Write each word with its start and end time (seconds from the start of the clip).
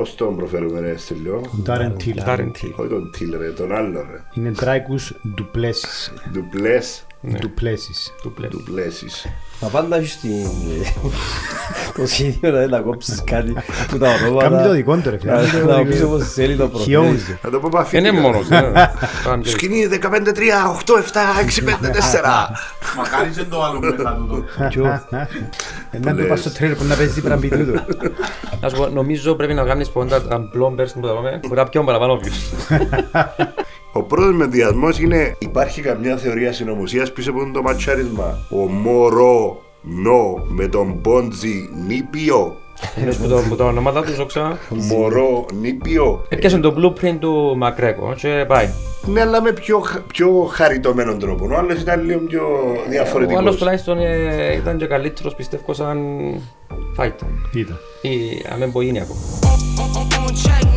Πώς 0.00 0.14
τον 0.14 0.36
προφέρουμε 0.36 0.80
ρε 0.80 0.96
Στυλιό. 0.96 1.42
Darren 1.66 1.92
Till. 1.96 2.26
Darren 2.26 2.46
Till. 2.46 2.72
Όχι 2.76 2.88
τον 2.88 3.10
Τιλ 3.10 3.36
ρε, 3.36 3.50
τον 3.50 3.72
άλλο 3.72 4.06
ρε. 4.10 4.22
Είναι 4.34 4.52
Dreykus 4.60 5.12
Duplessis. 5.38 6.30
Ντουπλές, 6.32 7.06
Duplessis. 7.24 8.12
Του 8.22 8.32
πλέον. 8.32 8.50
ντουπλέσεις. 8.52 9.26
Μα 9.60 9.68
πάντα 9.68 9.96
έχεις 9.96 10.20
την... 10.20 10.46
το 11.96 12.06
σχέδιο 12.06 12.50
να 12.50 12.66
να 12.66 12.80
κόψεις 12.80 13.22
κάτι 13.24 13.54
που 13.88 13.98
τα 13.98 14.08
ονόματα. 14.14 14.48
Κάμει 14.48 14.62
το 14.62 14.72
δικό 14.72 14.96
του 14.96 15.10
ρε 15.10 15.18
φίλε. 15.18 15.32
Να- 15.32 15.76
Να 15.76 15.84
πεις 15.84 16.02
όπως 16.02 16.32
θέλει 16.32 16.56
το 16.56 16.64
He 16.64 16.78
owns 16.78 16.84
προφέρεις. 16.90 17.28
it. 17.30 17.38
Να 17.42 17.50
το 17.50 17.60
πω 17.60 17.68
παφίτικα. 17.72 18.08
Είναι 18.08 18.20
μόνος. 18.20 18.48
ναι. 18.48 18.60
Κάνει 19.24 19.42
και- 19.42 19.48
Σκηνή 19.48 19.88
15-3, 19.92 19.96
8-7, 19.96 20.06
6-5-4. 21.46 22.50
Μακάρι 22.96 23.30
και 23.36 23.42
το 23.44 23.62
άλλο 23.64 23.80
μετά 23.80 24.16
τούτο. 24.18 24.44
Ένα 25.90 26.14
του 26.14 26.26
πας 26.28 26.40
στο 26.40 26.50
τρέλ 26.50 26.74
που 26.74 26.84
να 26.84 26.94
παίζει 26.94 27.20
πράγμα 27.20 27.40
πιτού 27.40 27.72
του. 27.72 27.80
Να 28.60 28.68
σου 28.68 28.76
πω, 28.76 28.86
νομίζω 28.88 29.34
πρέπει 29.34 29.54
να 29.54 29.64
κάνεις 29.64 29.88
πόντα 29.90 30.22
τα 30.22 30.36
blombers 30.54 30.88
που 30.94 31.00
τα 31.00 31.12
πάμε. 31.14 31.40
Μπορεί 31.42 31.60
να 31.60 31.68
πιάνουν 31.68 31.88
παραπάνω 31.92 32.20
views. 32.22 32.66
Ο 33.92 34.02
πρώτος 34.02 34.34
με 34.34 34.46
διασμός 34.46 34.98
είναι 34.98 35.36
υπάρχει 35.38 35.80
καμιά 35.80 36.16
θεωρία 36.16 36.52
συνωμοσίας 36.52 37.12
πίσω 37.12 37.30
από 37.30 37.50
το 37.52 37.62
ματσάρισμα; 37.62 38.38
Ο 38.50 38.56
Μωρό 38.56 39.60
Νο 39.82 40.44
με 40.48 40.66
τον 40.66 41.00
Πόντζι 41.00 41.68
Νίπιο. 41.86 42.56
Είναι 43.02 43.12
που 43.14 43.28
το- 43.28 43.42
που 43.48 43.56
τα 43.56 43.64
ονόματα 43.64 44.02
τους 44.02 44.18
όξα. 44.18 44.58
Μωρό 44.68 45.46
Νίπιο. 45.60 46.24
Έπιασε 46.28 46.58
το 46.58 46.74
blueprint 46.78 47.16
του 47.20 47.54
Μακρέκο 47.56 48.14
και 48.16 48.44
πάει. 48.48 48.68
Ναι, 49.06 49.20
αλλά 49.20 49.42
με 49.42 49.52
πιο, 49.52 49.78
χα- 49.78 50.00
πιο 50.00 50.48
χαριτωμένο 50.52 51.16
τρόπο. 51.16 51.48
Ο 51.52 51.56
άλλος 51.56 51.80
ήταν 51.80 52.04
λίγο 52.04 52.18
πιο 52.20 52.42
Ο 52.42 52.70
άλλος 52.70 52.88
διαφορετικός. 52.88 53.56
τουλάχιστον 53.56 53.98
ε, 53.98 54.52
ήταν 54.54 54.78
και 54.78 54.86
καλύτερος 54.86 55.34
πιστεύω 55.34 55.72
σαν 55.74 55.98
fighter. 56.98 57.26
Ήταν. 57.54 57.78
Ή 58.02 58.10
αμεμπογίνιακο. 58.52 59.14
on 59.76 60.32
track, 60.42 60.69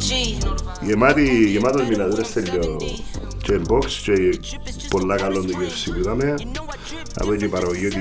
same 0.00 0.44
energy. 0.44 0.84
Γεμάτη, 0.86 1.50
γεμάτος 1.50 1.88
μηναδέρες 1.88 2.32
τέλειο 2.32 2.76
και 3.42 3.60
box 3.68 3.84
και 4.04 4.38
πολλά 4.90 5.16
καλό 5.16 5.44
το 5.44 5.48
UFC 5.58 5.90
που 5.92 5.98
είδαμε. 5.98 6.34
Από 7.14 7.32
εκεί 7.32 7.44
η 7.44 7.48
παραγωγή 7.48 7.86
ότι 7.86 7.98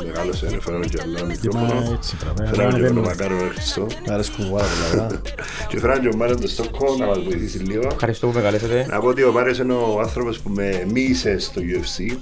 ε, 0.00 0.04
μεγάλωσε, 0.04 0.46
έφεραμε 0.46 0.86
και 0.86 0.98
άλλο 1.02 1.18
Μα 1.18 1.24
μικρόφωνο. 1.24 1.92
έτσι 1.94 2.16
πράγμα. 2.16 2.46
Φέραμε 2.54 2.72
και 2.78 2.78
τον 2.78 2.80
Παίρνουμε. 2.80 3.06
Μακάρο 3.06 3.36
Χριστό. 3.52 3.86
Μ' 4.06 4.10
αρέσκουν 4.12 4.50
πάρα 4.50 4.64
πολλά 4.66 4.90
πράγματα. 4.90 5.20
Και 5.68 5.78
φέραμε 5.78 6.00
και 6.00 6.08
ο 6.08 6.16
Μάριος 6.16 6.40
το 6.40 6.48
Στόκο 6.48 6.96
να 6.98 7.06
μας 7.06 7.18
βοηθήσει 7.22 7.58
λίγο. 7.58 7.88
Ευχαριστώ 7.92 8.26
που 8.26 8.32
με 8.34 8.40
καλέσατε. 8.40 8.86
Να 8.90 9.00
πω 9.00 9.06
ότι 9.06 9.24
ο 9.24 9.32
Μάριος 9.32 9.58
είναι 9.58 9.72
ο 9.72 10.00
άνθρωπος 10.00 10.38
που 10.40 10.50
με 10.50 10.86
μίλησε 10.92 11.38
στο 11.38 11.60
UFC 11.60 12.16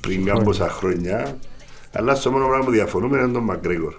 πριν 0.00 0.24
κάμποσα 0.24 0.68
χρόνια. 0.68 1.38
Αλλά 1.92 2.14
στο 2.14 2.30
μόνο 2.30 2.46
πράγμα 2.46 2.64
που 2.64 2.70
διαφωνούμε 2.70 3.18
είναι 3.18 3.32
τον 3.32 3.42
Μακρέγορ. 3.44 3.94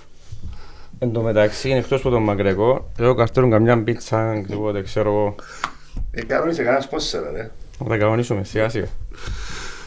Εν 1.03 1.11
τω 1.11 1.21
μεταξύ, 1.21 1.69
εκτός 1.69 1.99
από 1.99 2.09
τον 2.09 2.23
Μακρέκο, 2.23 2.91
εγώ 2.97 3.13
καρτέρουν 3.13 3.49
καμιά 3.49 3.83
πίτσα, 3.83 4.43
τίποτε, 4.47 4.81
ξέρω 4.81 5.09
εγώ. 5.09 5.35
Ε, 6.11 6.23
κανόνισε 6.23 6.63
κανένας 6.63 6.87
πόσερα, 6.87 7.31
ρε. 7.31 7.51
Να 7.79 7.87
τα 7.87 7.97
κανονίσουμε, 7.97 8.43
σιγά 8.43 8.69
σιγά. 8.69 8.87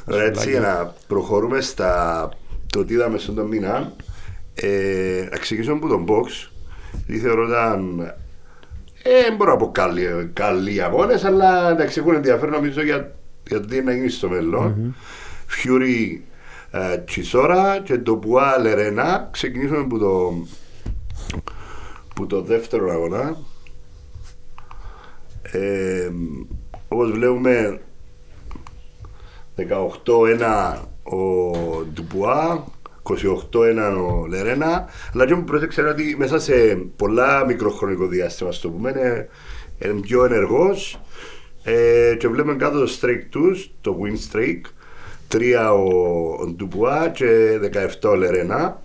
Ωραία, 0.05 0.25
έτσι 0.27 0.51
για 0.51 0.61
να 0.61 0.95
προχωρούμε 1.07 1.61
στα 1.61 2.29
το 2.73 2.85
τι 2.85 2.95
είδαμε 2.95 3.19
στον 3.19 3.35
τον 3.35 3.47
μήνα. 3.47 3.93
Ε, 4.55 5.27
να 5.31 5.37
ξεκινήσουμε 5.37 5.77
από 5.77 5.89
τον 5.89 6.07
box. 6.09 6.51
Γιατί 7.07 7.23
θεωρώ 7.23 7.47
ήταν. 7.47 8.01
Ε, 9.03 9.23
δεν 9.23 9.37
μπορώ 9.37 9.51
να 9.51 9.57
πω 9.57 9.71
καλοί, 9.71 10.31
καλοί 10.33 10.83
αγώνες, 10.83 11.25
αλλά 11.25 11.71
εντάξει, 11.71 12.01
έχουν 12.01 12.15
ενδιαφέρον 12.15 12.55
νομίζω 12.55 12.83
για, 12.83 13.15
για 13.49 13.61
το 13.61 13.67
τι 13.67 13.77
είναι 13.77 13.85
να 13.85 13.93
γίνει 13.93 14.09
στο 14.09 14.29
μέλλον. 14.29 14.95
Φιούρι 15.47 16.25
ε, 16.71 16.99
Τσισόρα 16.99 17.81
και 17.85 17.99
το 17.99 18.17
Πουά 18.17 18.59
Λερένα. 18.59 19.29
Ξεκινήσουμε 19.33 19.79
από 19.79 19.99
το, 19.99 20.33
που 22.17 22.27
το 22.27 22.43
δεύτερο 22.43 22.91
αγώνα. 22.91 23.37
Ε, 25.53 26.11
όπως 26.89 27.11
βλέπουμε 27.11 27.81
18-1 29.57 30.79
ο 31.03 31.21
Ντουπουά, 31.85 32.65
28-1 33.03 33.15
ο 34.11 34.27
Λερένα. 34.27 34.89
Αλλά 35.15 35.27
και 35.27 35.35
μου 35.35 35.45
πρόσεξε 35.45 35.81
είναι 35.81 35.91
ότι 35.91 36.17
μέσα 36.19 36.39
σε 36.39 36.55
πολλά 36.97 37.45
μικροχρονικό 37.47 38.07
διάστημα, 38.07 38.53
στο 38.53 38.71
πούμε, 38.71 38.91
είναι, 38.91 39.29
είναι 39.79 40.01
πιο 40.01 40.25
ενεργός. 40.25 41.01
Ε, 41.63 42.15
και 42.19 42.29
βλέπουμε 42.29 42.57
κάτω 42.57 42.79
το 42.79 42.91
streak 43.01 43.21
τους, 43.31 43.71
το 43.81 43.99
win 44.03 44.37
streak. 44.37 44.61
3 45.33 45.41
ο, 45.73 46.43
ο 46.43 46.47
Ντουπουά 46.47 47.09
και 47.09 47.59
17 48.03 48.11
ο 48.11 48.15
Λερένα. 48.15 48.83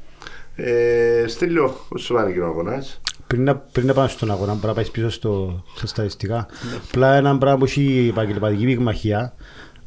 Ε, 0.56 1.26
Στέλιο, 1.28 1.76
πώς 1.90 2.02
σου 2.02 2.14
φάνηκε 2.14 2.40
ο 2.40 2.46
αγώνας; 2.46 3.02
Πριν 3.32 3.44
να, 3.44 3.56
πριν 3.56 3.86
να 3.88 3.94
πάμε 3.94 4.08
στον 4.08 4.32
αγώνα, 4.32 4.54
μπορεί 4.54 4.68
να 4.68 4.74
πάεις 4.74 4.92
πίσω 4.92 5.10
στο, 5.10 5.64
στα 5.76 5.88
στατιστικά. 5.88 6.48
Απλά 6.88 7.16
ένα 7.16 7.38
πράγμα 7.38 7.58
που 7.58 7.66
έχει 7.66 7.84
η 7.84 8.08
επαγγελματική 8.08 8.66
πυγμαχία, 8.66 9.34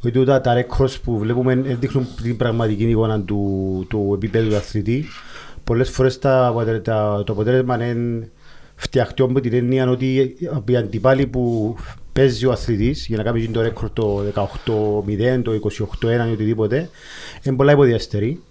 ότι 0.04 0.18
ούτε 0.18 0.40
τα 0.40 0.54
ρεκόρds 0.54 0.96
που 1.04 1.18
βλέπουμε 1.18 1.52
ε, 1.52 1.74
δείχνουν 1.74 2.06
την 2.22 2.36
πραγματική 2.36 2.88
εικόνα 2.88 3.20
του, 3.20 3.84
του 3.88 4.12
επίπεδου 4.14 4.48
του 4.48 4.56
αθλητή. 4.56 5.04
Πολλές 5.64 5.90
φορές 5.90 6.18
τα, 6.18 6.46
αποτε- 6.46 6.84
τα, 6.84 7.22
το 7.26 7.32
αποτέλεσμα 7.32 7.84
είναι 7.86 8.30
φτιαχτό 8.74 9.28
με 9.28 9.40
την 9.40 9.54
έννοια 9.54 9.90
ότι 9.90 10.36
οι 10.66 10.76
αντιπάλοι 10.76 11.26
που 11.26 11.76
παίζει 12.12 12.46
ο 12.46 12.52
αθλητής 12.52 13.06
για 13.06 13.16
να 13.16 13.22
κάνει 13.22 13.48
το 13.48 13.62
ρεκόρ 13.62 13.90
το 13.90 14.22
18-0, 14.34 15.40
το 15.42 15.52
28-1 16.02 16.28
ή 16.28 16.32
οτιδήποτε, 16.32 16.88
είναι 17.42 17.56
πολλά 17.56 17.72
υποδιαστερή. 17.72 18.42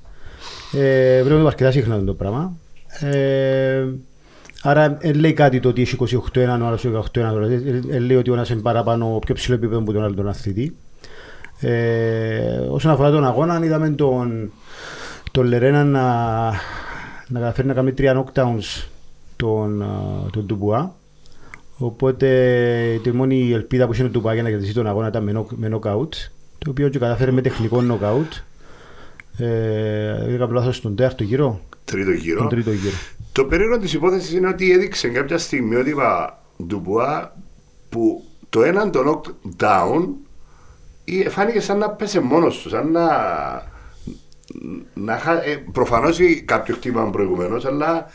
Ε, 0.73 1.23
βλέπουμε 1.23 1.47
αρκετά 1.47 1.71
συχνά 1.71 2.03
το 2.03 2.13
πράγμα. 2.13 2.57
Ε, 2.99 3.85
άρα 4.63 4.97
δεν 5.01 5.15
λέει 5.15 5.33
κάτι 5.33 5.59
το 5.59 5.69
ότι 5.69 5.81
έχει 5.81 5.97
28-1 5.99 6.09
ο 6.61 6.65
άλλος 6.65 6.85
18-1 6.93 7.01
δηλαδή, 7.11 7.81
ε, 7.89 7.95
ε, 7.95 7.99
λέει 7.99 8.17
ότι 8.17 8.29
ο 8.29 8.33
ένας 8.33 8.49
είναι 8.49 8.61
παραπάνω 8.61 9.19
πιο 9.25 9.35
ψηλό 9.35 9.55
επίπεδο 9.55 9.79
από 9.79 9.93
τον 9.93 10.03
άλλο 10.03 10.13
τον 10.15 10.27
αθλητή. 10.29 10.75
Ε, 11.59 12.57
όσον 12.69 12.91
αφορά 12.91 13.11
τον 13.11 13.25
αγώνα, 13.25 13.65
είδαμε 13.65 13.89
τον, 13.89 14.51
τον 15.31 15.45
Λερένα 15.45 15.83
να, 15.83 16.01
να 17.27 17.39
καταφέρει 17.39 17.67
να 17.67 17.73
κάνει 17.73 17.91
τρία 17.91 18.23
knockdowns 18.23 18.85
τον, 19.35 19.81
α, 19.81 19.87
τον 20.31 20.45
Τουμπουά. 20.47 20.95
Οπότε 21.77 22.29
τη 23.03 23.11
μόνη 23.11 23.51
ελπίδα 23.51 23.85
που 23.85 23.93
είχε 23.93 24.03
ο 24.03 24.09
Τουμπουά 24.09 24.33
για 24.33 24.43
να 24.43 24.49
κερδίσει 24.49 24.73
τον 24.73 24.87
αγώνα 24.87 25.07
ήταν 25.07 25.23
με, 25.23 25.31
knock- 25.35 25.55
με 25.55 25.69
knockout, 25.73 26.09
το 26.57 26.69
οποίο 26.69 26.89
και 26.89 26.99
κατάφερε 26.99 27.31
με 27.31 27.41
τεχνικό 27.41 27.83
knockout. 27.89 28.41
Ε, 29.37 30.33
Είχα 30.33 30.47
λάθος 30.51 30.75
στον 30.75 30.95
τέταρτο 30.95 31.23
γύρο, 31.23 31.59
Τρίτο 31.85 32.11
γύρο. 32.11 32.39
τον 32.39 32.49
τρίτο 32.49 32.71
γύρο. 32.71 32.95
Το 33.33 33.45
περίεργο 33.45 33.77
της 33.79 33.93
υπόθεσης 33.93 34.33
είναι 34.33 34.47
ότι 34.47 34.71
έδειξε 34.71 35.07
κάποια 35.07 35.37
στιγμή 35.37 35.75
ότι 35.75 35.89
είπα 35.89 36.39
Ντουμπουά 36.63 37.35
που 37.89 38.23
το 38.49 38.63
έναν 38.63 38.91
το 38.91 39.21
knockdown 39.59 40.07
ή 41.03 41.29
φάνηκε 41.29 41.59
σαν 41.59 41.77
να 41.77 41.89
πέσε 41.89 42.19
μόνος 42.19 42.61
του, 42.61 42.69
σαν 42.69 42.91
να. 42.91 43.07
να 44.93 45.17
χα... 45.17 45.43
ε, 45.43 45.63
Προφανώς 45.71 46.19
κάποιος 46.45 46.77
χτύπημα 46.77 47.09
προηγουμένως, 47.09 47.65
αλλά 47.65 48.11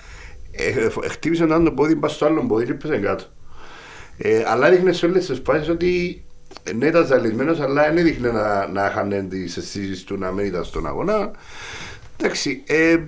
ε, 0.51 0.69
ε, 0.69 1.09
χτύπησε 1.09 1.43
έναν 1.43 1.65
το 1.65 1.73
πόδι, 1.73 1.97
πα 1.97 2.09
στο 2.09 2.27
άλλο 2.27 2.47
πόδι 2.47 2.65
και 2.65 2.75
πέσε 2.75 2.99
κάτω. 2.99 3.25
Ε, 4.19 4.43
αλλά 4.47 4.67
έδειχνε 4.67 4.93
σε 4.93 5.07
όλες 5.07 5.27
τις 5.27 5.43
φάσεις 5.45 5.69
ότι 5.69 6.23
ε, 6.63 6.73
ναι, 6.73 6.87
ήταν 6.87 7.07
ζαλισμένος, 7.07 7.61
αλλά 7.61 7.83
δεν 7.83 7.97
έδειχνε 7.97 8.31
να, 8.31 8.67
να 8.67 8.91
χάνε 8.91 9.23
τι 9.23 9.43
αισθήσει 9.43 10.07
του 10.07 10.19
να 10.19 10.31
μην 10.31 10.47
ήταν 10.47 10.65
στον 10.65 10.87
αγώνα. 10.87 11.31
Εντάξει, 12.17 12.63
ε, 12.67 12.91
ε, 12.91 13.05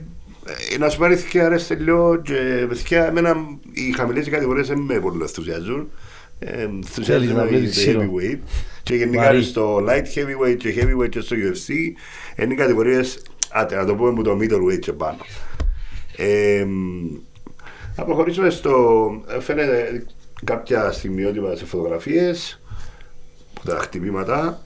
να 0.79 0.89
σου 0.89 0.99
πάρει 0.99 1.17
θυκιά 1.17 1.49
ρε 1.49 1.59
στελιό 1.59 2.21
και 2.25 2.69
θυκιά 2.75 3.07
εμένα 3.07 3.37
οι 3.73 3.93
χαμηλές 3.93 4.29
κατηγορίες 4.29 4.69
δεν 4.69 4.79
με 4.79 5.01
πολύ 5.01 5.21
ενθουσιάζουν. 5.23 5.91
Ε, 6.39 6.63
ενθουσιάζουν 6.63 7.27
Θέλεις 7.27 7.37
να 7.37 7.45
οι 7.45 7.49
βλέπεις 7.49 7.71
στο 7.71 7.81
ξύλο. 7.81 8.03
heavyweight 8.03 8.39
και 8.83 8.95
γενικά 8.95 9.23
Βαρύ. 9.23 9.43
στο 9.43 9.77
light 9.89 10.05
heavyweight 10.15 10.57
και 10.57 10.75
heavyweight 10.77 11.09
και 11.09 11.21
στο 11.21 11.37
UFC 11.37 11.69
είναι 12.43 12.53
οι 12.53 12.57
κατηγορίες, 12.57 13.23
άτε 13.51 13.77
να 13.77 13.87
το 13.87 13.95
πούμε 13.95 14.13
που 14.13 14.23
το 14.23 14.39
middleweight 14.41 14.79
και 14.79 14.93
πάνω. 14.93 15.19
Ε, 16.17 16.67
να 17.97 18.05
προχωρήσουμε 18.05 18.51
στο, 18.51 19.11
ε, 19.29 19.41
φαίνεται 19.41 20.07
κάποια 20.45 20.93
στιγμιότυπα 20.93 21.57
σε 21.57 21.65
φωτογραφίες, 21.65 22.61
που 23.55 23.63
τα 23.65 23.79
χτυπήματα 23.79 24.65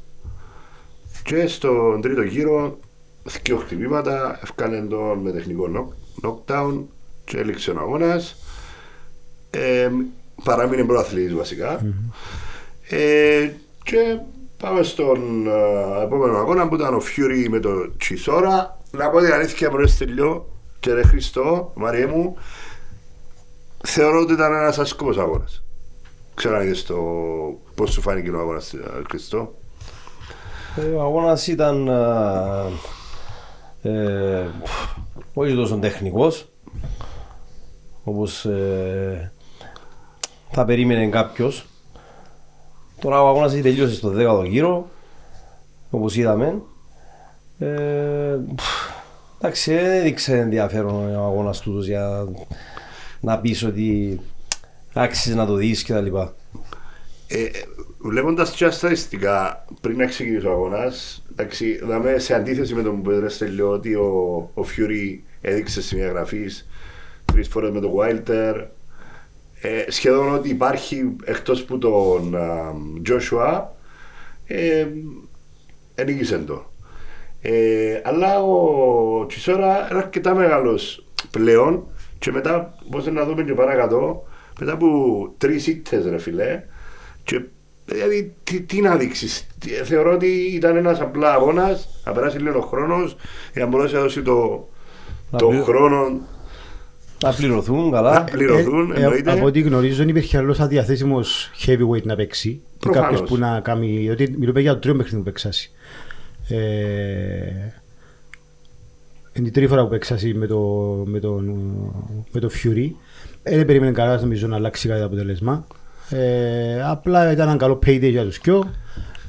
και 1.22 1.46
στον 1.46 2.00
τρίτο 2.00 2.22
γύρο 2.22 2.78
δύο 3.24 3.56
χτυπήματα, 3.56 4.38
ευκάνε 4.42 4.80
τον 4.80 5.18
με 5.18 5.30
τεχνικό 5.32 5.68
knock- 5.74 6.26
knockdown 6.26 6.80
και 7.24 7.38
έληξε 7.38 7.70
ο 7.70 7.78
αγώνας. 7.78 8.36
Ε, 9.50 9.90
παράμεινε 10.44 10.84
πρωταθλητής 10.84 11.34
βασικά. 11.34 11.86
Ε, 12.88 13.50
και 13.84 14.18
Πάμε 14.58 14.82
στον 14.82 15.46
ε, 15.46 16.02
επόμενο 16.02 16.38
αγώνα 16.38 16.68
που 16.68 16.74
ήταν 16.74 16.94
ο 16.94 16.98
Fury 17.00 17.46
με 17.50 17.58
το 17.60 17.96
Τσισόρα. 17.96 18.78
Να 18.90 19.10
πω 19.10 19.20
την 19.20 19.32
αλήθεια 19.32 19.70
μου, 19.70 19.76
ρε 19.76 19.86
Στυλιό 19.86 20.46
και 20.80 20.92
ρε 20.92 21.02
Χριστό, 21.02 21.72
Μαρία 21.74 22.08
μου, 22.08 22.36
θεωρώ 23.84 24.20
ότι 24.20 24.32
ήταν 24.32 24.52
ένας 24.52 24.78
ασκός 24.78 25.18
αγώνας. 25.18 25.62
Ξέρω 26.34 26.56
αν 26.56 26.62
είδες 26.62 26.84
το 26.84 26.94
πώς 27.74 27.92
σου 27.92 28.00
φάνηκε 28.00 28.30
ο 28.30 28.38
αγώνας, 28.38 28.72
ε, 28.72 29.02
Χριστό; 29.08 29.54
Ε, 30.76 30.80
Ο 30.80 31.00
αγώνας 31.02 31.46
ήταν 31.46 31.88
ε, 31.88 31.92
ε, 33.84 34.46
όχι 35.34 35.54
τόσο 35.54 35.76
τεχνικός 35.76 36.48
όπως 38.04 38.44
ε, 38.44 39.32
θα 40.50 40.64
περίμενε 40.64 41.06
κάποιος. 41.06 41.66
Τώρα 43.00 43.22
ο 43.22 43.28
αγώνας 43.28 43.52
έχει 43.52 43.62
τελειώσει 43.62 43.94
στο 43.94 44.12
10ο 44.16 44.46
γύρο 44.48 44.88
όπως 45.90 46.16
είδαμε. 46.16 46.62
Ε, 47.58 48.38
πφ, 48.54 48.64
εντάξει, 49.38 49.74
δεν 49.74 49.90
έδειξε 49.90 50.38
ενδιαφέρον 50.38 51.16
ο 51.16 51.24
αγώνας 51.24 51.60
τούτος 51.60 51.86
για 51.86 52.28
να 53.20 53.38
πεις 53.38 53.62
ότι 53.64 54.20
άξιζε 54.92 55.34
να 55.34 55.46
το 55.46 55.54
δεις 55.54 55.82
και 55.82 55.92
τα 55.92 56.00
λοιπά. 56.00 56.34
Ε, 57.26 57.48
Βλέποντας 58.06 58.50
και 58.50 58.64
τα 58.64 58.70
στατιστικά 58.70 59.64
πριν 59.80 59.96
να 59.96 60.06
ξεκινήσει 60.06 60.46
ο 60.46 60.50
αγώνας, 60.50 61.23
δάμε 61.82 62.18
σε 62.18 62.34
αντίθεση 62.34 62.74
με 62.74 62.82
τον 62.82 63.02
που 63.02 63.10
έδωσε 63.10 63.44
τελειώ 63.44 63.70
ότι 63.70 63.94
ο, 63.94 64.04
ο 64.54 64.62
Fury 64.62 65.18
έδειξε 65.40 65.82
σημεία 65.82 66.08
γραφή 66.08 66.46
τρεις 67.24 67.48
φορές 67.48 67.70
με 67.70 67.80
τον 67.80 67.92
Wilder. 67.96 68.64
Ε, 69.60 69.90
σχεδόν 69.90 70.34
ότι 70.34 70.48
υπάρχει 70.48 71.16
εκτός 71.24 71.64
που 71.64 71.78
τον 71.78 72.36
α, 72.36 72.74
Joshua 73.08 73.62
ε, 74.46 74.86
ενίκησε 75.94 76.38
το. 76.38 76.72
Ε, 77.42 78.00
αλλά 78.04 78.42
ο 78.42 79.26
Τσισόρα 79.26 79.88
είναι 79.90 79.98
αρκετά 79.98 80.34
μεγάλος 80.34 81.06
πλέον 81.30 81.86
και 82.18 82.32
μετά, 82.32 82.74
πώς 82.90 83.06
να 83.06 83.24
δούμε 83.24 83.42
και 83.42 83.54
παρακάτω, 83.54 84.26
μετά 84.60 84.72
από 84.72 84.88
τρεις 85.38 85.66
ήττες, 85.66 86.06
ρε 86.06 86.18
φιλέ, 86.18 86.62
και 87.24 87.40
δηλαδή 87.84 88.34
τι, 88.44 88.60
τι 88.60 88.80
να 88.80 88.96
δείξεις; 88.96 89.46
Θεωρώ 89.84 90.12
ότι 90.12 90.26
ήταν 90.54 90.76
ένας 90.76 91.00
απλά 91.00 91.32
αγώνας, 91.32 91.88
να 92.04 92.12
περάσει 92.12 92.38
λίγο 92.38 92.60
χρόνος 92.60 93.16
για 93.52 93.64
να 93.64 93.70
μπορέσει 93.70 93.94
να 93.94 94.00
δώσει 94.00 94.22
το, 94.22 94.68
Να 95.30 95.38
το 95.38 95.46
πλη- 95.48 95.62
χρόνο 95.62 96.20
Να 97.22 97.32
πληρωθούν 97.32 97.84
να 97.84 97.90
καλά. 97.90 98.24
πληρωθούν. 98.24 98.92
Ε, 98.92 98.94
ε, 99.00 99.02
εννοείται. 99.02 99.30
από 99.32 99.44
ό,τι 99.46 99.60
γνωρίζω 99.60 99.96
δεν 99.96 100.08
υπήρχε 100.08 100.38
άλλος 100.38 100.60
αδιαθέσιμος 100.60 101.50
heavyweight 101.66 102.02
να 102.02 102.16
παίξει. 102.16 102.48
Ή 102.48 102.60
Προφανώς. 102.78 103.08
κάποιος 103.10 103.28
που 103.28 103.36
να 103.36 103.60
κάνει, 103.60 103.86
γιατί 103.86 104.34
μιλούμε 104.38 104.60
για 104.60 104.72
το 104.72 104.78
τρίο 104.78 104.94
παιχνίδι 104.96 105.16
που 105.16 105.22
παίξασαι. 105.22 105.70
Ε, 106.48 106.56
είναι 109.32 109.48
η 109.48 109.50
τρίτη 109.50 109.68
φορά 109.68 109.82
που 109.82 109.88
παίξασαι 109.88 110.32
με 110.34 110.46
το, 110.46 110.58
με 111.06 111.20
τον, 111.20 111.44
με 112.32 112.40
το 112.40 112.50
Fury. 112.62 112.90
Ε, 113.42 113.56
δεν 113.56 113.66
περίμενε 113.66 113.92
καλά 113.92 114.20
νομίζω 114.20 114.46
να 114.46 114.56
αλλάξει 114.56 114.88
κάτι 114.88 115.00
το 115.00 115.06
αποτέλεσμα. 115.06 115.66
Ε, 116.10 116.82
απλά 116.84 117.32
ήταν 117.32 117.48
ένα 117.48 117.56
καλό 117.56 117.78
payday 117.86 118.10
για 118.10 118.24
τους 118.24 118.38
δυο, 118.42 118.70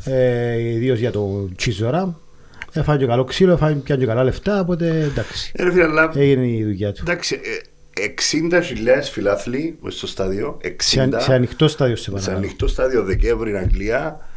ε, 0.06 0.60
ιδίως 0.60 1.00
για 1.00 1.12
το 1.12 1.50
Τσίζορα. 1.56 2.20
Έφαγε 2.74 3.00
και 3.00 3.06
καλό 3.06 3.24
ξύλο, 3.24 3.52
έφαγε 3.52 3.76
πιάνε 3.76 4.02
και 4.02 4.08
καλά 4.08 4.24
λεφτά, 4.24 4.60
οπότε 4.60 4.88
εντάξει. 5.12 5.52
Ε, 5.56 5.64
ρε 5.64 5.72
φίλε, 5.72 5.84
αλλά 5.84 6.12
Έγινε 6.16 6.48
η 6.48 6.64
δουλειά 6.64 6.92
του. 6.94 7.04
εντάξει, 7.08 7.40
ε, 7.44 8.04
60 8.58 8.62
χιλιάδες 8.64 9.10
φιλάθλοι 9.10 9.78
μες 9.82 9.94
στο 9.96 10.08
στάδιο. 10.08 10.58
60 10.62 10.70
Σε, 10.78 11.02
αν- 11.02 11.16
σε 11.20 11.34
ανοιχτό 11.34 11.68
στάδιο 11.68 11.96
σε 11.96 12.04
σε 12.04 12.12
παρακαλώ. 12.12 12.38
ανοιχτό 12.38 12.68
στάδιο 12.68 13.04
Δεκέμβρη 13.04 13.58
Αγγλία. 13.58 14.30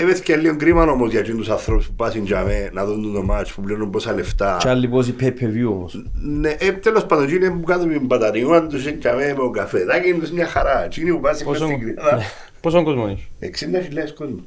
Έβεθηκε 0.00 0.36
λίγο 0.36 0.56
κρίμα 0.56 0.82
όμως 0.90 1.10
για 1.10 1.24
τους 1.24 1.48
ανθρώπους 1.48 1.86
που 1.86 1.94
πάσουν 1.94 2.24
για 2.24 2.42
μέ 2.42 2.70
να 2.72 2.84
δουν 2.84 3.12
το 3.12 3.22
μάτς 3.22 3.52
που 3.52 3.62
πληρώνουν 3.62 3.90
πόσα 3.90 4.12
λεφτά. 4.12 4.56
Και 4.60 4.68
άλλοι 4.68 4.88
πόσοι 4.88 5.14
pay-per-view 5.20 5.66
όμως. 5.68 6.04
Ναι, 6.14 6.50
ε, 6.58 6.72
τέλος 6.72 7.06
πάντων, 7.06 7.24
εκείνοι 7.24 7.50
που 7.50 7.60
κάτω 7.60 7.86
με 7.86 7.92
την 7.92 8.06
μπαταρία 8.06 8.66
τους 8.66 8.86
είναι 8.86 8.96
για 9.00 9.14
μέ 9.14 9.26
με 9.26 9.34
τον 9.34 9.52
καφεδάκι 9.52 10.08
είναι 10.08 10.28
μια 10.32 10.46
χαρά. 10.46 10.84
Εκείνοι 10.84 11.10
που 11.10 11.20
πάσουν 11.20 11.48
μες 11.48 11.58
Πόσο, 11.58 11.72
στην 11.72 11.80
κρυάδα. 11.94 12.22
πόσο 12.60 12.82
κόσμο 12.82 13.16
έχεις; 13.40 13.64
60 13.64 13.82
χιλιάδες 13.82 14.12
κόσμο. 14.12 14.44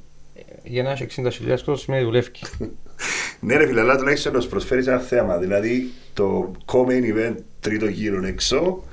Για 0.63 0.83
να 0.83 0.91
έχει 0.91 1.07
60.000 1.15 1.55
κόσμο 1.65 1.75
σημαίνει 1.75 2.03
δουλεύει. 2.03 2.29
Ναι 3.39 3.55
ρε 3.57 3.65
φίλε, 3.67 3.79
αλλά 3.79 3.97
τουλάχιστον 3.97 4.33
να 4.33 4.39
σου 4.39 4.49
προσφέρεις 4.49 4.87
ένα 4.87 4.99
θέμα. 4.99 5.37
Δηλαδή 5.37 5.91
το 6.13 6.51
co-main 6.65 7.15
event 7.15 7.35
τρίτο 7.59 7.85
γύρο 7.85 8.25
έξω. 8.25 8.83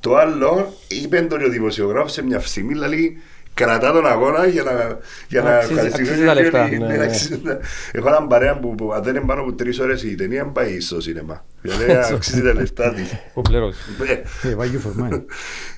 Το 0.00 0.16
άλλο 0.16 0.72
είπε 0.88 1.20
τον 1.20 1.44
ο 1.44 1.48
δημοσιογράφος 1.48 2.12
σε 2.12 2.24
μια 2.24 2.40
στιγμή, 2.40 2.72
δηλαδή 2.72 3.16
κρατά 3.54 3.92
τον 3.92 4.06
αγώνα 4.06 4.46
για 4.46 4.62
να, 4.62 4.98
για 5.28 5.42
να 5.42 5.50
Αξίζει- 5.56 5.72
ευχαριστηθεί 5.72 6.08
αξίζει 6.10 6.26
τα 6.26 6.34
λεφτά, 6.34 6.68
Ναι, 6.68 6.76
ναι, 6.76 6.96
ναι. 6.96 7.04
αξίζει 7.04 7.38
τα- 7.40 7.58
Έχω 7.92 8.08
έναν 8.08 8.26
παρέα 8.26 8.58
που, 8.58 8.74
που 8.74 8.92
αν 8.92 9.02
δεν 9.02 9.14
είναι 9.16 9.24
πάνω 9.26 9.40
από 9.40 9.52
τρεις 9.52 9.78
ώρες 9.78 10.02
η 10.02 10.14
ταινία 10.14 10.46
πάει 10.46 10.80
στο 10.80 11.00
σινεμά. 11.00 11.44
Δηλαδή 11.60 11.92
αξίζει 12.14 12.42
τα 12.42 12.54
λεφτά 12.54 12.92
της. 12.94 13.12
Που 13.34 13.42
πληρώσει. 13.42 13.78
Ναι. 13.98 14.10
Ε, 14.50 14.56
value 14.58 14.86
for 14.86 15.04
money; 15.04 15.22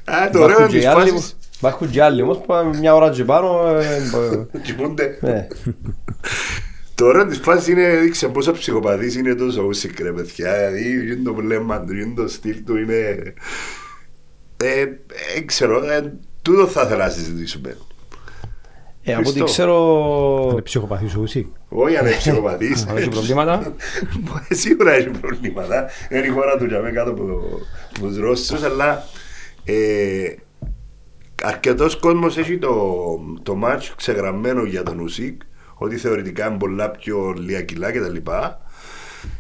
Α, 0.04 0.30
το 0.32 0.38
ωραίο 0.42 0.48
Υπάρχουν 0.56 0.66
και 0.66 0.74
της 0.76 0.84
οι 0.84 0.86
άλλοι 0.86 1.10
φάσης 1.10 1.30
που- 1.32 1.38
Υπάρχουν 1.58 1.90
και 1.90 2.02
άλλοι 2.02 2.22
όμως 2.22 2.36
που 2.38 2.46
πάνε 2.46 2.78
μια 2.78 2.94
ώρα 2.94 3.10
και 3.10 3.24
πάνω. 3.24 3.76
ε, 3.78 4.00
μπο- 4.10 4.58
κοιμούνται. 4.62 5.18
ναι. 5.20 5.46
Το 6.94 7.06
ωραίο 7.06 7.26
της 7.26 7.38
φάσης 7.38 7.68
είναι 7.68 7.96
δείξε 7.96 8.28
πόσο 8.28 8.52
ψυχοπαθής 8.52 9.14
είναι 9.16 9.34
το 9.34 9.48
Ζώουσικ 9.48 10.00
ρε 10.00 10.12
παιδιά. 10.12 10.54
Δηλαδή 10.56 10.90
είναι 10.92 11.20
το 11.24 11.34
βλέμμα 11.34 11.80
του, 11.84 11.96
είναι 11.96 12.14
το 12.16 12.28
στυλ 12.28 12.64
του, 12.64 12.76
είναι... 12.76 13.32
Ε, 14.56 14.80
ε, 15.36 15.40
ξέρω, 15.46 15.84
ε, 15.90 16.12
τούτο 16.44 16.66
θα 16.66 16.82
ήθελα 16.82 17.04
να 17.04 17.10
συζητήσουμε. 17.10 17.76
Ε, 19.06 19.12
από 19.12 19.20
ό,τι 19.20 19.28
Χριστό. 19.28 19.44
ξέρω. 19.44 20.48
Είναι 20.52 20.62
ψυχοπαθής 20.62 21.16
ο 21.16 21.20
Ουσί. 21.20 21.52
Όχι 21.68 21.96
αν 21.96 22.06
είναι 22.06 22.16
ψυχοπαθής. 22.16 22.86
Αν 22.86 22.96
έχει 22.96 23.08
προβλήματα, 23.08 23.74
Ε, 24.48 24.54
Σίγουρα 24.54 24.92
έχει 24.92 25.08
προβλήματα. 25.08 25.90
Είναι 26.10 26.26
η 26.26 26.28
χώρα 26.28 26.56
του 26.56 26.64
για 26.64 26.80
μένα 26.80 26.94
κάτω 26.94 27.10
από 27.10 27.22
από 27.96 28.06
τους 28.06 28.18
Ρώσους, 28.18 28.62
αλλά 28.62 29.04
ε, 29.64 30.34
αρκετός 31.42 31.96
κόσμος 31.96 32.36
έχει 32.38 32.58
το, 32.58 32.74
το 33.42 33.58
match 33.64 33.92
ξεγραμμένο 33.96 34.64
για 34.64 34.82
τον 34.82 34.98
Ουσίκ, 35.00 35.42
ότι 35.74 35.96
θεωρητικά 35.96 36.46
είναι 36.46 36.56
πολλά 36.56 36.90
πιο 36.90 37.34
λίγα 37.38 37.62
κιλά 37.62 37.90
κτλ. 37.92 38.16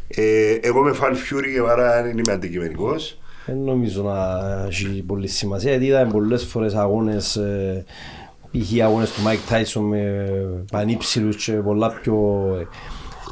Ε, 0.08 0.52
εγώ 0.60 0.78
είμαι 0.78 0.96
fan 1.00 1.12
Fury, 1.12 1.66
άρα 1.70 2.02
δεν 2.02 2.18
είμαι 2.18 2.32
αντικειμενικός. 2.32 3.18
Δεν 3.46 3.58
νομίζω 3.58 4.02
να 4.02 4.40
έχει 4.66 5.02
πολύ 5.06 5.28
σημασία 5.28 5.70
γιατί 5.70 5.84
είδαμε 5.86 6.12
πολλές 6.12 6.44
φορές 6.44 6.74
αγώνες 6.74 7.36
ε, 7.36 7.84
π.χ. 8.50 8.82
αγώνες 8.82 9.12
του 9.12 9.20
Mike 9.24 9.54
Tyson 9.54 9.80
με 9.80 10.30
πανύψηλους 10.70 11.44
και 11.44 11.52
πολλά 11.52 11.90
πιο 11.90 12.42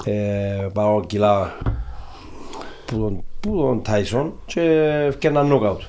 ε, 0.05 0.67
πάνω 0.73 1.05
κιλά 1.07 1.57
που 2.87 2.99
τον, 2.99 3.25
που 3.41 3.57
τον 3.57 3.83
Tyson 3.87 4.31
και 4.47 4.61
έφτιαναν 5.07 5.51
knockout. 5.53 5.87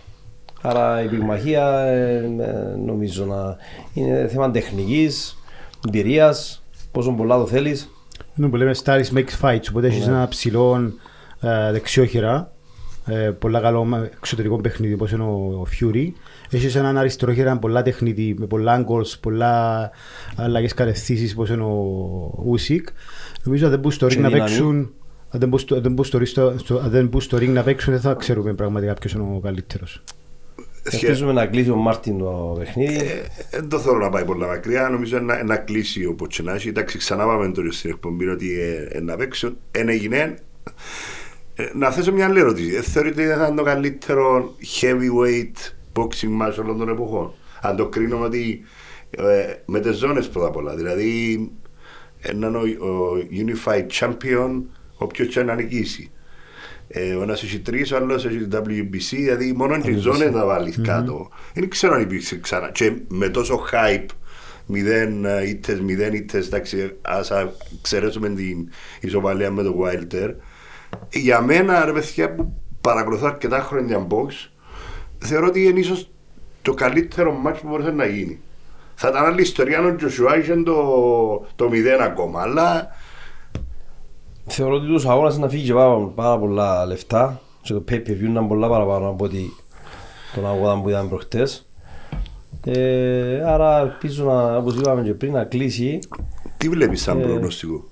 Άρα 0.61 1.03
η 1.03 1.07
πυγμαχία 1.07 1.79
ε, 1.79 2.15
ε, 2.17 2.75
νομίζω 2.85 3.25
να 3.25 3.57
είναι 3.93 4.27
θέμα 4.27 4.51
τεχνικής, 4.51 5.37
εμπειρίας, 5.87 6.63
πόσο 6.91 7.11
πολλά 7.11 7.37
το 7.37 7.45
θέλεις. 7.45 7.89
Είναι 8.35 8.47
που 8.47 8.55
λέμε 8.55 8.75
Stars 8.83 9.05
makes 9.13 9.41
fights, 9.41 9.65
οπότε 9.69 9.87
έχεις 9.87 10.07
ένα 10.07 10.27
ψηλό 10.27 10.93
ε, 11.39 11.71
δεξιόχειρα, 11.71 12.52
ε, 13.05 13.13
πολλά 13.39 13.59
καλό 13.59 13.83
μα- 13.85 14.09
εξωτερικό 14.17 14.61
παιχνίδι 14.61 14.93
όπως 14.93 15.11
είναι 15.11 15.23
ο, 15.23 15.27
ο 15.33 15.65
Fury. 15.79 16.11
Έχεις 16.49 16.75
έναν 16.75 16.97
αριστερόχειρα 16.97 17.57
πολλά 17.57 17.81
τεχνίτη, 17.81 18.35
με 18.37 18.45
πολλά 18.45 18.85
angles, 18.85 19.17
πολλά 19.21 19.89
αλλαγές 20.35 20.73
κατευθύνσεις 20.73 21.31
όπως 21.33 21.49
είναι 21.49 21.63
ο 21.63 22.55
Usyk. 22.57 22.83
Νομίζω 23.43 23.65
αν 23.65 23.71
δεν 23.71 23.79
μπουν 23.79 23.91
στο 23.91 24.07
Και 24.07 24.15
ring 24.15 24.21
να 24.21 24.27
δύναμη. 24.27 24.49
παίξουν, 24.49 24.93
αν 25.29 25.39
δεν 25.39 25.49
μπουν 25.49 25.59
στο- 25.59 25.75
αν 25.75 25.81
δεν 25.81 25.93
μπουν 25.93 26.05
στο 26.05 26.19
ring- 26.19 26.27
στο- 26.27 26.53
στο- 26.57 26.77
αν 26.77 26.89
δεν 26.89 27.07
μπουν 27.07 27.21
στο 27.21 27.37
ring 27.37 27.47
να 27.49 27.63
παίξουν 27.63 27.93
δεν 27.93 28.01
θα 28.01 28.13
ξέρουμε 28.13 28.53
πραγματικά 28.53 28.93
ποιος 28.93 29.13
είναι 29.13 29.23
ο 29.23 29.39
καλύτερος. 29.43 30.03
Ελπίζουμε 30.91 31.31
να 31.31 31.45
κλείσει 31.45 31.69
ο 31.69 31.75
Μάρτιν 31.75 32.17
το 32.17 32.55
παιχνίδι. 32.59 32.95
Ε, 32.95 33.21
Δεν 33.51 33.69
το 33.69 33.79
θέλω 33.79 33.97
να 33.97 34.09
πάει 34.09 34.25
πολλά 34.25 34.47
μακριά. 34.47 34.89
Νομίζω 34.89 35.19
να, 35.19 35.43
να 35.43 35.55
κλείσει 35.57 36.05
ο 36.05 36.13
Ποτσενάση. 36.13 36.67
Εντάξει, 36.67 36.97
ξανά 36.97 37.25
πάμε 37.25 37.51
τώρα 37.51 37.71
στην 37.71 37.89
εκπομπή 37.89 38.27
ότι 38.27 38.59
ε, 38.59 38.97
ε, 38.97 39.01
να 39.01 39.15
παίξουν. 39.15 39.57
Εν 39.71 39.89
έγινε. 39.89 40.35
Ε, 41.55 41.69
να 41.73 41.91
θέσω 41.91 42.11
μια 42.11 42.25
άλλη 42.25 42.39
ερώτηση. 42.39 42.75
Ε, 42.75 42.81
θεωρείτε 42.81 43.27
ότι 43.27 43.39
θα 43.39 43.47
είναι 43.47 43.55
το 43.55 43.63
καλύτερο 43.63 44.55
heavyweight 44.81 45.71
boxing 45.93 46.41
match 46.41 46.55
όλων 46.59 46.77
των 46.77 46.89
εποχών; 46.89 47.33
Αν 47.61 47.75
το 47.75 47.87
κρίνουμε 47.87 48.25
ότι 48.25 48.61
ε, 49.09 49.53
με 49.65 49.79
τις 49.79 49.95
ζώνες 49.97 50.29
πρώτα 50.29 50.47
απ' 50.47 50.55
όλα. 50.55 50.75
Δηλαδή, 50.75 51.49
έναν 52.19 52.55
ο, 52.55 52.59
ο 52.85 53.11
Unified 53.31 53.87
Champion, 53.99 54.61
όποιος 54.97 55.27
και 55.27 55.43
να 55.43 55.55
νικήσει. 55.55 56.11
Ε, 56.87 57.13
ο 57.15 57.21
ένας 57.21 57.43
έχει 57.43 57.59
τρεις, 57.59 57.91
ο 57.91 57.95
άλλος 57.95 58.25
έχει 58.25 58.37
την 58.37 58.59
WBC, 58.65 59.09
δηλαδή 59.09 59.53
μόνο 59.53 59.77
τις 59.77 60.01
ζώνες 60.01 60.31
να 60.31 60.45
βάλεις 60.45 60.79
κάτω. 60.83 61.29
Δεν 61.53 61.69
ξέρω 61.69 61.93
αν 61.93 62.01
υπήρξε 62.01 62.39
ξανά. 62.39 62.69
Και 62.69 62.93
με 63.07 63.29
τόσο 63.29 63.63
hype, 63.71 64.05
μηδέν 64.65 65.25
ε, 65.25 65.47
ήττες, 65.47 65.79
μηδέν 65.81 66.13
ήττες, 66.13 66.47
εντάξει, 66.47 66.91
ας 67.01 67.31
α- 67.31 67.51
εξαιρέσουμε 67.79 68.29
την 68.29 68.69
ισοπαλία 68.99 69.51
με 69.51 69.63
το 69.63 69.75
Wilder. 69.83 70.33
Για 71.09 71.41
μένα, 71.41 71.85
ρε 71.85 71.91
παιδιά, 71.91 72.35
που 72.35 72.53
παρακολουθώ 72.81 73.27
αρκετά 73.27 73.59
χρόνια 73.59 74.07
box, 74.09 74.49
θεωρώ 75.17 75.47
ότι 75.47 75.63
είναι 75.63 75.79
ίσως 75.79 76.09
το 76.61 76.73
καλύτερο 76.73 77.41
match 77.45 77.57
που 77.61 77.67
μπορούσε 77.67 77.91
να 77.91 78.05
γίνει. 78.05 78.39
Θα 78.95 79.09
ήταν 79.09 79.25
άλλη 79.25 79.41
ιστορία 79.41 79.77
αν 79.77 79.85
ο 79.85 79.95
Τζοσουά 79.95 80.37
είχε 80.37 80.55
το, 80.55 80.75
το 81.55 81.69
0 81.71 81.73
ακόμα, 82.01 82.41
αλλά 82.41 82.91
Θεωρώ 84.45 84.75
ότι 84.75 84.87
τους 84.87 85.05
αγώνας 85.05 85.37
να 85.37 85.49
φύγει 85.49 85.65
και 85.65 85.73
πάρα, 85.73 85.97
πάρα 85.97 86.39
πολλά 86.39 86.85
λεφτά 86.85 87.41
και 87.61 87.73
το 87.73 87.83
pay-per-view 87.91 88.21
είναι 88.21 88.41
πολλά 88.41 88.69
παραπάνω 88.69 89.09
από 89.09 89.25
ότι 89.25 89.53
τον 90.35 90.47
αγώνα 90.47 90.81
που 90.81 90.89
είδαμε 90.89 91.09
προχτές. 91.09 91.65
Ε, 92.65 93.43
άρα 93.45 93.79
ελπίζω 93.79 94.25
να, 94.25 94.57
όπως 94.57 94.75
είπαμε 94.75 95.01
και 95.01 95.13
πριν, 95.13 95.31
να 95.31 95.43
κλείσει. 95.43 95.99
τι 96.57 96.69
βλέπεις 96.69 97.01
σαν 97.01 97.19
Ε, 97.19 97.23
προγνωστικό; 97.23 97.83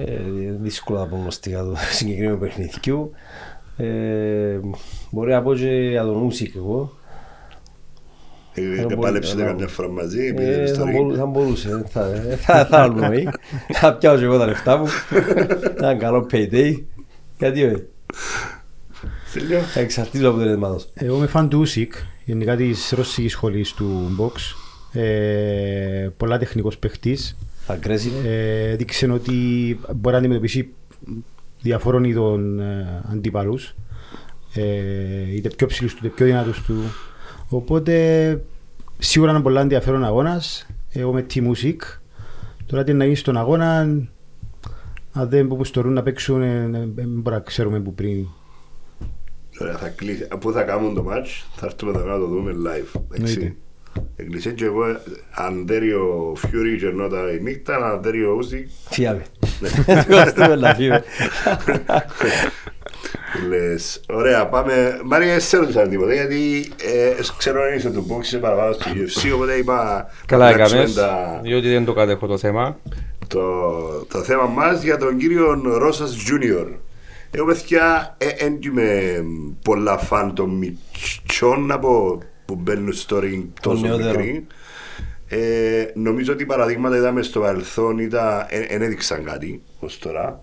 Ε, 0.00 0.20
δύσκολα 0.60 1.00
να 1.00 1.06
προγνωστικά 1.06 1.62
το 1.64 1.74
συγκεκριμένο 1.96 2.36
παιχνιδιού. 2.36 3.10
Ε, 3.76 4.58
μπορεί 5.10 5.30
να 5.32 5.42
πω 5.42 5.54
και 5.54 5.68
για 5.70 6.02
τον 6.04 6.22
Ούσικ 6.22 6.54
εγώ. 6.56 6.92
Ε, 8.54 8.60
μπορεί- 8.82 8.92
Επάλεψετε 8.92 9.42
ε, 9.42 9.46
καμιά 9.46 9.68
φορά 9.68 9.88
μαζί, 9.88 10.26
επειδή 10.26 10.50
Ε, 10.50 10.54
είναι 10.56 10.66
θα, 10.66 10.74
στο 10.74 10.84
μπορού- 10.90 11.12
ring. 11.12 11.16
θα 11.16 11.26
μπορούσε, 11.26 11.84
θα, 11.88 12.04
ε, 12.06 12.36
θα, 12.36 12.66
θα 12.66 12.82
αγνοεί. 12.82 13.28
Θα 13.80 13.94
πιάω 13.94 14.18
και 14.18 14.24
εγώ 14.24 14.38
τα 14.38 14.46
λεφτά 14.46 14.76
μου. 14.76 14.86
Ένα 15.76 15.94
καλό 15.94 16.26
payday. 16.32 16.82
Γιατί 17.38 17.62
όχι; 17.64 17.82
Τέλειο. 19.32 19.60
Θα 19.60 19.80
εξαρτήσω 19.80 20.28
από 20.28 20.38
τον 20.38 20.48
Ερμάδος. 20.48 20.88
Εγώ 20.94 21.16
είμαι 21.16 21.26
φαν 21.26 21.48
του 21.48 21.58
Ούσικ, 21.60 21.92
γενικά 22.24 22.56
της 22.56 22.92
ρωσικής 22.96 23.32
σχολής 23.32 23.72
του 23.72 24.16
box. 24.20 24.32
Ε, 25.00 26.08
πολλά 26.16 26.38
τεχνικός 26.38 26.78
παίχτης. 26.78 27.36
Aggressive. 27.68 28.24
Ε, 28.24 28.70
έδειξε 28.70 29.10
ότι 29.10 29.32
μπορεί 29.94 30.12
να 30.12 30.18
αντιμετωπίσει 30.18 30.72
διαφόρων 31.60 32.04
είδων 32.04 32.60
ε, 32.60 33.02
αντίπαλους. 33.12 33.74
Ε, 34.54 35.34
είτε 35.34 35.48
πιο 35.56 35.66
ψηλούς 35.66 35.94
του, 35.94 36.06
είτε 36.06 36.14
πιο 36.14 36.26
δυνατούς 36.26 36.62
του. 36.62 36.74
Οπότε 37.48 38.44
σίγουρα 38.98 39.30
είναι 39.30 39.40
πολύ 39.40 39.58
ενδιαφέρον 39.58 40.04
αγώνας. 40.04 40.66
Εγώ 40.90 41.12
με 41.12 41.22
τη 41.22 41.42
Music. 41.44 41.76
Τώρα 42.66 42.84
τι 42.84 42.92
να 42.92 43.04
γίνει 43.04 43.16
στον 43.16 43.36
αγώνα, 43.36 43.78
αν 45.12 45.28
δεν 45.28 45.48
που 45.48 45.64
στορούν 45.64 45.92
να 45.92 46.02
παίξουν, 46.02 46.42
ε, 46.42 46.62
ε, 46.62 46.68
δεν 46.70 46.90
μπορούμε 46.94 47.30
να 47.30 47.40
ξέρουμε 47.40 47.80
που 47.80 47.94
πριν. 47.94 48.26
Ωραία, 49.60 49.76
θα 49.76 49.88
κλείσει. 49.88 50.28
Πού 50.40 50.52
θα 50.52 50.62
κάνουν 50.62 50.94
το 50.94 51.06
match, 51.08 51.46
θα 51.56 51.66
έρθουμε 51.66 51.92
εδώ 51.92 52.06
να 52.06 52.18
το 52.18 52.26
δούμε 52.26 52.52
live. 52.52 53.00
Εννοείται. 53.94 54.12
Έτσι. 54.16 54.16
Έκλεισε 54.16 54.50
και 54.50 54.64
εγώ 54.64 54.82
αντέριο 55.34 56.32
Fury 56.42 56.76
και 56.80 56.86
νότα 56.86 57.32
η 57.32 57.40
νύχτα, 57.42 57.76
αντέριο 57.92 58.38
Usyk. 58.38 58.64
Φύγαμε. 58.90 59.22
Ευχαριστούμε 59.86 60.56
να 60.56 60.74
φύγουμε. 60.74 61.04
Λες, 63.48 64.00
ωραία, 64.08 64.46
πάμε. 64.46 65.00
Μάρια, 65.04 65.26
δεν 65.30 65.40
σε 65.40 65.56
ρωτήσαν 65.56 65.88
τίποτα, 65.90 66.14
γιατί 66.14 66.68
ε, 66.82 67.22
ξέρω 67.38 67.62
αν 67.62 67.76
είσαι 67.76 67.90
του 67.90 68.06
box, 68.10 68.22
είσαι 68.22 68.38
παραπάνω 68.38 68.72
στο 68.72 68.90
UFC, 68.94 69.30
οπότε 69.34 69.52
είπα... 69.54 70.06
Καλά 70.26 70.44
να 70.48 70.54
αλλάξουμε 70.54 70.80
έκαμες, 70.80 70.94
τα- 70.96 71.40
διότι 71.42 71.68
δεν 71.68 71.84
το 71.84 71.92
κατέχω 71.92 72.26
το 72.26 72.38
θέμα. 72.38 72.78
το, 73.26 73.42
το 74.12 74.22
θέμα 74.22 74.44
μας 74.46 74.82
για 74.82 74.96
τον 74.96 75.16
κύριο 75.16 75.60
Ρώσας 75.64 76.16
Junior. 76.16 76.66
Εγώ 77.30 77.46
παιδιά 77.46 78.16
δεν 78.40 78.58
είμαι 78.60 79.22
πολλά 79.64 79.98
φαν 79.98 80.34
των 80.34 80.50
μητσών 80.50 81.66
να 81.66 81.78
πω 81.78 82.18
που 82.48 82.54
μπαίνουν 82.54 82.92
στο 82.92 83.18
ring 83.22 83.44
τόσο 83.60 83.86
νεότερων. 83.86 84.16
μικροί. 84.16 84.46
Ε, 85.28 85.86
νομίζω 85.94 86.32
ότι 86.32 86.46
παραδείγματα 86.46 86.96
είδαμε 86.96 87.22
στο 87.22 87.40
παρελθόν 87.40 87.96
δεν 88.68 88.82
έδειξαν 88.82 89.24
κάτι 89.24 89.62
ως 89.80 89.98
τώρα. 89.98 90.40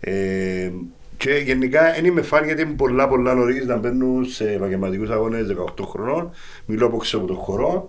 Ε, 0.00 0.70
και 1.16 1.30
γενικά 1.30 1.92
δεν 1.92 2.04
είμαι 2.04 2.22
φαν 2.22 2.44
γιατί 2.44 2.62
είναι 2.62 2.72
πολλά 2.72 3.08
πολλά 3.08 3.34
νωρίς 3.34 3.66
να 3.66 3.76
μπαίνουν 3.76 4.24
σε 4.24 4.52
επαγγελματικούς 4.52 5.10
αγώνες 5.10 5.46
18 5.78 5.84
χρονών. 5.88 6.30
Μιλώ 6.66 6.86
από 6.86 6.96
ξέρω 6.96 7.22
από 7.22 7.32
το 7.32 7.38
χώρο. 7.38 7.88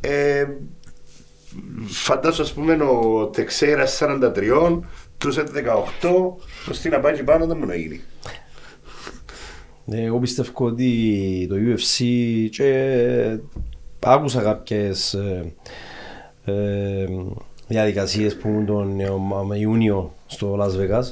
Ε, 0.00 0.46
φαντάσου 1.86 2.42
ας 2.42 2.52
πούμε 2.52 2.72
ο 2.74 3.26
Τεξέρας 3.26 4.02
43, 4.02 4.80
τρούσε 5.18 5.42
18, 5.42 6.36
το 6.66 6.74
στην 6.74 6.90
να 6.90 7.00
πάει 7.00 7.14
και 7.14 7.22
πάνω 7.22 7.46
δεν 7.46 7.56
μπορεί 7.56 7.68
να 7.68 7.76
γίνει. 7.76 8.00
Ε, 9.86 10.02
Εγώ 10.04 10.18
πιστεύω 10.18 10.50
ότι 10.54 11.46
το 11.48 11.54
UFC 11.54 12.04
και 12.50 13.38
άκουσα 14.00 14.42
κάποιες 14.42 15.14
ε, 15.14 15.52
ε, 16.44 17.06
διαδικασίες 17.68 18.36
που 18.36 18.48
είναι 18.48 18.64
τον 18.64 19.00
ε, 19.00 19.10
μα- 19.44 19.56
Ιούνιο 19.56 20.12
στο 20.26 20.56
Las 20.60 20.70
Vegas. 20.80 21.04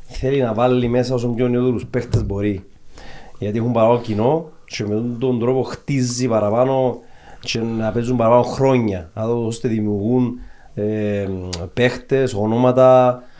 Θέλει 0.00 0.40
να 0.40 0.54
βάλει 0.54 0.88
μέσα 0.88 1.14
όσο 1.14 1.28
πιο 1.28 1.48
νεότερους 1.48 1.86
παίχτες 1.86 2.24
μπορεί. 2.26 2.64
Γιατί 3.38 3.58
έχουν 3.58 3.72
παραπάνω 3.72 4.00
κοινό 4.00 4.48
και 4.64 4.82
με 4.84 4.94
τον- 4.94 5.16
τον 5.18 5.38
τρόπο 5.40 5.62
χτίζει 5.62 6.28
παραπάνω 6.28 6.98
και 7.40 7.60
να 7.60 7.90
παίζουν 7.92 8.16
παραπάνω 8.16 8.42
χρόνια. 8.42 9.10
Να 9.14 9.26
δω 9.26 9.46
ώστε 9.46 9.68
δημιουργούν 9.68 10.38
ε, 10.74 11.28
παίχτες, 11.74 12.34
ονόματα 12.34 13.08
ε, 13.16 13.22
και 13.22 13.31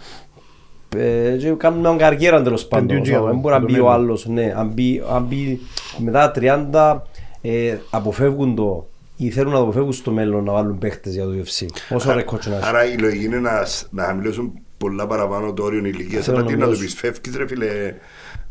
κάνουν 1.56 1.80
μια 1.80 1.96
καριέρα 1.96 2.42
τέλος 2.42 2.66
πάντων. 2.66 2.86
Πεντιούν 2.86 3.02
και 3.04 3.26
Δεν 3.26 3.36
μπορεί 3.38 3.54
να 3.54 3.60
το 3.60 3.66
μπει 3.66 3.72
ο 3.72 3.76
μέλλον. 3.76 3.92
άλλος, 3.92 4.26
ναι, 4.26 4.52
αν 4.56 4.68
μπει, 4.68 5.02
αν 5.14 5.22
μπει 5.24 5.60
μετά 5.98 6.30
τα 6.30 7.02
30 7.02 7.02
ε, 7.40 7.76
αποφεύγουν 7.90 8.54
το 8.54 8.86
ή 9.16 9.30
θέλουν 9.30 9.50
να 9.52 9.56
το 9.58 9.62
αποφεύγουν 9.62 9.92
στο 9.92 10.10
μέλλον 10.10 10.44
να 10.44 10.52
βάλουν 10.52 10.78
παίχτες 10.78 11.14
για 11.14 11.24
το 11.24 11.30
UFC. 11.44 11.66
Όσο 11.90 12.12
ρεκόρ 12.12 12.38
και 12.38 12.48
να 12.48 12.56
έχει. 12.56 12.66
Άρα 12.68 12.84
η 12.92 12.96
λογική 12.98 13.24
είναι 13.24 13.38
να, 13.40 13.64
σ- 13.64 13.86
να 13.90 14.02
χαμηλώσουν 14.04 14.52
πολλά 14.78 15.06
παραπάνω 15.06 15.52
το 15.52 15.62
όριο 15.62 15.78
ηλικίας. 15.78 16.24
Θέλω 16.24 16.36
Αλλά 16.36 16.44
να 16.46 16.52
τι 16.52 16.56
να 16.58 16.64
το 16.64 16.66
μειώσουν. 16.70 16.84
πεις, 16.86 16.94
φεύγεις 16.94 17.36
ρε 17.36 17.46
φίλε. 17.46 17.66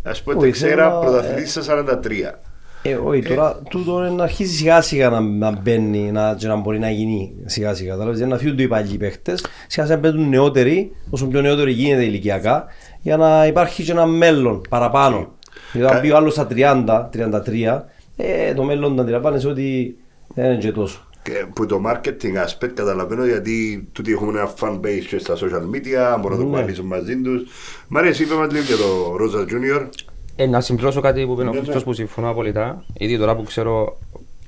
Α 0.04 0.12
πούμε, 0.24 0.36
Όχι, 0.36 0.46
Τεξέρα 0.46 0.76
θέλω 0.84 0.94
να- 0.94 1.00
πρωταθλητής 1.00 1.52
στα 1.52 1.62
43. 1.62 2.40
Ε, 2.84 2.94
όχι, 2.96 3.22
τώρα 3.22 3.62
τούτο 3.70 3.98
είναι 4.00 4.10
να 4.10 4.24
αρχίσει 4.24 4.54
σιγά 4.56 4.82
σιγά 4.82 5.10
να, 5.10 5.20
να 5.20 5.52
μπαίνει 5.52 6.12
να, 6.12 6.36
και 6.36 6.48
να 6.48 6.56
μπορεί 6.56 6.80
να 6.80 6.90
γίνει 6.90 7.34
σιγά 7.46 7.74
σιγά. 7.74 7.98
Δηλαδή 7.98 8.20
δεν 8.20 8.28
να 8.28 8.38
φύγουν 8.38 8.60
οι 8.60 8.68
παλιοί 8.68 8.98
παίχτες, 8.98 9.46
σιγά 9.68 9.86
σιγά 9.86 9.98
μπαίνουν 9.98 10.30
νεότεροι, 10.30 10.92
όσο 11.10 11.28
πιο 11.28 11.42
νεότεροι 11.42 11.72
γίνεται 11.72 12.04
ηλικιακά, 12.04 12.66
για 13.02 13.18
να 13.18 13.46
υπάρχει 13.48 13.84
και 13.84 13.92
ένα 13.92 14.06
μέλλον 14.06 14.62
παραπάνω. 14.70 15.36
Γιατί 15.74 15.94
αν 15.94 16.00
μπει 16.02 16.12
ο 16.12 16.16
άλλος 16.16 16.34
στα 16.34 16.48
30, 16.50 17.10
33, 17.10 17.82
ε, 18.18 18.54
το 18.54 18.64
μέλλον 18.64 18.96
να 18.96 19.02
αντιλαμβάνεσαι 19.02 19.48
ότι 19.48 19.96
δεν 20.36 20.46
είναι 20.46 20.58
και 20.58 20.72
τόσο. 20.72 21.06
Και 21.24 21.46
που 21.54 21.66
το 21.66 21.82
marketing 21.88 22.46
aspect 22.46 22.72
καταλαβαίνω 22.74 23.26
γιατί 23.26 23.88
τούτοι 23.92 24.12
έχουμε 24.12 24.40
ένα 24.40 24.50
fan 24.60 24.80
base 24.80 25.06
και 25.10 25.18
στα 25.18 25.36
social 25.36 25.76
media, 25.76 26.18
μπορούν 26.22 26.38
να 26.38 26.44
το 26.44 26.44
Ναι. 26.44 26.44
κουβαλήσουν 26.44 26.86
μαζί 26.86 27.22
τους. 27.22 27.44
Μ' 27.88 27.98
αρέσει, 27.98 28.24
είπε 28.24 28.34
μας 28.34 28.52
λίγο 28.52 28.64
για 28.64 28.76
το 28.78 29.16
Ρόζα 29.18 29.46
Junior. 29.50 29.88
Ε, 30.36 30.46
να 30.46 30.62
συμπληρώσω 30.62 31.02
κάτι 31.02 31.26
που 31.26 31.32
είπε 31.32 31.42
ο 31.42 31.44
Ναι, 31.44 31.50
ναι. 31.52 31.58
Χριστός 31.58 31.84
που 31.84 31.94
συμφωνώ 31.94 32.30
απολύτά. 32.30 32.86
Ήδη 32.98 33.18
τώρα 33.18 33.36
που 33.36 33.44
ξέρω 33.44 33.98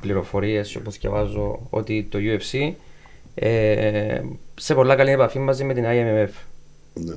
πληροφορίες 0.01 0.71
και 0.71 0.77
όπως 0.77 0.97
διαβάζω 0.97 1.59
ότι 1.69 2.07
το 2.11 2.19
UFC 2.21 2.73
ε, 3.35 4.21
σε 4.55 4.73
πολλά 4.75 4.95
καλή 4.95 5.11
επαφή 5.11 5.39
μαζί 5.39 5.63
με 5.63 5.73
την 5.73 5.83
IMF 5.87 6.29
Ναι. 6.93 7.15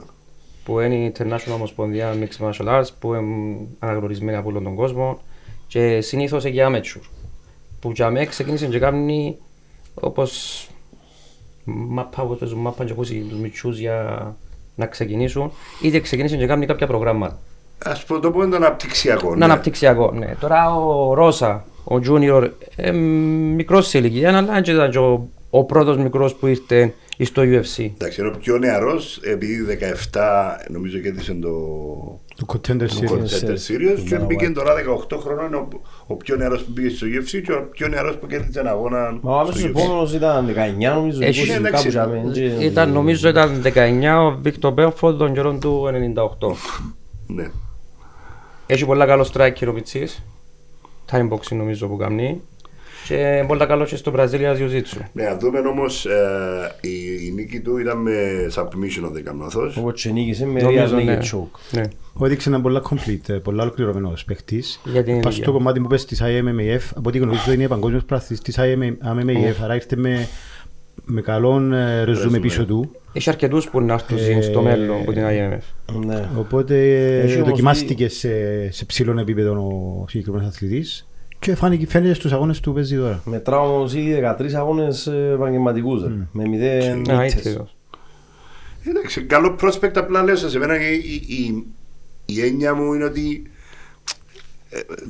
που 0.65 0.81
είναι 0.81 0.95
η 0.95 1.13
International 1.17 1.53
Ομοσπονδία 1.55 2.15
Mixed 2.15 2.47
Martial 2.47 2.67
Arts 2.81 2.87
που 2.99 3.15
είναι 3.15 3.57
αναγνωρισμένη 3.79 4.37
από 4.37 4.49
όλον 4.49 4.63
τον 4.65 4.75
κόσμο 4.75 5.21
και 5.69 6.01
συνήθως 6.01 6.45
για 6.45 6.69
amateur 6.71 7.01
που 7.81 7.91
για 7.91 8.11
μέ 8.11 8.25
ξεκίνησε 8.25 8.67
και 8.67 8.79
κάνει 8.79 9.37
όπως 9.95 10.69
μάπα, 11.65 12.23
όπως 12.23 12.39
παίζουν 12.39 12.59
μάπα 12.59 12.85
και 12.85 12.93
όπως 12.93 13.09
τους 13.09 13.39
μητσούς 13.39 13.79
για 13.79 14.37
να 14.75 14.87
ξεκινήσουν 14.87 15.53
είτε 15.83 16.01
ξεκίνησε 16.01 16.37
και 16.37 16.47
κάνει 16.47 16.67
κάποια 16.67 16.87
προγράμματα. 16.87 17.39
Ας 17.85 18.05
πω 18.05 18.21
το 18.21 18.31
πω 18.31 18.43
είναι 18.43 18.51
το 18.51 18.57
αναπτυξιακό. 18.57 19.27
Είναι 19.27 19.37
ναι. 19.37 19.45
αναπτυξιακό, 19.45 20.13
ναι. 20.13 20.35
Τώρα 20.41 20.75
ο 20.77 21.15
Ρώσα, 21.15 21.65
ο 21.85 21.97
Junior, 22.09 22.51
ε, 22.77 22.91
μικρός 22.93 23.89
σε 23.89 23.99
ηλικία, 23.99 24.29
αλλά 24.29 24.43
δεν 24.63 24.75
ήταν 24.75 24.91
και 24.91 24.99
ο, 24.99 25.29
ο 25.51 25.65
πρώτος 25.65 25.97
μικρός 25.97 26.35
που 26.35 26.47
ήρθε 26.47 26.95
στο 27.19 27.43
UFC. 27.43 27.91
Εντάξει, 27.95 28.21
είναι 28.21 28.31
ο 28.35 28.37
πιο 28.41 28.59
νεαρός, 28.59 29.21
επειδή 29.23 29.79
17 30.13 30.19
νομίζω 30.71 30.99
κέρδισε 30.99 31.33
το 31.35 31.49
Το 32.37 32.47
Contender 32.53 32.79
το 32.89 32.97
Series. 33.01 33.11
Contender 33.11 33.53
Series 33.53 34.01
και 34.09 34.17
Dana 34.21 34.25
μπήκε 34.27 34.47
White. 34.49 34.53
τώρα 34.55 34.73
18 35.11 35.19
χρόνων 35.21 35.55
ο, 35.55 35.69
ο 36.07 36.15
πιο 36.15 36.37
νεαρός 36.37 36.63
που 36.63 36.73
πήγε 36.73 36.89
στο 36.89 37.07
UFC 37.07 37.43
και 37.45 37.53
ο 37.53 37.69
πιο 37.71 37.89
νεαρός 37.89 38.17
που 38.17 38.27
κέρδισε 38.27 38.61
ένα 38.61 38.71
αγώνα 38.71 39.19
Μα 39.21 39.33
ο 39.37 39.39
άμεσος 39.39 39.61
στο 39.61 39.69
UFC. 39.69 39.71
επόμενος 39.77 40.13
ήταν 40.13 40.47
19 40.91 40.95
νομίζω, 40.95 41.19
20 41.19 41.23
Έχει, 41.23 41.47
κάπου 41.49 41.67
εντάξει, 41.67 41.89
για 41.89 42.07
μένα, 42.07 42.33
και- 42.33 42.41
Ήταν, 42.65 42.93
νομίζω 42.93 43.29
ήταν 43.29 43.63
19 43.63 44.31
ο 44.33 44.39
Βίκτορ 44.43 44.73
Μπέμφορντ 44.73 45.19
τον 45.19 45.33
καιρό 45.35 45.53
του 45.61 45.87
98. 46.39 46.53
Ναι. 47.27 47.51
Έχει 48.67 48.85
πολλά 48.87 49.07
καλό 49.07 49.27
striker 49.33 49.67
ο 49.69 49.73
Πιτσής. 49.73 50.23
Time 51.11 51.29
boxing 51.29 51.57
νομίζω 51.57 51.87
που 51.89 51.97
κάνει. 51.97 52.41
Και 53.09 53.45
πολλά 53.47 53.67
καλό 53.67 53.85
και 53.85 53.97
στο 53.97 54.13
Brazilian 54.17 54.57
Jiu-Jitsu. 54.59 54.99
Ναι, 55.13 55.25
να 55.25 55.37
δούμε 55.37 55.59
όμως 55.59 56.07
ε, 56.07 56.77
η, 56.81 57.27
η 57.27 57.33
νίκη 57.35 57.61
του 57.61 57.79
ήταν 57.79 57.99
με 57.99 58.13
submission, 58.55 59.03
αν 59.05 59.13
δεν 59.13 59.25
κάνω 59.25 59.43
λάθος. 59.43 59.77
Όπως 59.77 60.03
και 60.03 60.11
νίκησε 60.11 60.47
με 60.47 60.61
Νομίζω, 60.61 60.97
rear 60.97 61.05
ναι. 61.05 61.19
naked 61.19 61.23
choke. 61.23 61.61
Ναι. 61.71 61.83
Ο 62.13 62.27
έδειξε 62.27 62.49
ένα 62.49 62.61
πολλά 62.61 62.83
complete, 62.91 63.29
ε, 63.29 63.33
πολλά 63.33 63.63
ολοκληρωμένος 63.63 64.25
παίχτης. 64.25 64.81
Για 64.85 65.03
την 65.03 65.15
Πας 65.15 65.25
ηλικία. 65.25 65.43
στο 65.43 65.53
κομμάτι 65.53 65.81
που 65.81 65.87
πες 65.89 66.05
της 66.05 66.23
IMMAF, 66.23 66.81
από 66.95 67.09
ό,τι 67.09 67.19
γνωρίζω 67.19 67.53
είναι 67.53 67.69
παγκόσμιος 67.69 68.05
πράθης 68.05 68.41
της 68.41 68.59
IMMAF, 68.59 69.55
άρα 69.63 69.75
ήρθε 69.75 69.97
με, 69.97 70.29
με 71.07 71.21
καλόν 71.21 71.73
ε, 71.73 72.05
ρεζούμε 72.05 72.39
πίσω 72.39 72.65
του. 72.67 72.91
Έχει 73.13 73.29
αρκετούς 73.29 73.69
που 73.69 73.81
να 73.81 73.93
έρθουν 73.93 74.19
Ε, 74.19 74.41
στο 74.41 74.63
μέλλον 74.63 75.01
από 75.01 75.13
την 75.13 75.23
IMF. 75.23 75.95
Ναι. 76.07 76.29
Οπότε 76.39 76.75
Έχει 77.21 77.33
ε, 77.33 77.37
όμως 77.37 77.49
δοκιμάστηκε 77.49 78.09
σε, 78.09 78.29
σε 78.73 78.85
ψηλό 78.85 79.21
επίπεδο 79.21 79.53
ο 79.53 80.05
συγκεκριμένος 80.09 80.47
αθλητής 80.49 81.07
Και 81.39 81.55
φάνηκε, 81.55 81.87
φαίνεται 81.87 82.15
στους 82.15 82.33
αγώνες 82.33 82.61
του 82.61 82.73
παίζει 82.73 82.97
τώρα. 82.97 83.23
Μετράω 83.25 83.75
όμως 83.75 83.95
ήδη 83.95 84.21
13 84.41 84.53
αγώνες 84.53 85.07
ε, 85.07 85.31
επαγγελματικούς, 85.35 86.03
ρε, 86.03 86.09
με 86.33 86.45
0 86.45 87.11
Α, 87.11 87.17
νίκες. 87.17 87.35
έτσι. 87.35 87.61
Εντάξει, 88.89 89.23
καλό 89.23 89.57
prospect 89.63 89.93
απλά 89.95 90.23
λέω 90.23 90.37
σε 90.37 90.59
μένα 90.59 90.91
η, 90.91 90.95
η, 90.95 91.35
η, 91.35 91.65
η 92.27 92.41
έννοια 92.47 92.75
μου 92.75 92.93
είναι 92.93 93.05
ότι 93.05 93.43
ε, 93.43 93.56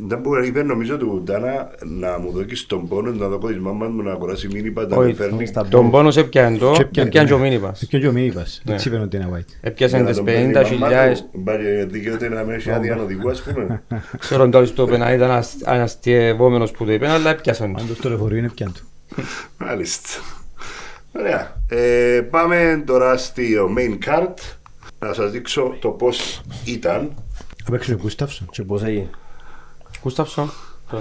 δεν 0.07 0.19
μπορεί 0.19 0.41
να 0.41 0.47
είπε 0.47 0.63
νομίζω 0.63 0.97
του 0.97 1.21
Ντάνα 1.25 1.71
να 1.85 2.19
μου 2.19 2.31
δώσει 2.33 2.69
τον 2.69 2.89
πόνο 2.89 3.11
να 3.11 3.29
δω 3.29 3.39
της 3.39 3.59
μάμας 3.59 3.89
μου 3.91 4.03
να 4.03 4.13
αγοράσει 4.13 4.49
μήνυπα 4.53 4.87
να 4.87 4.97
Όχι, 4.97 5.07
με 5.09 5.15
φέρνει 5.15 5.47
στα 5.47 5.67
Τον 5.69 5.91
πόνος 5.91 6.17
έπιανε 6.17 6.59
το, 6.59 6.71
Και 6.73 6.81
έπιανε, 6.83 7.09
έπιανε 7.09 7.29
και 7.29 7.35
ο 7.35 7.39
ναι. 7.39 7.43
μήνυπας. 7.49 7.83
Έπιανε 7.83 8.05
και 8.05 8.11
ο 8.11 8.15
μήνυπας. 8.15 8.63
Ναι. 8.65 8.75
Έτσι 8.75 8.89
είπε 8.89 8.97
ο 8.99 9.07
Ντένα 9.07 9.29
White. 9.35 9.45
Έπιασαν 9.61 9.97
Για 9.99 10.05
να 10.09 10.15
τις 10.15 10.17
τον 10.17 10.25
παίρνει 10.25 10.75
η 10.75 10.79
μαμά 10.79 10.95
50.000 11.13 11.15
του, 11.33 11.41
μπάρε 11.41 11.85
δικαιούται 11.85 12.29
να 12.29 12.43
μην 12.43 12.55
έχει 12.55 12.71
άδεια 12.71 12.97
οδηγού 13.01 13.31
ας 13.31 13.43
πούμε 13.43 13.83
Ξέρω 14.19 14.49
τώρα 14.49 14.67
στο 14.67 14.87
πένα 14.87 15.15
ήταν 15.15 15.31
ασ- 15.31 15.67
αναστιευόμενος 15.69 16.71
που 16.71 16.85
το 16.85 16.93
είπε, 16.93 17.09
αλλά 17.09 17.31
έπιασαν. 17.31 17.73
το. 17.73 17.79
Πάντως 17.83 17.99
το 17.99 18.09
λεωφορείο 18.09 18.39
είναι 18.39 18.51
πιάν 18.55 18.73
του. 18.73 18.83
Μάλιστα. 19.67 20.09
Ωραία. 21.19 21.61
Ε, 21.69 22.21
πάμε 22.31 22.83
τώρα 22.87 23.17
στο 23.17 23.43
main 23.79 23.99
card. 24.09 24.35
Να 24.99 25.13
σας 25.13 25.31
δείξω 25.31 25.77
το 25.81 25.89
πώς 25.89 26.41
ήταν. 26.65 27.15
Απέξω 27.67 27.93
ο 27.93 27.97
Γκούσταυσον. 27.97 28.47
Και 28.51 28.63
πώς 28.63 28.83
έγινε. 28.83 29.09
Κούσταυσον. 30.07 30.51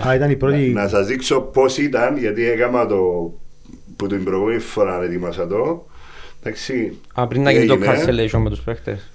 Α, 0.07 0.15
ήταν 0.15 0.29
η 0.29 0.35
πρώτη... 0.35 0.57
Να 0.57 0.87
σας 0.87 1.07
δείξω 1.07 1.41
πώς 1.41 1.77
ήταν, 1.77 2.17
γιατί 2.17 2.45
έκανα 2.45 2.85
το 2.87 2.95
που 3.95 4.07
την 4.07 4.23
προηγούμενη 4.23 4.59
φορά 4.59 5.03
ετοίμασα 5.03 5.47
το. 5.47 5.85
Εντάξει, 6.43 6.97
Α, 7.13 7.27
πριν 7.27 7.43
να 7.43 7.49
τι 7.51 7.55
γίνει 7.55 7.67
το 7.67 7.91
έγινε. 7.91 8.27
cancellation 8.29 8.37
με 8.39 8.49
τους 8.49 8.61
παίχτες. 8.61 9.11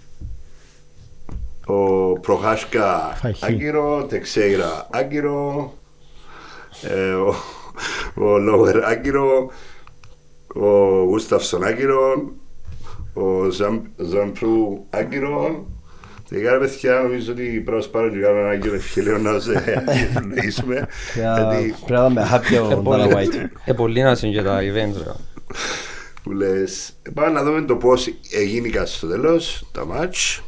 Ο 1.66 2.12
Προχάσκα 2.12 2.98
Φαχή. 3.20 3.44
Άγκυρο, 3.44 4.04
Τεξέιρα 4.08 4.88
Άγκυρο, 4.90 5.72
ε, 6.82 7.12
ο, 7.12 7.34
ο 8.14 8.38
Λόουερ 8.38 8.84
Άγκυρο, 8.84 9.50
ο 10.54 10.68
Γούσταυσον 11.04 11.64
Άγκυρο, 11.64 12.32
ο 13.14 13.50
Ζαμ- 13.50 13.86
Ζαμπρού 13.96 14.84
Άγκυρο. 14.90 15.66
Τελικά 16.30 16.52
ρε 16.52 16.58
παιδιά 16.58 17.00
νομίζω 17.02 17.32
ότι 17.32 17.42
πρέπει 17.42 17.70
να 17.70 17.80
σπάρω 17.80 18.10
και 18.10 18.18
κάνω 18.18 18.38
ένα 18.38 18.48
Άγκυρο 18.48 18.74
ευχελαίο 18.74 19.18
να 19.18 19.38
σε 19.40 19.52
ευχαριστήσουμε. 19.52 20.86
Γιατί 21.14 21.74
Πρέπει 21.86 22.00
να 22.02 22.06
είμαι 22.06 22.28
happy 22.32 22.76
ο 22.76 22.82
Dana 22.86 23.12
White. 23.14 23.46
Ε, 23.64 23.72
πολύ 23.72 24.02
να 24.02 24.16
είναι 24.22 24.36
και 24.36 24.42
τα 24.42 24.58
events. 24.58 24.96
ρε. 25.04 25.12
που 26.22 26.32
λες 26.32 26.92
πάμε 27.14 27.30
να 27.30 27.42
δούμε 27.44 27.62
το 27.62 27.76
πώς 27.76 28.08
έγινε 28.32 28.84
στο 28.84 29.06
τέλος 29.06 29.68
τα 29.72 29.86
μάτς 29.86 30.42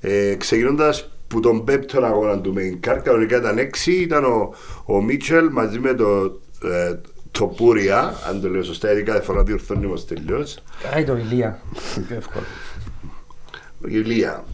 ε, 0.00 0.34
ξεκινώντας 0.34 1.08
που 1.28 1.40
τον 1.40 1.64
πέπτον 1.64 2.04
αγώνα 2.04 2.40
του 2.40 2.54
main 2.56 2.88
card 2.88 3.00
κανονικά 3.04 3.36
ήταν 3.36 3.58
έξι 3.58 3.92
ήταν 3.92 4.24
ο, 4.24 4.54
ο 4.84 5.02
Μίτσελ 5.02 5.48
μαζί 5.50 5.78
με 5.78 5.94
το, 5.94 6.40
ε, 6.64 6.98
το 7.30 7.46
Πούρια 7.46 8.14
αν 8.28 8.40
το 8.40 8.48
λέω 8.48 8.62
σωστά 8.62 8.92
γιατί 8.92 9.10
κάθε 9.10 9.22
φορά 9.22 9.42
διορθώνει 9.42 9.86
μας 9.86 10.06
τελειώς 10.06 10.58
Άι 10.94 11.04
το 11.04 11.16
ηλία. 11.16 11.60
Πιο 12.08 12.16
εύκολο. 12.16 12.44
ο 13.84 13.88
Ηλία 13.88 14.44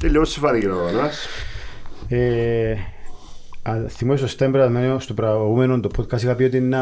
τελειώς 0.00 0.30
σου 0.30 0.40
φάνηκε 0.40 0.66
ο 0.66 0.72
αγώνας 0.72 1.26
Ε, 2.08 2.72
α, 3.62 3.74
Θυμάσαι 3.88 4.18
στο 4.18 4.28
Στέμπρα, 4.28 4.96
στο 5.00 5.14
προηγούμενο 5.14 5.80
το 5.80 5.90
podcast 5.98 6.22
είχα 6.22 6.34
πει 6.34 6.44
ότι 6.44 6.60
να, 6.60 6.80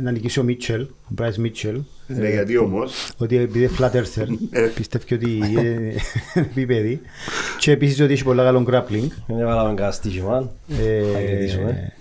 να 0.00 0.10
νικήσει 0.10 0.40
ο 0.40 0.42
Μίτσελ, 0.42 0.82
ο 0.82 0.88
Μπράις 1.08 1.38
Μίτσελ. 1.38 1.80
ναι, 2.06 2.28
γιατί 2.28 2.56
όμως 2.58 3.12
Ότι 3.18 3.36
επειδή 3.36 3.58
είναι 3.64 3.72
flat 3.78 3.90
earther, 3.92 4.26
πιστεύει 4.74 5.14
ότι 5.14 5.30
είναι 5.36 5.94
επίπεδη. 6.34 7.00
Και 7.58 7.70
επίσης 7.70 8.00
ότι 8.00 8.12
έχει 8.12 8.24
πολλά 8.24 8.44
καλό 8.44 8.64
grappling. 8.70 9.08
Δεν 9.26 9.38
έβαλαμε 9.38 9.74
κανένα 9.74 9.90
στοίχημα. 9.90 10.50
Ε, 10.68 11.12
Θα 11.12 11.18
κερδίσουμε. 11.20 11.92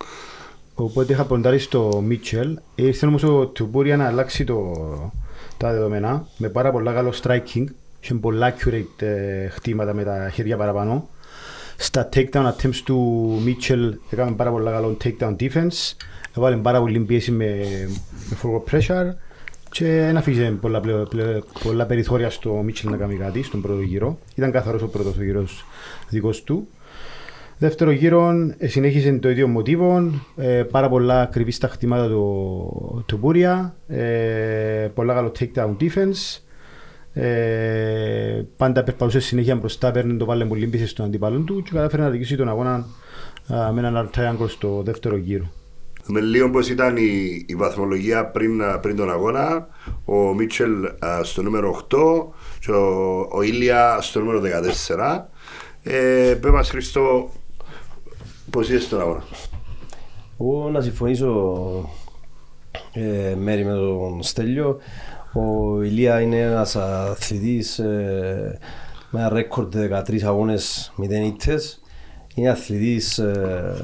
Οπότε 0.74 1.14
είχα 1.14 1.26
ποντάρει 1.26 1.60
στο 1.60 2.02
Μίτσελ. 2.06 2.60
Ήρθε 2.76 3.06
όμως 3.06 3.24
ο 3.24 3.46
Τουπούρια 3.46 3.98
να 3.98 4.06
αλλάξει 4.08 4.44
το, 4.44 4.74
τα 5.58 5.72
δεδομένα 5.72 6.28
με 6.38 6.50
πάρα 6.50 6.72
πολλά 6.72 6.94
καλό 6.94 7.14
striking. 7.22 7.64
Είχε 8.01 8.13
πολλά 8.13 8.53
accurate 8.53 9.01
ε, 9.01 9.48
χτήματα 9.48 9.93
με 9.93 10.03
τα 10.03 10.29
χέρια 10.34 10.58
παραπάνω. 10.58 11.10
Στα 11.78 12.10
takedown 12.13 12.52
attempts 12.52 12.82
του 12.86 12.97
Μίτσελ 13.43 13.97
έκαμε 14.10 14.32
πάρα 14.32 14.52
πολλά 14.52 14.71
καλό 14.71 14.97
takedown 15.04 15.36
defense. 15.39 15.95
Έβαλε 16.38 16.56
πάρα 16.56 16.80
πολύ 16.80 16.99
πίεση 16.99 17.32
με, 17.32 17.56
με 18.30 18.38
forward 18.43 18.73
pressure 18.73 19.13
και 19.71 19.86
δεν 19.86 20.17
αφήσε 20.17 20.58
πολλά, 20.62 20.80
πλε- 20.80 21.08
πλε- 21.08 21.43
πολλά 21.63 21.86
περιθώρια 21.86 22.30
στο 22.30 22.52
Μίτσελ 22.54 22.91
να 22.91 22.97
κάνει 22.97 23.15
κάτι 23.15 23.43
στον 23.43 23.62
πρώτο 23.62 23.82
γύρο. 23.82 24.17
Ήταν 24.36 24.52
καθαρός 24.52 24.82
ο 24.82 24.88
πρώτος 24.88 25.17
ο 25.17 25.23
γύρος 25.23 25.65
δικός 26.10 26.43
του. 26.43 26.67
Δεύτερο 27.58 27.91
γύρο 27.91 28.32
ε, 28.58 28.67
συνέχισε 28.67 29.12
το 29.12 29.30
ίδιο 29.30 29.47
μοτίβο, 29.47 30.12
ε, 30.36 30.63
πάρα 30.63 30.89
πολλά 30.89 31.21
ακριβή 31.21 31.52
στα 31.52 31.67
χτυπήματα 31.67 32.08
του, 32.08 33.04
του 33.06 33.17
Μπούρια, 33.17 33.76
ε, 33.88 34.89
πολλά 34.93 35.13
καλό 35.13 35.32
takedown 35.39 35.76
defense. 35.80 36.41
Ε, 37.13 38.43
πάντα 38.58 38.84
περπατούσε 38.84 39.19
συνέχεια 39.19 39.56
μπροστά, 39.56 39.91
παίρνει 39.91 40.17
το 40.17 40.26
βάλε 40.26 40.45
πολύ 40.45 40.67
πίσω 40.67 40.88
στον 40.88 41.06
αντίπαλο 41.06 41.39
του 41.39 41.62
και 41.62 41.71
κατάφερε 41.74 42.02
να 42.02 42.10
δικήσει 42.10 42.36
τον 42.36 42.50
αγώνα 42.50 42.88
α, 43.54 43.71
με 43.71 43.80
έναν 43.80 44.10
triangle 44.15 44.50
στο 44.50 44.82
δεύτερο 44.86 45.17
γύρο. 45.17 45.52
με 46.08 46.19
λίγο 46.19 46.50
πώς 46.50 46.69
ήταν 46.69 46.97
η, 46.97 47.43
η 47.47 47.56
βαθμολογία 47.56 48.26
πριν, 48.26 48.63
α, 48.63 48.80
πριν 48.80 48.95
τον 48.95 49.12
αγώνα 49.12 49.67
ο 50.06 50.34
Μίτσελ 50.34 50.86
α, 50.86 51.24
στο 51.24 51.41
νούμερο 51.41 51.86
8 51.89 51.97
και 52.60 52.71
ο, 52.71 53.19
ο 53.32 53.41
Ήλια 53.41 53.97
στο 54.02 54.19
νούμερο 54.19 54.41
14 54.89 55.21
ε, 55.84 56.38
πες 56.41 56.52
μας 56.52 56.69
Χριστό 56.69 57.30
πώς 58.50 58.69
είσαι 58.69 58.80
στον 58.80 59.02
αγώνα; 59.02 59.24
Εγώ 60.39 60.69
να 60.69 60.82
συμφωνήσω 60.82 61.89
ε, 62.93 63.36
μέρη 63.36 63.65
με 63.65 63.71
τον 63.74 64.24
Στέλιο. 64.24 64.80
Ο 65.34 65.82
Ηλία 65.82 66.22
είναι 66.22 66.39
ένας 66.39 66.76
αθλητής 66.76 67.80
ε, 67.80 68.60
με 69.10 69.20
ένα 69.20 69.30
ρέκορντ 69.30 69.76
13 69.76 70.22
αγώνες 70.24 70.94
0 70.98 71.10
ήττες. 71.26 71.82
Είναι 72.36 72.50
αθλητής 72.50 73.17
ε, 73.17 73.76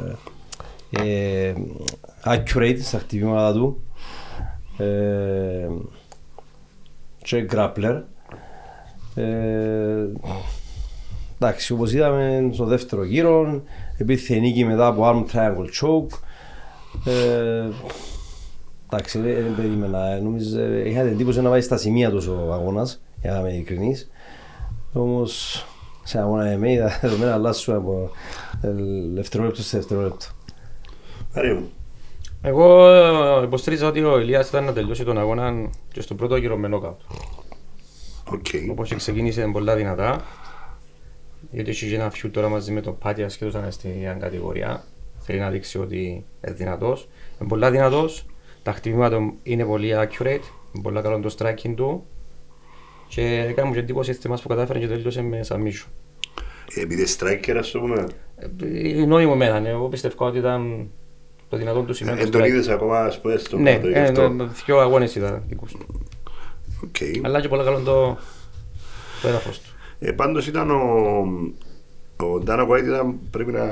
ε, 0.89 1.53
accurate 2.25 2.79
στα 2.81 2.99
χτυπήματα 2.99 3.53
του 3.53 3.81
ε, 4.77 5.67
και 7.17 7.47
grappler. 7.51 8.01
Ε, 9.15 10.05
εντάξει, 11.39 11.73
όπως 11.73 11.93
είδαμε 11.93 12.49
στο 12.53 12.65
δεύτερο 12.65 13.03
γύρο, 13.03 13.61
επίθε 13.97 14.35
η 14.35 14.39
νίκη 14.39 14.65
μετά 14.65 14.87
από 14.87 15.03
arm 15.05 15.35
triangle 15.35 15.67
choke. 15.81 16.19
Ε, 17.05 17.69
εντάξει, 18.89 19.19
δεν 19.19 19.43
δεν 19.43 19.55
περίμενα. 19.55 20.07
ε, 20.11 20.19
Νομίζω, 20.19 20.59
ε, 20.59 20.89
είχα 20.89 21.01
την 21.01 21.11
εντύπωση 21.11 21.41
να 21.41 21.49
πάει 21.49 21.61
στα 21.61 21.77
σημεία 21.77 22.09
τους 22.09 22.27
ο 22.27 22.53
αγώνας, 22.53 23.01
για 23.21 23.31
να 23.31 23.39
είμαι 23.39 23.53
ειλικρινής. 23.53 24.09
Όμως, 24.93 25.65
σε 26.03 26.19
αγώνα 26.19 26.45
MMA, 26.45 26.77
τα 26.77 26.99
δεδομένα 27.01 27.33
αλλάσουν 27.37 27.75
από 27.75 28.11
ε, 28.61 28.69
δευτερόλεπτο 29.13 29.61
σε 29.61 29.77
δευτερόλεπτο. 29.77 30.25
Άρη 31.33 31.53
μου 31.53 31.69
Εγώ 32.41 32.89
ε, 32.89 33.43
υποστήριζα 33.43 33.87
ότι 33.87 34.03
ο 34.03 34.19
Ηλίας 34.19 34.49
ήταν 34.49 34.63
να 34.63 34.73
τελειώσει 34.73 35.03
τον 35.03 35.17
αγώνα 35.17 35.69
και 35.91 36.01
στο 36.01 36.15
πρώτο 36.15 36.35
γύρο 36.35 36.57
με 36.57 36.67
νόκαουτ. 36.67 36.99
Οκ. 38.31 38.45
Όπως 38.71 38.89
και 38.89 38.95
ξεκίνησε 38.95 39.49
πολλά 39.51 39.75
δυνατά, 39.75 40.21
γιατί 41.51 41.69
έχει 41.69 41.89
και 41.89 41.95
ένα 41.95 42.09
feud 42.09 42.31
τώρα 42.31 42.49
μαζί 42.49 42.71
με 42.71 42.81
τον 42.81 42.97
Πάτια 42.97 43.29
σχεδόν 43.29 43.61
σαν 43.61 43.71
στην 43.71 43.89
ίδια 43.89 44.13
κατηγορία. 44.13 44.83
Θέλει 45.19 45.39
να 45.39 45.49
δείξει 45.49 45.79
ότι 45.79 46.25
είναι 46.45 46.53
δυνατός. 46.53 47.07
Είναι 47.39 47.49
πολλά 47.49 47.71
δυνατός, 47.71 48.25
τα 48.67 48.73
χτυπήματα 48.73 49.17
του 49.17 49.33
είναι 49.43 49.65
πολύ 49.65 49.91
accurate, 49.95 50.43
είναι 50.73 50.83
πολύ 50.83 51.01
καλό 51.01 51.19
το 51.19 51.35
striking 51.39 51.73
του 51.75 52.05
και 53.07 53.21
έκανε 53.49 53.67
μου 53.67 53.73
και 53.73 53.79
εντύπωση 53.79 54.17
este 54.21 54.27
μας 54.29 54.41
που 54.41 54.47
κατάφερε 54.47 54.79
και 54.79 54.87
τελειώσε 54.87 55.21
με 55.21 55.45
submission. 55.47 55.85
επειδή 56.75 57.05
striker 57.19 57.55
ας 57.59 57.71
το 57.71 57.79
πούμε 57.79 58.07
Ε, 58.35 59.05
Νόημο 59.05 59.31
εμένα, 59.33 59.59
ναι. 59.59 59.69
εγώ 59.69 59.87
πιστεύω 59.87 60.25
ότι 60.25 60.37
ήταν 60.37 60.89
το 61.49 61.57
δυνατόν 61.57 61.85
του 61.85 61.93
σημείο. 61.93 62.13
εν 62.13 62.19
το 62.25 62.29
τον 62.29 62.41
striking. 62.41 62.47
είδες 62.47 62.67
ακόμα 62.67 62.99
ας 62.99 63.21
πούμε 63.21 63.37
στο 63.37 63.57
Ναι, 63.57 63.71
πρώτο 63.73 63.87
γι' 63.87 63.93
ε, 63.93 64.01
αυτό. 64.01 64.21
ε, 64.21 64.47
δυο 64.65 64.79
αγώνες 64.79 65.15
ήταν 65.15 65.43
δικούς 65.47 65.71
του. 65.71 65.85
Οκ. 66.83 67.25
Αλλά 67.25 67.41
και 67.41 67.47
πολύ 67.47 67.63
καλό 67.63 67.79
το, 67.79 68.17
το 69.21 69.27
έδαφος 69.27 69.59
του. 69.59 69.69
Ε, 69.99 70.11
πάντως 70.11 70.47
ήταν 70.47 70.71
ο, 70.71 70.77
ο 72.25 72.39
Ντάνα 72.39 72.67
White 72.69 72.83
ήταν 72.85 73.19
πρέπει 73.31 73.51
να 73.51 73.65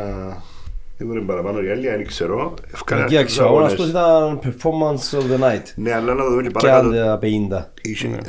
ήμουν 0.97 1.25
παραπάνω 1.25 1.61
οι 1.61 1.69
άλλοι, 1.69 1.89
αν 1.91 2.05
ξέρω. 2.05 2.53
Ευκάλα 2.73 3.05
Κοίταξε, 3.05 3.41
ο 3.41 3.45
αγώνας 3.45 3.73
του 3.73 3.87
ήταν 3.87 4.39
performance 4.43 5.17
of 5.17 5.21
the 5.21 5.43
night. 5.43 5.63
Ναι, 5.75 5.93
αλλά 5.93 6.13
να 6.13 6.25
δούμε 6.25 6.41
και 6.41 6.47
Και 6.47 6.53
παρακάτω. 6.53 6.87
αν 6.87 7.19
50. 7.21 7.65
Είχε, 7.81 8.19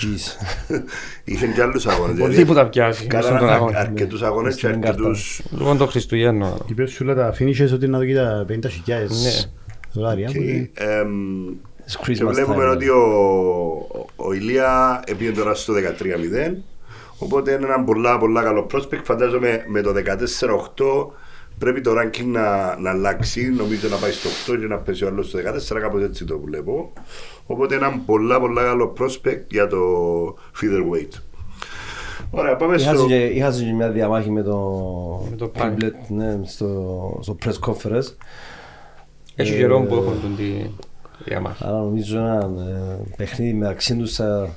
Jeez. 0.00 0.44
είχε 1.24 1.46
και 1.46 1.62
άλλους 1.62 1.86
αγώνες. 1.86 2.18
Πολύ 2.18 2.32
δηλαδή 2.32 2.44
που 2.48 2.54
τα 2.54 2.66
πιάσει 2.68 3.06
μέσα 3.10 3.22
στον 3.22 3.34
Κάνανε 3.38 3.52
αγώνα. 3.56 3.78
αρκετούς 3.78 4.22
αγώνες 4.22 4.54
και 4.54 4.66
Στην 4.66 4.80
κάρτα. 4.80 4.88
αρκετούς... 4.98 5.42
Λοιπόν 5.50 5.76
το 5.78 5.86
Χριστουγέννο. 5.86 6.56
Είπες 6.66 6.90
σου 6.90 7.04
λέει 7.04 7.14
τα 7.14 7.34
finishes 7.38 7.70
ότι 7.74 7.86
να 7.88 7.98
δω 7.98 8.04
και 8.04 8.14
τα 8.14 8.46
50.000 8.48 8.54
Ναι. 8.86 9.06
δολάρια. 9.92 10.26
Και, 10.28 10.38
οπότε- 10.38 10.70
εμ, 11.00 11.08
It's 11.86 12.04
Και 12.12 12.24
Christmas 12.24 12.32
βλέπουμε 12.32 12.64
time. 12.64 12.72
ότι 12.74 12.88
ο, 12.88 13.02
ο 14.16 14.32
Ηλία 14.32 15.02
έπιε 15.06 15.30
τώρα 15.30 15.54
στο 15.54 15.72
13-0. 15.74 16.56
Οπότε 17.18 17.52
είναι 17.52 17.66
ένα 17.66 17.84
πολλά, 17.84 18.18
πολλά 18.18 18.42
καλό 18.42 18.66
prospect. 18.74 19.00
Φαντάζομαι 19.04 19.64
με 19.68 19.80
το 19.80 19.92
14-8 19.92 21.12
πρέπει 21.60 21.80
το 21.80 21.90
ranking 21.90 22.24
να, 22.24 22.76
να 22.78 22.90
αλλάξει, 22.90 23.50
νομίζω 23.50 23.88
να 23.88 23.96
πάει 23.96 24.10
στο 24.12 24.52
8 24.52 24.58
και 24.60 24.66
να 24.66 24.76
πέσει 24.76 25.04
ο 25.04 25.08
άλλος 25.08 25.28
στο 25.28 25.38
14, 25.76 25.80
κάπως 25.80 26.02
έτσι 26.02 26.24
το 26.24 26.38
βλέπω. 26.38 26.92
Οπότε 27.46 27.74
ένα 27.74 28.02
πολλά 28.06 28.40
πολλά 28.40 28.62
καλό 28.62 28.92
prospect 28.98 29.44
για 29.48 29.66
το 29.66 29.78
featherweight. 30.60 31.18
Ωραία, 32.30 32.56
πάμε 32.56 32.76
Είχα 32.76 32.94
στο... 32.94 33.06
και, 33.06 33.24
είχα 33.24 33.50
και 33.50 33.72
μια 33.72 33.90
διαμάχη 33.90 34.30
με 34.30 34.42
το, 34.42 34.56
Με 35.30 35.36
το 35.36 35.52
Pine. 35.58 35.60
Pimlet, 35.60 35.92
ναι, 36.08 36.40
στο, 36.44 37.18
στο 37.22 37.36
press 37.44 37.68
conference. 37.68 38.14
Έχει 39.34 39.52
Ε, 39.52 39.56
καιρό 39.56 39.80
που 39.80 39.94
έχουν 39.94 40.20
τον 40.20 40.36
τη 40.36 40.70
διαμάχη. 41.24 41.64
Άρα 41.66 41.78
νομίζω 41.78 42.18
ένα 42.18 42.50
ε, 42.60 43.12
παιχνίδι 43.16 43.52
μεταξύ 43.52 43.96
τους 43.96 44.14
θα... 44.14 44.48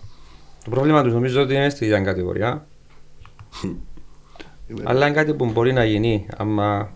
Το 0.63 0.69
πρόβλημα 0.69 1.03
τους 1.03 1.13
νομίζω 1.13 1.41
ότι 1.41 1.53
είναι 1.53 1.69
στη 1.69 1.85
ίδια 1.85 1.99
κατηγορία. 2.01 2.65
Αλλά 4.83 5.07
είναι 5.07 5.15
κάτι 5.15 5.33
που 5.33 5.45
μπορεί 5.51 5.73
να 5.73 5.83
γίνει 5.86 6.27
άμα, 6.38 6.89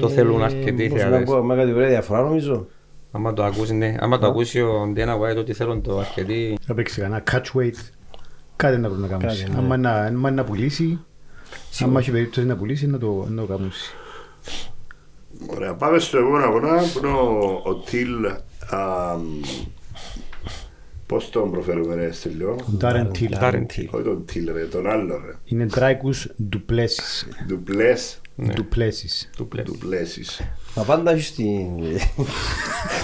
Το 0.00 0.08
θέλουν 0.08 0.42
αρκετοί 0.42 0.88
Πώς 0.88 1.00
θεατές. 1.00 1.18
να 1.18 1.24
πω, 1.36 1.42
με 1.42 1.54
κατηγορία 1.56 1.88
διαφορά 1.88 2.22
νομίζω. 2.22 2.66
άμα 3.12 3.32
το 3.32 3.44
ακούσει, 3.44 3.74
ναι, 3.74 3.96
άμα 4.00 4.18
το 4.18 4.26
ακούσει 4.26 4.60
ο 4.60 4.88
Ντένα 4.92 5.16
White 5.18 5.36
ότι 5.38 5.52
θέλουν 5.52 5.82
το 5.82 5.98
αρκετοί 5.98 6.58
Θα 6.66 6.74
παίξει 6.74 7.00
κανένα 7.00 7.22
catch 7.30 7.58
weight. 7.60 7.90
Κάτι 8.56 8.76
να 8.78 8.88
πρέπει 8.88 9.02
να 9.02 9.08
κάνεις. 9.16 9.38
Κάτι, 9.40 9.50
ναι. 9.52 9.58
Άμα 9.58 9.76
να- 9.76 9.90
άμα 10.04 10.28
είναι 10.28 10.30
να 10.30 10.44
πουλήσει, 10.44 10.98
άμα 11.82 12.00
έχει 12.00 12.10
περίπτωση 12.10 12.46
να 12.46 12.56
πουλήσει, 12.56 12.86
να 12.86 12.98
το, 12.98 13.26
να 13.28 13.40
το 13.46 13.46
κάνεις. 13.56 13.94
Ωραία, 15.54 15.74
πάμε 15.74 15.98
στο 15.98 16.18
επόμενο 16.18 16.44
αγώνα 16.44 16.76
που 16.92 16.98
είναι 16.98 17.08
ο, 17.16 17.60
ο 17.64 17.74
Τιλ. 17.74 18.24
Αμ, 21.04 21.18
Πώς 21.18 21.30
τον 21.30 21.50
προφέρουμε 21.50 21.94
ρε 21.94 22.12
Στυλιό. 22.12 22.50
Ο 22.60 22.76
Darren 22.80 23.06
Till. 23.18 23.40
Darren 23.42 23.62
Till. 23.66 23.86
Όχι 23.90 24.02
τον 24.04 24.24
Τιλ 24.24 24.50
ρε, 24.52 24.64
τον 24.64 24.86
άλλο 24.90 25.22
ρε. 25.26 25.32
Είναι 25.44 25.66
Dracus 25.74 26.46
Duplessis. 26.52 27.28
Ντουπλές, 27.46 28.20
Duplessis. 28.40 29.28
του 29.36 29.48
πλέον. 29.48 29.66
ντουπλέσεις. 29.66 30.40
Μα 30.76 30.82
πάντα 30.82 31.10
έχεις 31.12 31.34
την... 31.34 31.66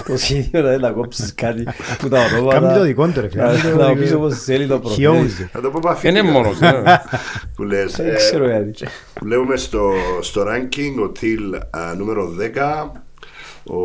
το 0.06 0.16
σχέδιο 0.16 0.62
να 0.62 0.78
να 0.78 0.90
κόψεις 0.90 1.34
κάτι 1.34 1.64
που 1.98 2.08
τα 2.08 2.24
ονόματα... 2.24 2.60
Κάμει 2.60 2.74
το 2.74 2.82
δικό 2.84 3.06
του, 3.08 3.20
ρε 3.20 3.28
φίλε. 3.28 3.42
Να- 3.42 3.48
Κάμει 3.48 3.62
το 3.72 3.76
Να 3.76 3.86
δικό 3.88 4.00
πεις 4.00 4.10
του. 4.10 4.16
όπως 4.18 4.42
θέλει 4.42 4.66
το 4.66 4.74
He 4.74 4.88
owns 4.88 5.02
προφέρει. 5.02 5.28
it. 5.40 5.48
Να 5.54 5.60
το 5.60 5.70
πω 5.70 5.78
παθήτικα. 5.82 6.18
Είναι 6.18 6.30
μόνος, 6.30 6.60
ναι. 6.60 6.70
Που 7.56 7.62
λες. 7.62 7.96
Δεν 7.96 8.08
ε, 8.08 8.14
ξέρω 8.14 8.46
γιατί. 8.46 8.86
Βλέπουμε 9.22 9.56
στο, 9.56 9.90
στο 10.20 10.42
ranking 10.42 11.02
ο 11.04 11.08
Τιλ 11.08 11.54
α, 11.70 11.94
νούμερο 11.96 12.28
10, 12.54 12.90
ο, 13.64 13.76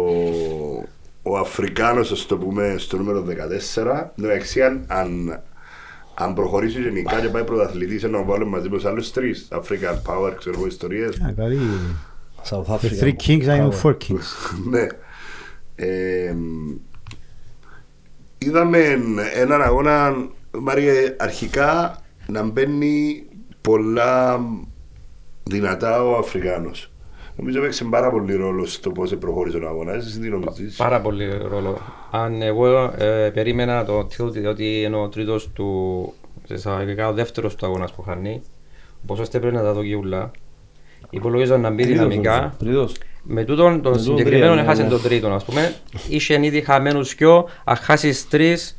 ο 1.27 1.37
Αφρικάνος, 1.37 2.11
ας 2.11 2.25
το 2.25 2.37
πούμε, 2.37 2.75
στο 2.77 2.97
νούμερο 2.97 3.21
14. 3.21 4.13
Εντάξει, 4.19 4.61
αν, 4.61 4.85
αν, 4.87 5.41
αν 6.13 6.33
προχωρήσει 6.33 6.81
γενικά 6.81 7.19
και 7.21 7.27
πάει 7.27 7.43
πρωταθλητής, 7.43 8.03
να 8.03 8.23
βάλουμε 8.23 8.49
μαζί 8.49 8.69
με 8.69 8.75
τους 8.75 8.85
άλλους 8.85 9.11
τρεις. 9.11 9.47
African 9.51 9.95
Power, 10.07 10.33
ξέρω 10.37 10.55
εγώ, 10.57 10.67
ιστορίες. 10.67 11.15
Α, 11.15 11.33
καλή. 11.35 11.59
South 12.49 12.65
The 12.65 12.75
Africa. 12.75 13.03
three 13.03 13.15
kings 13.27 13.47
are 13.47 13.71
four 13.83 13.95
kings. 14.07 14.27
ναι. 14.71 14.87
Ε, 15.75 16.35
είδαμε 18.37 18.97
έναν 19.33 19.61
αγώνα, 19.61 20.15
Μάρια, 20.59 21.15
αρχικά 21.19 22.01
να 22.27 22.43
μπαίνει 22.43 23.23
πολλά 23.61 24.41
δυνατά 25.43 26.03
ο 26.03 26.17
Αφρικάνος. 26.17 26.89
Νομίζω 27.37 27.59
έπαιξε 27.59 27.83
πάρα 27.83 28.09
πολύ 28.11 28.35
ρόλο 28.35 28.65
στο 28.65 28.89
πώς 28.89 29.15
προχώρησε 29.15 29.57
ο 29.57 29.67
αγώνας. 29.67 30.05
Εσύ 30.05 30.19
τι 30.19 30.29
νομίζεις; 30.29 30.75
Πάρα 30.75 31.01
πολύ 31.01 31.37
ρόλο. 31.49 31.77
Αν 32.11 32.41
εγώ 32.41 32.93
ε, 32.97 33.29
περίμενα 33.33 33.85
το 33.85 33.99
Tilt, 33.99 34.31
διότι 34.31 34.81
είναι 34.81 34.95
ο 34.95 35.09
τρίτος 35.09 35.49
του, 35.53 36.13
σε 36.47 36.53
εισαγωγικά 36.53 37.07
ο 37.07 37.13
δεύτερος 37.13 37.55
του 37.55 37.65
αγώνας 37.65 37.93
που 37.93 38.01
χάνει, 38.01 38.41
όπως 39.03 39.19
ώστε 39.19 39.39
πρέπει 39.39 39.55
να 39.55 39.61
τα 39.61 39.73
δω 39.73 39.83
και 39.83 39.95
ούλα. 39.95 40.31
Υπολογίζω 41.09 41.57
να 41.57 41.69
μπει 41.69 41.83
Τρίτος, 41.83 41.97
δυναμικά. 42.07 42.31
νομίζω. 42.35 42.55
Τρίτος. 42.57 42.95
Με 43.23 43.43
τούτον 43.43 43.81
τον 43.81 43.81
τούτον 43.81 43.99
συγκεκριμένο 43.99 44.45
τρία, 44.45 44.55
ναι, 44.55 44.61
έχασε 44.61 44.83
ναι. 44.83 44.89
τον 44.89 45.01
τρίτον, 45.01 45.33
ας 45.33 45.45
πούμε. 45.45 45.75
Είχε 46.09 46.45
ήδη 46.45 46.61
χαμένους 46.61 47.15
δυο, 47.15 47.47
αν 47.63 47.75
χάσεις 47.75 48.27
τρεις, 48.27 48.77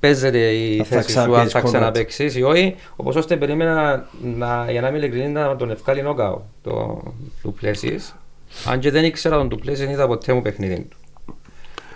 παίζεται 0.00 0.52
η 0.52 0.76
Θα 0.76 0.84
θέση 0.84 1.10
σου, 1.10 1.20
αν 1.20 1.26
ξαναπαίξεις 1.26 1.52
θα 1.52 1.60
κόντρα. 1.60 1.78
ξαναπαίξεις 1.78 2.36
ή 2.36 2.42
όχι. 2.42 2.76
Όπως 2.96 3.16
ώστε 3.16 3.36
περίμενα, 3.36 4.06
να, 4.22 4.70
για 4.70 4.80
να 4.80 4.88
είμαι 4.88 4.98
ειλικρινή, 4.98 5.28
να 5.28 5.56
τον 5.56 5.70
ευκάλει 5.70 6.02
νόκαο 6.02 6.40
το 6.62 7.02
του 7.42 7.52
Πλέσης. 7.52 8.16
Αν 8.66 8.78
και 8.78 8.90
δεν 8.90 9.04
ήξερα 9.04 9.36
τον 9.36 9.48
του 9.48 9.58
Πλέσης, 9.58 9.80
δεν 9.84 9.90
είδα 9.90 10.06
ποτέ 10.06 10.32
μου 10.32 10.42
παιχνίδι 10.42 10.86
του. 10.90 10.96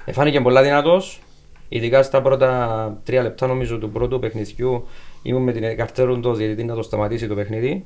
Εφάνηκε 0.05 0.41
πολλά 0.41 0.63
δυνατός, 0.63 1.23
ειδικά 1.69 2.03
στα 2.03 2.23
πρώτα 2.23 2.99
τρία 3.05 3.23
λεπτά 3.23 3.47
νομίζω 3.47 3.79
του 3.79 3.91
πρώτου 3.91 4.19
παιχνιδιού 4.19 4.87
ήμουν 5.23 5.43
με 5.43 5.53
την 5.53 5.77
καρτέρουν 5.77 6.23
το 6.23 6.33
διαιτητή 6.33 6.65
να 6.65 6.75
το 6.75 6.83
σταματήσει 6.83 7.29
το 7.29 7.35
παιχνίδι. 7.35 7.85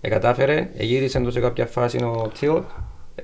Εκατάφερε, 0.00 0.70
εγύρισε 0.76 1.20
το 1.20 1.30
σε 1.30 1.40
κάποια 1.40 1.66
φάση 1.66 1.96
ο 1.96 2.30
Τιότ, 2.38 2.62
ε, 3.14 3.22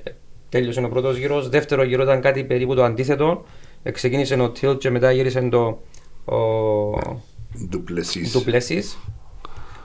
τέλειωσε 0.49 0.79
ο 0.79 0.89
πρώτος 0.89 1.17
γύρος, 1.17 1.49
δεύτερο 1.49 1.83
γύρο 1.83 2.03
ήταν 2.03 2.21
κάτι 2.21 2.43
περίπου 2.43 2.75
το 2.75 2.83
αντίθετο, 2.83 3.29
Ε, 3.31 3.68
ξεκίνησε 3.91 4.41
ο 4.41 4.49
Τιότ 4.49 4.79
και 4.79 4.89
μετά 4.89 5.11
γύρισε 5.11 5.41
το 5.41 5.81
ο 6.25 7.23
Ντουπλεσίς. 7.69 8.31
Ντουπλέσης 8.31 8.97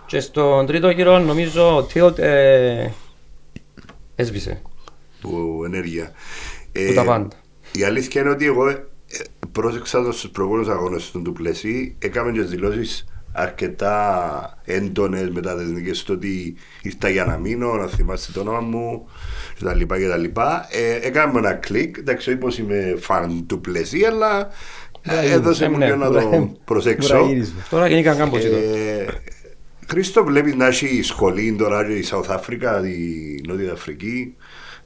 και 0.07 0.21
στον 0.21 0.67
τρίτο 0.67 0.91
γύρο 0.91 1.19
νομίζω 1.19 1.77
ο 1.77 1.83
Τιότ 1.83 2.19
ε, 2.19 2.93
έσβησε 4.15 4.63
που 5.21 5.63
ενέργεια. 5.65 6.13
που 6.73 6.95
τα 6.95 7.05
πάντα. 7.05 7.37
Η 7.73 7.85
αλήθεια 7.85 8.21
είναι 8.21 8.31
ότι 8.31 8.45
εγώ 8.45 8.69
ε, 8.69 8.85
πρόσεξα 9.53 10.03
το 10.03 10.13
στους 10.13 10.31
προηγούμενους 10.31 10.69
αγώνες 10.69 11.11
του 11.11 11.21
Ντουπλεσί, 11.21 11.97
έκαμε 11.99 12.33
και 12.33 12.41
δηλώσεις 12.41 13.05
αρκετά 13.37 14.59
έντονες 14.65 15.31
μετά 15.31 15.57
τις 15.57 15.69
νίκες 15.71 16.03
του 16.03 16.15
ότι 16.17 16.57
ήρθα 16.83 17.09
για 17.09 17.25
να 17.25 17.37
μείνω, 17.39 17.75
να 17.75 17.87
θυμάστε 17.87 18.33
το 18.33 18.41
όνομα 18.41 18.61
μου 18.61 19.07
και 19.59 19.65
τα 19.65 19.75
λοιπά 19.75 19.99
και 19.99 20.09
τα 20.09 20.17
λοιπά. 20.17 20.67
Ε, 20.71 21.07
έκαμε 21.07 21.39
ένα 21.39 21.53
κλικ, 21.53 21.97
εντάξει 21.99 22.29
όχι 22.31 22.39
πως 22.39 22.59
είμαι 22.59 22.95
φαν 23.01 23.47
του 23.47 23.61
Πλεσί, 23.61 24.05
αλλά 24.05 24.49
ε, 25.03 25.33
έδωσε 25.33 25.69
μου 25.69 25.77
ναι, 25.79 25.87
και 25.87 25.95
να 25.95 26.11
το 26.11 26.51
προσέξω. 26.65 27.17
Βουραγύρισμα. 27.19 27.63
Τώρα 27.71 27.89
γίνηκαν 27.89 28.17
κάμπος 28.17 28.45
εδώ. 28.45 28.57
Ε, 28.57 29.07
Χρήστο, 29.91 30.25
βλέπεις 30.25 30.55
να 30.55 30.67
έχει 30.67 31.03
σχολή 31.03 31.57
τώρα 31.59 31.87
και 31.87 31.93
η 31.93 32.05
South 32.11 32.37
Africa, 32.37 32.85
η 32.85 33.41
Νότια 33.49 33.73
Αφρική. 33.73 34.35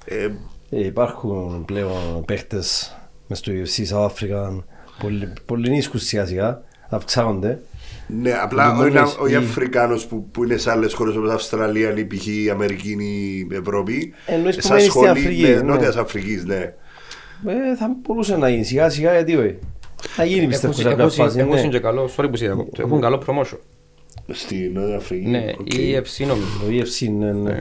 Ε, 0.05 0.29
Ε, 0.71 0.85
Υπάρχουν 0.85 1.65
πλέον 1.65 2.25
παίχτες 2.25 2.97
μες 3.27 3.39
στο 3.39 3.53
UFC 3.53 3.95
South 3.95 4.07
Africa, 4.07 4.63
πολλοί- 4.99 5.33
πολλοί 5.47 5.71
νίσκους 5.71 6.03
σιγά 6.03 6.27
σιγά, 6.27 6.63
αυξάνονται. 6.89 7.63
Ναι, 8.09 8.33
απλά 8.33 8.67
Επομένως, 8.67 9.13
όχι, 9.13 9.21
όχι 9.23 9.33
η- 9.33 9.37
Αφρικάνος 9.37 10.07
που, 10.07 10.31
που 10.31 10.45
είναι 10.45 10.57
σε 10.57 10.71
άλλες 10.71 10.95
χώρες 10.95 11.17
όπως 11.17 11.31
Αυστραλία, 11.31 11.97
ή 11.99 12.07
π.χ. 12.07 12.27
η 12.27 12.51
Αμερική, 12.51 12.97
η 13.51 13.55
Ευρώπη. 13.55 14.13
Εννοείς 14.27 14.57
που 14.57 14.63
Σαν 14.63 14.77
μένεις 14.77 14.91
στην 14.91 15.03
σχολή, 15.03 15.19
Αφρική, 15.21 15.43
ναι, 15.43 15.49
ναι. 15.49 15.63
Νότιας 15.63 15.97
Αφρικής, 15.97 16.45
ναι. 16.45 16.75
Ε, 17.47 17.77
θα 17.79 17.97
μπορούσε 18.03 18.37
να 18.37 18.49
γίνει 18.49 18.65
σιγά 18.65 18.91
σιγά 18.91 19.13
γιατί 19.13 19.37
όχι. 19.37 19.59
Θα 20.03 20.25
γίνει 20.25 20.47
πιστεύω 20.47 20.73
σε 20.73 20.83
κάποια 20.83 21.09
φάση. 21.09 21.39
Έχουν 21.39 21.55
ναι. 21.55 21.69
και 21.69 21.79
καλό, 21.79 22.11
sorry 22.17 22.27
που 22.31 22.37
σε 22.37 22.45
διακόπτω, 22.45 22.83
έχουν 22.83 23.01
καλό 23.01 23.23
promotion. 23.27 23.59
Στη 24.29 24.71
Νότια 24.75 24.97
Αφρική. 24.97 25.29
Ναι, 25.29 25.45
οκ. 25.59 25.75
η 25.75 25.97
UFC 26.03 26.27
νομίζω. 26.27 26.47
Το 26.61 26.67
UFC 26.71 27.09
ναι, 27.19 27.33
ναι. 27.33 27.59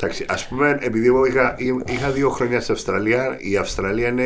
Εντάξει, 0.00 0.24
ας 0.28 0.48
πούμε, 0.48 0.78
επειδή 0.80 1.06
εγώ 1.06 1.24
είχα, 1.24 1.56
είχα 1.86 2.10
δύο 2.10 2.30
χρόνια 2.30 2.60
στην 2.60 2.74
Αυστραλία, 2.74 3.36
η 3.40 3.56
Αυστραλία 3.56 4.08
είναι, 4.08 4.24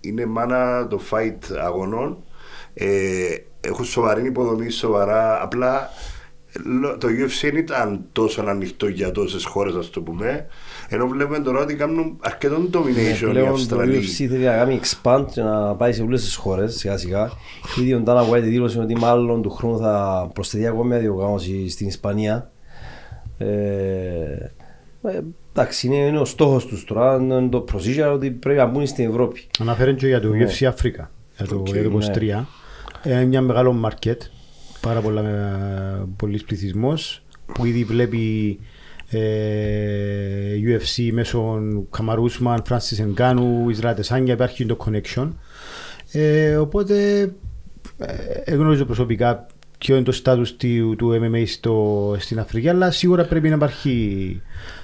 είναι 0.00 0.26
μάνα 0.26 0.86
το 0.86 1.00
fight 1.10 1.56
αγωνών. 1.64 2.16
Ε, 2.74 2.86
έχουν 3.68 3.84
σοβαρή 3.84 4.26
υποδομή, 4.26 4.70
σοβαρά. 4.70 5.42
Απλά 5.42 5.90
λο- 6.80 6.98
το 6.98 7.08
UFC 7.08 7.40
δεν 7.50 7.56
ήταν 7.56 8.00
τόσο 8.12 8.42
ανοιχτό 8.46 8.88
για 8.88 9.10
τόσες 9.12 9.44
χώρες, 9.44 9.74
ας 9.74 9.90
το 9.90 10.00
πούμε. 10.00 10.46
Ενώ 10.88 11.06
βλέπουμε 11.08 11.38
τώρα 11.38 11.60
ότι 11.60 11.74
κάνουν 11.74 12.16
αρκετό 12.20 12.56
domination 12.72 13.20
οι 13.20 13.24
Ναι, 13.24 13.30
Πλέον 13.30 13.46
το 13.46 13.52
Αυστραλοί. 13.52 13.98
UFC 13.98 14.26
θέλει 14.28 14.44
να 14.44 14.52
κάνει 14.56 14.80
expand 14.82 15.24
και 15.32 15.40
να 15.42 15.74
πάει 15.74 15.92
σε 15.92 16.02
όλες 16.02 16.22
τις 16.22 16.34
χώρες 16.34 16.74
σιγά 16.76 16.96
σιγά. 16.96 17.30
Ήδη 17.80 17.94
ο 17.94 18.02
Dana 18.06 18.28
White 18.30 18.40
δήλωσε 18.42 18.78
ότι 18.80 18.96
μάλλον 18.96 19.42
του 19.42 19.50
χρόνου 19.50 19.78
θα 19.78 20.30
προσθεθεί 20.34 20.66
ακόμα 20.66 20.84
μια 20.84 20.98
διοργάνωση 20.98 21.68
στην 21.70 21.86
Ισπανία. 21.86 22.50
Ε, 23.38 23.46
ε, 25.02 25.20
εντάξει, 25.52 25.86
είναι, 25.86 25.96
είναι 25.96 26.18
ο 26.18 26.24
στόχος 26.24 26.66
τους 26.66 26.84
τώρα, 26.84 27.14
είναι 27.16 27.48
το 27.48 27.64
procedure 27.72 28.12
ότι 28.14 28.30
πρέπει 28.30 28.58
να 28.58 28.66
μπουν 28.66 28.86
στην 28.86 29.08
Ευρώπη. 29.08 29.46
Αναφέρει 29.60 29.94
και 29.94 30.06
για 30.06 30.20
το 30.20 30.28
Ναι. 30.28 30.46
UFC 30.46 30.66
Africa, 30.68 31.06
για 31.36 31.46
το, 31.48 31.56
Οκ, 31.56 31.68
για 31.68 31.82
το 31.82 31.88
ναι. 31.90 32.06
23. 32.40 32.44
Είναι 33.04 33.24
μια 33.24 33.40
μεγάλο 33.40 33.80
market, 33.84 34.16
πάρα 34.80 35.00
πολλά, 35.00 35.20
ε, 35.20 36.04
πολλής 36.16 36.44
πληθυσμός 36.44 37.22
που 37.52 37.64
ήδη 37.64 37.84
βλέπει 37.84 38.58
ε, 39.10 39.20
UFC 40.66 41.10
μέσω 41.12 41.60
Καμαρούσμαν, 41.90 42.62
Φράνσις 42.66 43.00
Εγκάνου, 43.00 43.70
Ισραήλ 43.70 43.96
Τεσάνια, 43.96 44.32
υπάρχει 44.32 44.66
το 44.66 44.76
connection. 44.84 45.32
Ε, 46.12 46.56
οπότε 46.56 47.20
ε, 48.44 48.54
γνωρίζω 48.54 48.84
προσωπικά 48.84 49.46
ποιο 49.78 49.96
είναι 49.96 50.04
το 50.04 50.20
status 50.24 50.46
του, 50.56 50.94
του 50.96 51.20
MMA 51.22 51.42
στο, 51.46 52.16
στην 52.18 52.38
Αφρική, 52.38 52.68
αλλά 52.68 52.90
σίγουρα 52.90 53.24
πρέπει 53.24 53.48
να 53.48 53.54
υπάρχει 53.54 53.90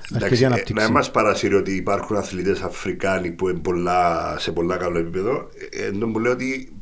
αρκετή 0.03 0.25
Εντάξει, 0.25 0.43
ε, 0.43 0.47
ανάπτυξη. 0.47 0.73
να 0.87 0.91
μας 0.91 1.11
παρασύρει 1.11 1.55
ότι 1.55 1.77
υπάρχουν 1.77 2.17
αθλητές 2.17 2.61
Αφρικάνοι 2.61 3.31
που 3.31 3.49
είναι 3.49 3.59
πολλά, 3.59 4.35
σε 4.39 4.53
πολλά 4.53 4.77
καλό 4.77 4.99
επίπεδο. 4.99 5.49
Ε, 5.71 5.87
Ενώ 5.87 6.07
μου 6.07 6.19
λέω 6.19 6.33
ότι 6.33 6.73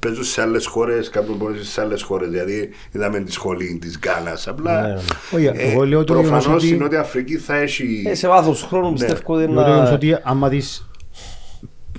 παίζουν 0.00 0.24
σε 0.24 0.40
άλλες 0.40 0.66
χώρες, 0.66 1.08
κάνουν 1.08 1.28
προπονήσεις 1.36 1.68
σε 1.68 1.80
άλλες 1.80 2.02
χώρες. 2.02 2.30
Δηλαδή 2.30 2.68
είδαμε 2.92 3.20
τη 3.20 3.32
σχολή 3.32 3.78
της 3.80 3.98
Γκάνας. 3.98 4.48
Απλά 4.48 4.80
Ναι, 4.82 4.88
ναι. 4.88 5.00
Όχι, 5.32 5.50
εγώ 5.54 5.84
λέω 5.86 6.04
το 6.04 6.12
γεγονός 6.14 6.30
προφανώς 6.30 6.62
ότι- 6.64 6.74
η 6.74 6.76
Νότια 6.78 7.00
Αφρική 7.00 7.36
θα 7.36 7.56
έχει... 7.56 8.02
Ε, 8.06 8.14
σε 8.14 8.28
βάθος 8.28 8.62
χρόνου 8.62 8.86
Ναι. 8.86 8.92
πιστεύω 8.92 9.34
ότι 9.34 9.42
Εγώ 9.42 9.54
το 9.54 9.60
γεγονός 9.60 9.88
να... 9.88 9.94
ότι 9.94 10.16
άμα 10.22 10.48
δεις 10.48 10.86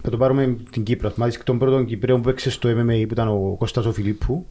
θα 0.04 0.10
το 0.10 0.18
πάρουμε 0.18 0.58
την 0.72 0.84
Κύπρο. 0.84 1.12
Αν 1.20 1.26
δεις 1.30 1.40
τον 1.44 1.58
πρώτο 1.58 1.84
Κυπρέο 1.84 2.16
που 2.16 2.22
παίξε 2.22 2.50
στο 2.50 2.70
MMA 2.70 3.04
που 3.08 3.14
ήταν 3.14 3.28
ο 3.28 3.56
Κώστας 3.58 3.86
ο 3.86 3.92
Φιλίππου 3.92 4.48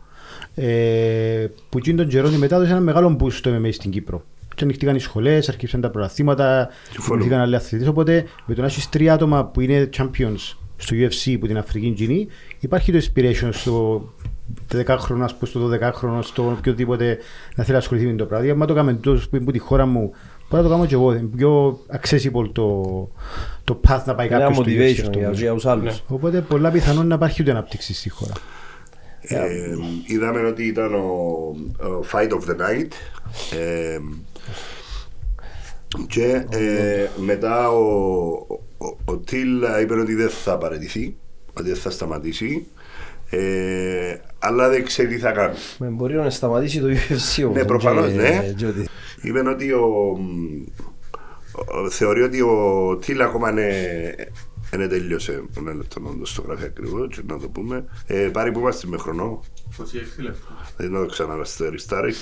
ε, 0.55 1.47
που 1.69 1.79
εκείνη 1.79 1.97
τον 1.97 2.09
καιρό 2.09 2.29
μετάδοσε 2.31 2.71
ένα 2.71 2.81
μεγάλο 2.81 3.17
boost 3.21 3.33
στο 3.33 3.51
MMA 3.63 3.69
στην 3.73 3.91
Κύπρο. 3.91 4.25
Και 4.55 4.65
ανοιχτήκαν 4.65 4.95
οι 4.97 4.99
σχολές, 5.01 5.49
αρχίσαν 5.49 5.81
τα 5.81 5.91
πρωταθλήματα, 5.91 6.69
Συμφωνώ. 6.83 7.01
δημιουργήθηκαν 7.03 7.41
άλλοι 7.41 7.57
αθλητές. 7.57 7.89
Οπότε 7.89 8.25
με 8.47 8.55
το 8.55 8.61
να 8.61 8.67
έχεις 8.67 8.89
τρία 8.89 9.13
άτομα 9.15 9.45
που 9.47 9.61
είναι 9.61 9.89
champions 9.97 10.57
στο 10.83 10.97
UFC 10.97 11.37
που 11.41 11.47
την 11.47 11.59
Αφρική 11.59 11.89
Γκίνη, 11.89 12.27
υπάρχει 12.61 12.93
το 12.93 12.99
inspiration 12.99 13.49
στο 13.53 14.05
10χρονο, 14.73 15.21
ας 15.21 15.35
πούμε, 15.35 15.47
στο 15.47 15.71
12χρονο, 15.73 16.19
στο 16.23 16.55
οποιοδήποτε 16.59 17.19
να 17.55 17.63
θέλει 17.65 17.73
να 17.73 17.79
ασχοληθεί 17.79 18.07
με 18.07 18.17
το 18.17 18.25
πράγμα. 18.27 18.53
Αν 18.63 18.67
το 18.67 18.75
κάνουμε 18.75 18.95
τόσο 18.95 19.29
που 19.29 19.37
είναι 19.37 19.45
από 19.45 19.53
τη 19.53 19.59
χώρα 19.59 19.87
μου, 19.87 20.13
μπορεί 20.51 20.63
να 20.63 20.69
το 20.69 20.69
κάνω 20.69 20.87
και 20.87 20.95
εγώ. 20.95 21.13
Είναι 21.13 21.29
πιο 21.37 21.81
accessible 22.01 22.49
το, 22.53 22.83
το 23.65 23.81
path 23.89 24.03
να 24.05 24.15
πάει 24.15 24.27
Ένα 24.27 24.39
κάποιος 24.39 24.57
στο 24.57 24.65
UFC 24.67 24.69
motivation 24.69 25.01
αυτό. 25.01 25.19
για 25.19 25.31
για 25.31 25.53
τους 25.53 25.67
άλλους. 25.67 26.03
Οπότε 26.09 26.41
πολλά 26.41 26.71
πιθανόν 26.71 27.07
να 27.07 27.15
υπάρχει 27.15 27.43
ούτε 27.43 27.51
ανάπτυξη 27.51 27.95
στη 27.95 28.09
χώρα. 28.09 28.33
Ε, 29.21 29.47
είδαμε 30.07 30.41
ότι 30.41 30.65
ήταν 30.65 30.95
ο, 30.95 31.01
ο 31.87 32.05
Fight 32.13 32.29
of 32.29 32.51
the 32.51 32.57
Night 32.61 32.89
ε, 33.59 33.99
και 36.09 36.47
ε, 36.49 37.09
μετά 37.17 37.71
ο, 37.71 38.61
ο, 38.85 38.97
ο 39.05 39.17
Τιλ 39.17 39.63
είπε 39.83 39.95
ότι 40.01 40.15
δεν 40.15 40.29
θα 40.29 40.59
παραιτηθεί, 40.59 41.17
ότι 41.59 41.69
δεν 41.69 41.77
θα 41.79 41.91
σταματήσει 41.91 42.67
ε, 43.31 44.17
αλλά 44.39 44.69
δεν 44.69 44.85
ξέρει 44.85 45.09
τι 45.09 45.19
θα 45.19 45.31
κάνει. 45.33 45.55
Με 45.79 45.87
μπορεί 45.89 46.15
να 46.15 46.31
σταματήσει 46.31 46.81
το 46.81 46.87
UFC 46.87 47.43
όμως. 47.45 47.57
Ναι, 47.57 47.65
προφανώς, 47.65 48.07
και- 48.11 48.17
ναι. 48.17 48.53
και 48.57 48.67
ότι- 48.67 48.89
Είπε 49.23 49.49
ότι 49.49 49.73
ο, 49.73 49.87
ο- 51.53 51.91
θεωρεί 51.91 52.23
ότι 52.23 52.41
ο 52.41 52.97
Τιλ 53.01 53.21
ακόμα 53.23 53.51
είναι, 53.51 53.71
δεν 54.71 54.89
τελείωσε. 54.89 55.43
Ένα 55.59 55.75
λεπτό 55.75 56.01
να 56.01 56.19
το 56.19 56.27
στο 56.27 56.43
γράφει 56.43 56.65
ακριβώς 56.65 57.09
και 57.17 57.21
να 57.27 57.39
το 57.39 57.49
πούμε. 57.49 57.85
Ε, 58.07 58.15
πάρει 58.33 58.53
που 58.53 58.59
είμαστε 58.59 58.87
με 58.87 58.97
χρονό. 58.97 59.41
26 59.79 59.83
λεπτά. 60.23 60.47
Δηλαδή 60.77 60.95
να 60.95 61.01
το 61.01 61.07
ξαναβάστε 61.13 61.69
ριστάρι. 61.69 62.15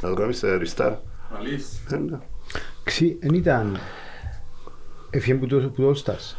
Να 0.00 0.08
το 0.08 0.14
κάνεις 0.14 0.38
σε 0.38 0.54
ριστάρ. 0.56 0.92
Αλήθεια. 1.38 1.78
Ε, 1.92 1.96
ναι. 1.96 2.18
Ξύ, 2.84 3.16
εν 3.20 3.34
ήταν... 3.34 3.78
Έφυγε 5.10 5.34
που 5.34 5.46
το, 5.46 5.56
που 5.56 5.82
το 5.82 5.90
All 5.90 6.10
Stars. 6.10 6.36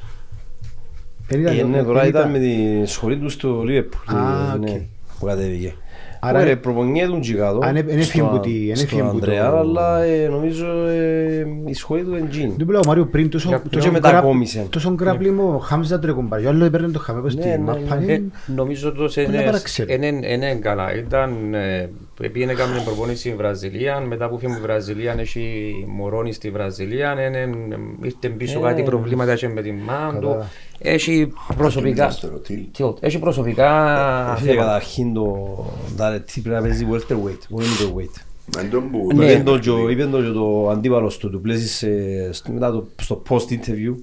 Εν 1.27 1.45
Ε, 1.45 1.63
ναι, 1.63 1.83
τώρα 1.83 2.01
εν 2.01 2.07
ήταν 2.09 2.29
με 2.31 2.39
τη 2.39 2.85
σχολή 2.85 3.17
τους 3.17 3.33
στο 3.33 3.63
Liverpool. 3.67 4.15
Α, 4.15 4.53
ε, 4.53 4.57
ναι, 4.57 4.71
οκ. 4.71 4.77
Που 5.19 5.25
κατέβηκε. 5.25 5.75
Άρα- 6.23 6.39
Άρα 6.39 6.57
προπονιέται 6.57 7.09
τον 7.09 7.21
Τζικάδο. 7.21 7.59
Α, 7.63 7.71
ναι, 7.71 7.79
εν 7.79 7.99
έφυγε 7.99 8.23
που 8.23 8.39
τη- 8.39 8.69
εν 8.69 8.71
έφυγε 8.81 9.01
Στον 9.01 9.11
που 9.11 9.19
το- 9.19 9.25
Ανδρέα, 9.31 9.47
αλλά 9.57 10.01
ε, 10.03 10.27
νομίζω 10.27 10.65
ε, 10.87 11.45
η 11.65 11.73
σχολή 11.73 12.03
του 12.03 12.15
εντζήν. 12.15 12.53
Δεν 12.57 12.65
πουλάω 12.65 12.81
Μάριο 12.87 13.05
πριν 13.05 13.29
τόσο, 13.29 13.47
Για- 13.47 13.61
τόσο, 13.69 13.85
και 13.85 13.91
μετακόμισε. 13.91 14.67
τόσο 14.69 14.93
γκράπλιμο, 14.93 15.53
ο 15.55 15.57
Χάμζα 15.57 15.99
το 15.99 16.07
ρεκομπάρει. 16.07 16.45
Άλλο 16.45 16.65
έπαιρνε 16.65 16.87
το 16.87 16.99
χαμέ 16.99 17.21
πως 17.21 17.35
Ναι, 17.35 17.41
στη 17.41 17.49
ναι, 17.49 17.57
μάπα. 17.57 17.95
ναι. 17.95 18.03
είναι- 18.03 18.13
Ε, 18.13 18.21
νομίζω 18.55 18.89
ότι 18.89 19.23
Πολλά 19.23 19.43
παραξέρει. 19.43 19.93
είναι 20.33 20.55
καλά. 20.55 20.95
Ήταν, 20.95 21.53
ε, 21.53 21.89
πρέπει 22.15 22.45
να 22.45 22.53
κάνουμε 22.53 22.81
προπόνηση 22.85 23.19
στη 23.19 23.33
Βραζιλία, 23.35 23.99
μετά 23.99 24.29
που 24.29 24.37
φύγουμε 24.37 24.57
στη 24.57 24.65
Βραζιλία 24.67 25.15
έχει 25.19 25.73
μωρόνι 25.87 26.33
στη 26.33 26.49
Βραζιλία, 26.49 27.11
είναι- 27.11 27.37
είναι- 27.37 27.77
ήρθε 28.01 28.27
πίσω 28.37 28.59
Ε, 28.59 28.61
κάτι 28.61 28.81
ναι. 28.81 28.87
προβλήματα 28.87 29.31
έχει 29.31 29.47
με 29.47 29.61
τη 29.61 29.71
μάνα 29.71 30.19
του. 30.19 30.37
Καλά. 30.81 30.93
Έχει 30.95 31.33
προσωπικά... 31.57 32.09
Στο 32.11 32.27
ρωτήλ. 32.29 32.59
Tilt. 32.77 32.93
Έχει 32.99 33.19
προσωπικά 33.19 33.69
Έφυγε 34.33 34.49
θέματα. 34.49 34.65
καταρχήν 34.67 35.13
το 35.13 35.37
Νταρετή 35.95 36.41
πρέπει 36.41 36.55
να 36.55 36.61
παίζει 36.61 36.87
welterweight, 36.91 37.39
όχι 37.49 37.67
middleweight. 37.69 38.21
Εν 38.61 38.69
τον 38.69 38.91
που 38.91 39.09
Ναι. 39.15 39.31
Είπε 39.31 39.43
το 39.43 39.57
και 39.59 39.69
ο- 39.69 39.89
είπε 39.89 40.05
το 40.05 40.21
και 40.21 40.29
το 40.29 40.69
αντίπαλος 40.69 41.17
του, 41.17 41.29
του 41.29 41.41
πλέσεις 41.41 41.75
σε- 41.75 42.33
στο- 42.33 42.51
μετά 42.51 42.71
το- 42.71 42.87
στο 43.01 43.21
post-interview. 43.29 43.93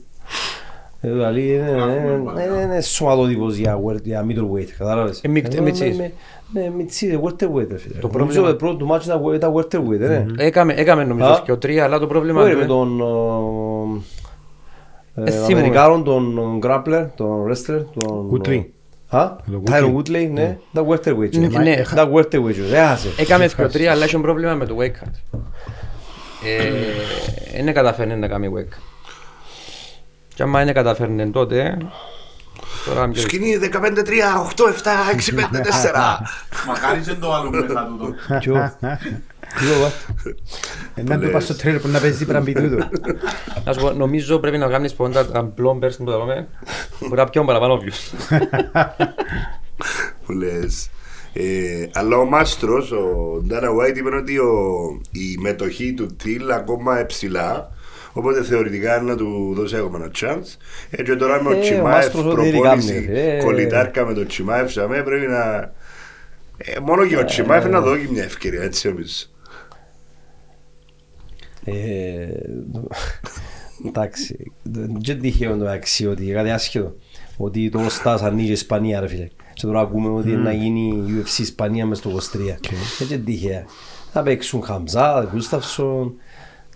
Ε, 1.01 1.11
Δηλαδή 1.11 1.49
είναι- 1.55 1.71
είναι- 1.71 2.43
είναι- 2.45 2.63
είναι 2.63 2.81
σωματότυπος 2.81 3.57
για 3.57 3.81
welt- 3.87 4.03
για 4.05 4.27
middleweight, 4.29 4.69
κατάλαβες; 4.79 5.21
Ε, 5.23 5.29
μικ- 5.29 5.53
Ενώ 5.55 5.63
μιτσής. 5.63 5.97
με- 5.97 6.13
με- 6.53 6.61
Ναι, 6.63 6.71
μιτσής, 6.77 7.13
ε, 7.13 7.21
welterweight, 7.23 7.67
ρε 7.71 7.79
φίλε. 7.79 7.99
Το 8.01 8.09
Νομίζω 8.09 8.11
πρόβλημα- 8.11 8.49
το 8.49 8.55
πρώτο 8.57 8.77
του 8.77 8.87
μάτσο 8.87 9.09
ήταν 9.11 9.23
we- 9.25 9.35
ήταν 9.35 9.53
welterweight, 9.55 10.01
ε, 10.01 10.07
ναι. 10.09 10.25
Έκαμε, 10.37 10.73
έκαμε 10.77 11.05
νομίζω 11.05 11.29
Α. 11.29 11.41
και 11.45 11.53
ο 11.53 11.59
τρία, 11.59 11.85
αλλά 11.85 11.99
το 11.99 12.07
πρόβλημα 12.07 12.43
Όχι, 12.43 12.51
του 12.51 12.57
με 12.57 12.63
είναι- 12.65 12.73
τον 12.73 13.01
ο, 15.19 15.23
ε, 15.25 15.29
Ε, 15.29 15.31
θυμούμαι. 15.31 15.53
Αμερικάνο, 15.53 16.03
τον 16.03 16.61
grappler, 16.63 17.07
τον 17.17 17.47
wrestler, 17.47 17.85
τον... 17.95 18.31
Woodley. 18.33 18.65
Α, 19.11 19.31
Τον 19.51 19.63
Tyron 19.67 19.95
Woodley. 19.97 19.97
Woodley, 19.97 20.29
ναι, 20.33 20.59
ήταν 20.73 20.87
welterweight. 20.89 21.31
Ναι, 21.39 21.47
ε. 21.47 21.59
ναι. 21.59 21.71
Ήταν 21.93 22.13
welterweight, 22.15 22.73
ε, 22.73 22.77
έχασε. 22.77 23.09
Έκαμε 23.17 23.47
και 23.47 23.63
ο 23.63 23.69
τρία, 23.69 23.91
αλλά 23.93 24.05
έχει 24.05 24.19
πρόβλημα 24.19 24.55
με 24.55 24.67
το 24.67 24.77
wake 24.81 25.05
cut. 25.05 25.39
Ε, 26.45 26.73
Δεν 27.65 27.75
καταφέρνει 27.75 28.17
να 28.17 28.29
κάνει 28.29 28.51
wake. 28.57 28.77
Και 30.35 30.43
άμα 30.43 30.65
δεν 30.65 30.75
καταφέρνει 30.75 31.31
τότε, 31.31 31.77
τώρα 32.87 33.09
πιο 33.09 33.23
Σκηνή 33.23 33.59
15-3, 33.63 33.67
8-7, 33.67 33.77
6-5-4. 35.15 36.19
Μακάρι 36.67 37.01
και 37.01 37.15
το 37.21 37.35
άλλο 37.35 37.51
μέσα 37.51 37.89
τούτο. 37.89 38.15
Ποιο; 39.55 39.69
Ποιο, 39.69 39.81
βα; 39.81 39.93
Ε, 40.95 41.03
Να 41.03 41.19
το 41.19 41.29
πας 41.29 41.45
στο 41.45 41.55
τρέλερ 41.55 41.81
που 41.81 41.89
να 41.89 42.01
παίζεις 42.01 42.27
πραμπιτούδο. 42.27 42.77
Να 43.65 43.73
σου 43.73 43.81
πω, 43.81 43.91
νομίζω 43.91 44.39
πρέπει 44.39 44.59
να 44.59 44.69
κάνεις 44.69 44.95
πόντα 44.95 45.27
τα 45.27 45.55
blombers 45.59 45.97
που 45.97 46.05
τα 46.05 46.17
λέμε, 46.17 46.49
μπορεί 47.01 47.17
να 47.17 47.29
πιω 47.29 47.45
παραπάνω 47.45 47.83
views. 47.83 48.37
που 50.27 50.33
λες. 50.33 50.91
Ε, 51.33 51.87
αλλά 51.93 52.17
ο 52.17 52.25
Μάστρος, 52.25 52.93
ο 52.93 53.05
Ντάνα 53.47 53.69
White 53.69 53.97
είπε 53.97 54.17
ότι 54.17 54.39
ο, 54.39 54.53
η 55.11 55.37
μετοχή 55.41 55.95
του 55.95 56.07
Τιλ 56.17 56.51
ακόμα 56.51 57.07
ψηλά 57.07 57.71
οπότε 58.13 58.43
θεωρητικά 58.43 59.01
να 59.01 59.17
του 59.17 59.53
δώσει 59.57 59.77
ακόμα 59.77 59.99
ένα 59.99 60.11
chance 60.21 60.57
ε, 60.91 61.03
και 61.03 61.17
τώρα 61.17 61.43
με 61.43 61.51
Ε, 61.51 61.55
ο 61.55 61.59
ο 61.59 61.61
Τσιμάεφ 61.61 61.83
Μάστρος 61.83 62.25
ό,τι 62.25 62.41
θέλει 62.41 62.51
προπόνηση 62.51 62.93
κάνει, 62.93 63.19
ε. 63.19 63.39
κολλητάρκα 63.45 64.07
με 64.07 64.15
τον 64.15 64.27
Τσιμάεφ 64.27 64.73
σαμέ 64.73 65.03
πρέπει 65.03 65.27
να 65.27 65.73
ε, 66.57 66.79
μόνο 66.83 67.07
και 67.07 67.17
ο 67.17 67.25
Τσιμάεφ 67.25 67.65
να 67.65 67.81
δώσει 67.81 68.09
μια 68.13 68.23
ευκαιρία 68.25 68.63
έτσι 68.63 68.89
νομίζω 68.89 69.25
Ε, 69.35 69.38
Εντάξει, 73.87 74.53
δεν 75.03 75.21
τυχαίο 75.21 75.57
το 75.57 75.69
αξί 75.69 76.07
ότι 76.07 76.25
κάτι 76.25 76.51
άσχετο. 76.51 76.95
Ότι 77.37 77.69
το 77.71 77.81
Στάς 77.89 78.23
ανοίγει 78.23 78.49
η 78.49 78.53
Ισπανία 78.53 79.01
ρε 79.01 79.09
φίλε. 79.09 79.29
Και 79.55 79.67
τώρα 79.67 79.81
ακούμε 79.81 80.09
ότι 80.09 80.29
να 80.29 80.53
γίνει 80.53 81.05
UFC 81.09 81.39
Ισπανία 81.39 81.87
μες 81.87 81.99
στο 81.99 82.11
23. 82.11 82.57
Δεν 83.09 83.25
τυχαία. 83.25 83.65
Θα 84.13 84.23
παίξουν 84.23 84.63
Χαμζά, 84.63 85.29
Γκούσταυσον, 85.33 86.13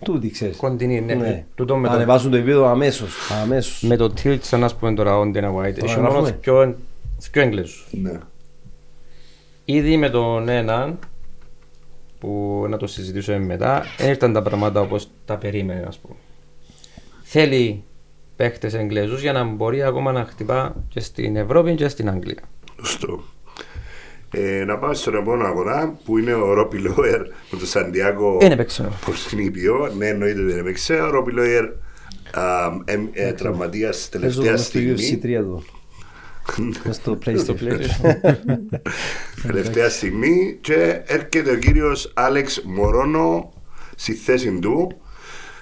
τούτοι 0.04 0.30
ξέρεις. 0.30 0.56
Κοντινή, 0.56 1.00
ναι. 1.00 1.44
Τούτο 1.54 1.76
με 1.76 1.82
Θα 1.86 1.92
το- 1.92 1.96
ανεβάσουν 1.98 2.30
το 2.30 2.36
επίπεδο 2.36 2.66
αμέσως. 2.66 3.14
αμέσως. 3.42 3.82
Με 3.82 3.96
το 3.96 4.12
tilt, 4.22 4.38
σαν 4.40 4.60
να 4.60 4.68
σου 4.68 4.76
πούμε 4.76 4.94
τώρα, 4.94 5.18
ο 5.18 5.26
Ντένα 5.26 5.54
White, 5.54 5.64
έχει 5.82 5.96
μόνο 5.96 6.08
γράφουμε. 6.08 6.32
πιο, 6.32 6.76
πιο 7.30 7.42
Εγγλέζους. 7.42 7.86
ναι. 7.90 8.12
Ήδη 9.64 9.96
με 9.96 10.10
τον 10.10 10.48
έναν, 10.48 10.98
που 12.22 12.66
να 12.68 12.76
το 12.76 12.86
συζητήσουμε 12.86 13.38
μετά, 13.38 13.84
δεν 13.98 14.08
ήρθαν 14.08 14.32
τα 14.32 14.42
πράγματα 14.42 14.80
όπως 14.80 15.08
τα 15.24 15.36
περίμενε, 15.36 15.84
ας 15.88 15.98
πούμε. 15.98 16.14
Θέλει 17.22 17.82
παίχτες 18.36 18.74
Εγγλέζους 18.74 19.20
για 19.20 19.32
να 19.32 19.44
μπορεί 19.44 19.82
ακόμα 19.82 20.12
να 20.12 20.24
χτυπά 20.24 20.84
και 20.88 21.00
στην 21.00 21.36
Ευρώπη 21.36 21.74
και 21.74 21.88
στην 21.88 22.08
Αγγλία. 22.08 22.42
Σωστό. 22.82 23.22
Ε, 24.30 24.64
να 24.64 24.78
πάμε 24.78 24.94
στον 24.94 25.14
επόμενο 25.14 25.44
αγώνα 25.44 25.98
που 26.04 26.18
είναι 26.18 26.34
ο 26.34 26.52
Ρόπι 26.52 26.78
Λόερ 26.78 27.20
με 27.20 27.58
τον 27.58 27.66
Σαντιάκο 27.66 28.38
Δεν 28.40 28.52
έπαιξε. 28.52 28.88
Πορσινίπιο. 29.04 29.92
Ναι, 29.96 30.06
εννοείται 30.06 30.42
δεν 30.42 30.58
έπαιξε. 30.58 30.94
Ο 30.94 31.10
Ρόπι 31.10 31.32
Λόερ 31.32 31.64
ε, 33.12 33.32
τραυματίας 33.32 34.08
Παίζω 34.10 34.40
τελευταία 34.40 34.52
μες 34.52 34.66
στο 34.66 34.80
UFC 34.80 34.98
στιγμή. 34.98 35.62
3 36.46 36.54
του. 36.54 36.80
Μες 36.84 36.96
στο 36.96 37.18
PlayStation. 37.26 38.14
τελευταία 39.46 39.88
στιγμή 39.88 40.58
και 40.60 41.02
έρχεται 41.06 41.50
ο 41.50 41.56
κύριος 41.56 42.12
Άλεξ 42.14 42.62
Μωρόνο 42.64 43.52
στη 43.96 44.12
θέση 44.12 44.58
του. 44.58 44.92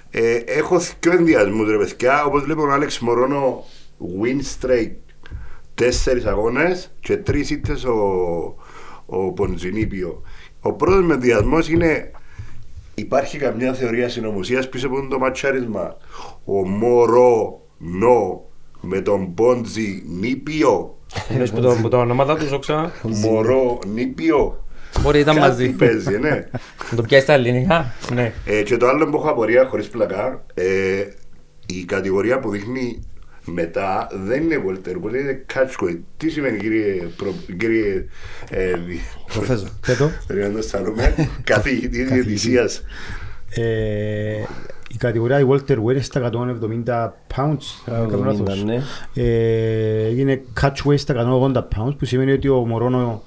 Ε, 0.09 0.35
έχω 0.35 0.79
δύο 0.79 1.11
ενδιασμούς 1.11 1.69
ρε 1.69 1.77
παιδιά. 1.77 2.23
Όπως 2.23 2.43
βλέπω 2.43 2.61
ο 2.61 2.71
Άλεξ 2.71 2.99
Μωρόνο 2.99 3.63
win 4.21 4.65
straight 4.65 4.91
τέσσερις 5.75 6.25
αγώνες 6.25 6.91
και 6.99 7.17
τρεις 7.17 7.49
ήττες 7.49 7.83
ο, 7.83 7.95
ο 9.05 9.31
Ποντζινίπιο. 9.31 10.21
Ο 10.61 10.73
πρώτος 10.73 11.05
με 11.05 11.13
ενδιασμός 11.13 11.69
είναι 11.69 12.11
υπάρχει 12.95 13.37
καμιά 13.37 13.73
θεωρία 13.73 14.09
συνωμοσίας 14.09 14.69
πίσω 14.69 14.87
από 14.87 15.07
το 15.07 15.19
ματσάρισμα; 15.19 15.97
Ο 16.45 16.67
Μωρόνο 16.67 18.41
με 18.81 19.01
τον 19.01 19.33
Ποντζι 19.33 20.03
Νίπιο. 20.19 20.97
Εννοείς 21.29 21.51
που 21.51 21.61
το- 21.61 21.77
που 21.81 21.87
τα 21.89 21.97
ονόματα 21.97 22.35
τους 22.37 22.51
όξα, 22.51 22.91
Μωρό 23.01 23.79
Νίπιο. 23.93 24.63
μπορεί 25.01 25.19
ήταν 25.19 25.35
Κάτι 25.35 25.47
μαζί. 25.47 25.69
παίζει, 25.69 26.17
ναι. 26.19 26.29
Να 26.89 26.95
το 26.95 27.01
πιάσεις 27.01 27.23
στα 27.23 27.33
ελληνικά, 27.33 27.93
ναι. 28.13 28.33
Ε, 28.45 28.61
και 28.63 28.77
το 28.77 28.87
άλλο 28.87 29.07
που 29.09 29.17
έχω 29.17 29.29
απορία 29.29 29.65
χωρίς 29.65 29.87
πλακά, 29.87 30.45
ε, 30.53 30.63
η 31.65 31.83
κατηγορία 31.85 32.39
που 32.39 32.49
δείχνει 32.49 32.99
μετά 33.45 34.07
δεν 34.25 34.41
είναι 34.43 34.61
welterweight, 34.67 35.13
είναι 35.19 35.45
catchweight. 35.53 35.99
Τι 36.17 36.29
σημαίνει 36.29 36.57
κύριε, 36.57 37.07
προ, 37.17 37.33
κύριε 37.57 38.05
ε, 38.49 38.73
δι- 38.87 38.99
Προφέσο. 39.33 39.67
Πέτω. 39.87 40.11
Πρέπει 40.27 40.41
να 40.41 40.51
το 40.51 40.57
αισθανόμαι. 40.57 41.15
Καθηγητή 41.43 42.03
διαιτησίας. 42.03 42.83
Ε, 44.91 44.93
η 44.93 44.97
κατηγορία 44.97 45.39
η 45.39 45.45
Walter 45.49 45.77
Weight 45.83 45.91
είναι 45.91 46.01
στα 46.01 46.29
170 46.33 47.11
pounds. 47.35 47.57
αν 47.85 48.07
δεν 48.07 48.09
κάνω 48.09 48.31
170, 48.31 48.37
λάθος. 48.37 48.63
ναι. 48.63 48.81
Ε, 49.13 50.19
είναι 50.19 50.41
catch 50.61 50.87
weight 50.89 50.99
στα 50.99 51.13
180 51.53 51.57
pounds 51.57 51.97
που 51.97 52.05
σημαίνει 52.05 52.31
ότι 52.31 52.47
ο 52.49 52.65
Μωρόνο 52.65 53.21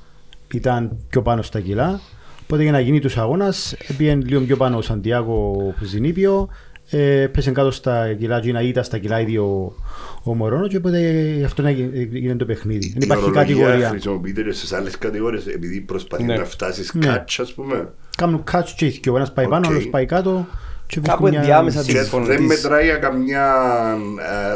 ήταν 0.54 0.96
πιο 1.08 1.22
πάνω 1.22 1.42
στα 1.42 1.60
κιλά. 1.60 2.00
Οπότε 2.42 2.62
για 2.62 2.72
να 2.72 2.80
γίνει 2.80 3.00
τους 3.00 3.16
αγώνας 3.16 3.76
πήγαινε 3.96 4.24
λίγο 4.26 4.40
πιο 4.40 4.56
πάνω 4.56 4.76
ο 4.76 4.82
Σαντιάκο 4.82 5.74
Ζινίπιο 5.82 6.48
ε, 6.90 7.26
πέσε 7.32 7.50
κάτω 7.50 7.70
στα 7.70 8.12
κιλά 8.14 8.40
και 8.40 8.52
να 8.52 8.60
ήταν 8.60 8.84
στα 8.84 8.98
κιλά 8.98 9.20
ήδη 9.20 9.36
ο, 9.38 9.72
ο 10.22 10.34
Μωρόνο 10.34 10.68
και 10.68 10.76
οπότε 10.76 11.00
γι' 11.36 11.44
αυτό 11.44 11.62
να 11.62 11.70
γι- 11.70 11.90
έγινε 12.14 12.34
το 12.36 12.44
παιχνίδι. 12.44 12.86
Δεν 12.88 12.96
Η 13.00 13.04
υπάρχει 13.04 13.24
ορολογία 13.24 13.54
κατηγορία. 13.54 13.88
χρησιμοποιείται 13.88 14.42
και 14.42 14.52
στις 14.52 14.72
άλλες 14.72 14.98
κατηγορίες 14.98 15.46
επειδή 15.46 15.80
προσπαθεί 15.80 16.22
Ναι. 16.24 16.36
να 16.36 16.44
φτάσεις 16.44 16.94
Ναι. 16.94 17.06
catch 17.16 17.36
ας 17.40 17.52
πούμε. 17.54 17.88
Κάνουν 18.16 18.44
catch 18.52 18.68
και 18.76 18.86
οι 18.86 18.88
δυο. 19.02 19.12
ο 19.12 19.16
ένας 19.16 19.32
πάει 19.32 19.48
πάνω, 19.48 19.66
ο 19.66 19.68
Οκ. 19.68 19.74
άλλος 19.74 19.88
πάει 19.88 20.06
κάτω 20.06 20.46
και 20.50 20.56
Κάπου 21.00 21.22
βρίσκουν 21.22 21.28
μια- 21.30 21.38
ενδιάμεσα 21.38 21.82
Και 21.82 21.90
Συμφωνώ. 21.98 22.24
δεν 22.24 22.36
Της- 22.36 22.46
μετράει 22.46 22.84
για 22.84 22.96
καμιά, 22.96 23.54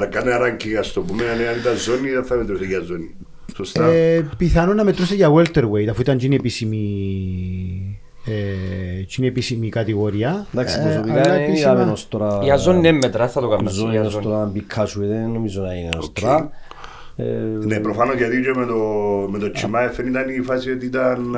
ε, 0.03 0.07
κανένα 0.07 0.39
ranking 0.47 0.75
ας 0.79 0.93
το 0.93 1.01
πούμε, 1.01 1.23
αν 1.23 1.39
ήταν 1.61 1.77
ζώνη 1.77 2.11
δεν 2.11 2.25
θα 2.25 2.35
μετρούσε 2.37 2.65
για 2.65 2.81
ζώνη. 2.81 3.15
Σωστά. 3.57 3.85
Ε, 3.87 4.29
πιθανόν 4.37 4.77
να 4.77 4.85
μετρούσε 4.85 5.15
για 5.15 5.33
welterweight 5.33 5.87
αφού 5.91 6.01
ήταν 6.01 6.17
και 6.19 6.27
η 6.27 6.35
επίσημη, 6.35 8.01
ε, 8.27 9.03
και 9.03 9.23
η 9.25 9.27
επίσημη 9.27 9.69
κατηγορία. 9.69 10.47
Εντάξει, 10.55 10.79
Ε, 10.81 10.83
προσωπικά 10.83 11.13
αλλά 11.21 11.23
δεν 11.33 11.43
επίσημα- 11.43 11.73
είδαμε 11.73 11.93
ως 11.93 12.09
τώρα... 12.09 12.39
Για 12.43 12.57
ζώνη 12.57 12.81
ναι 12.81 12.93
μέτρα, 12.93 13.29
θα 13.29 13.41
το 13.41 13.49
κάνουμε. 13.49 13.71
Ζώνη 13.71 13.91
για 13.91 14.03
ως 14.03 14.13
ζώνη. 14.13 14.25
τώρα 14.25 14.39
να 14.39 14.45
μπει 14.45 14.61
κάτσου, 14.61 15.07
δεν 15.07 15.31
νομίζω 15.31 15.63
να 15.63 15.75
είναι 15.75 15.89
ως 15.99 16.07
Οκ. 16.07 16.21
τώρα. 16.21 16.51
Ε, 17.17 17.25
Ναι, 17.67 17.79
προφανώς 17.81 18.17
γιατί 18.17 18.41
και 18.41 18.53
με 18.59 18.67
το, 18.67 18.75
με 19.31 19.39
το 19.39 19.51
Τσιμάεφ 19.51 19.99
ήταν 19.99 20.29
η 20.29 20.41
φάση 20.43 20.71
ότι 20.71 20.87
ήταν 20.87 21.37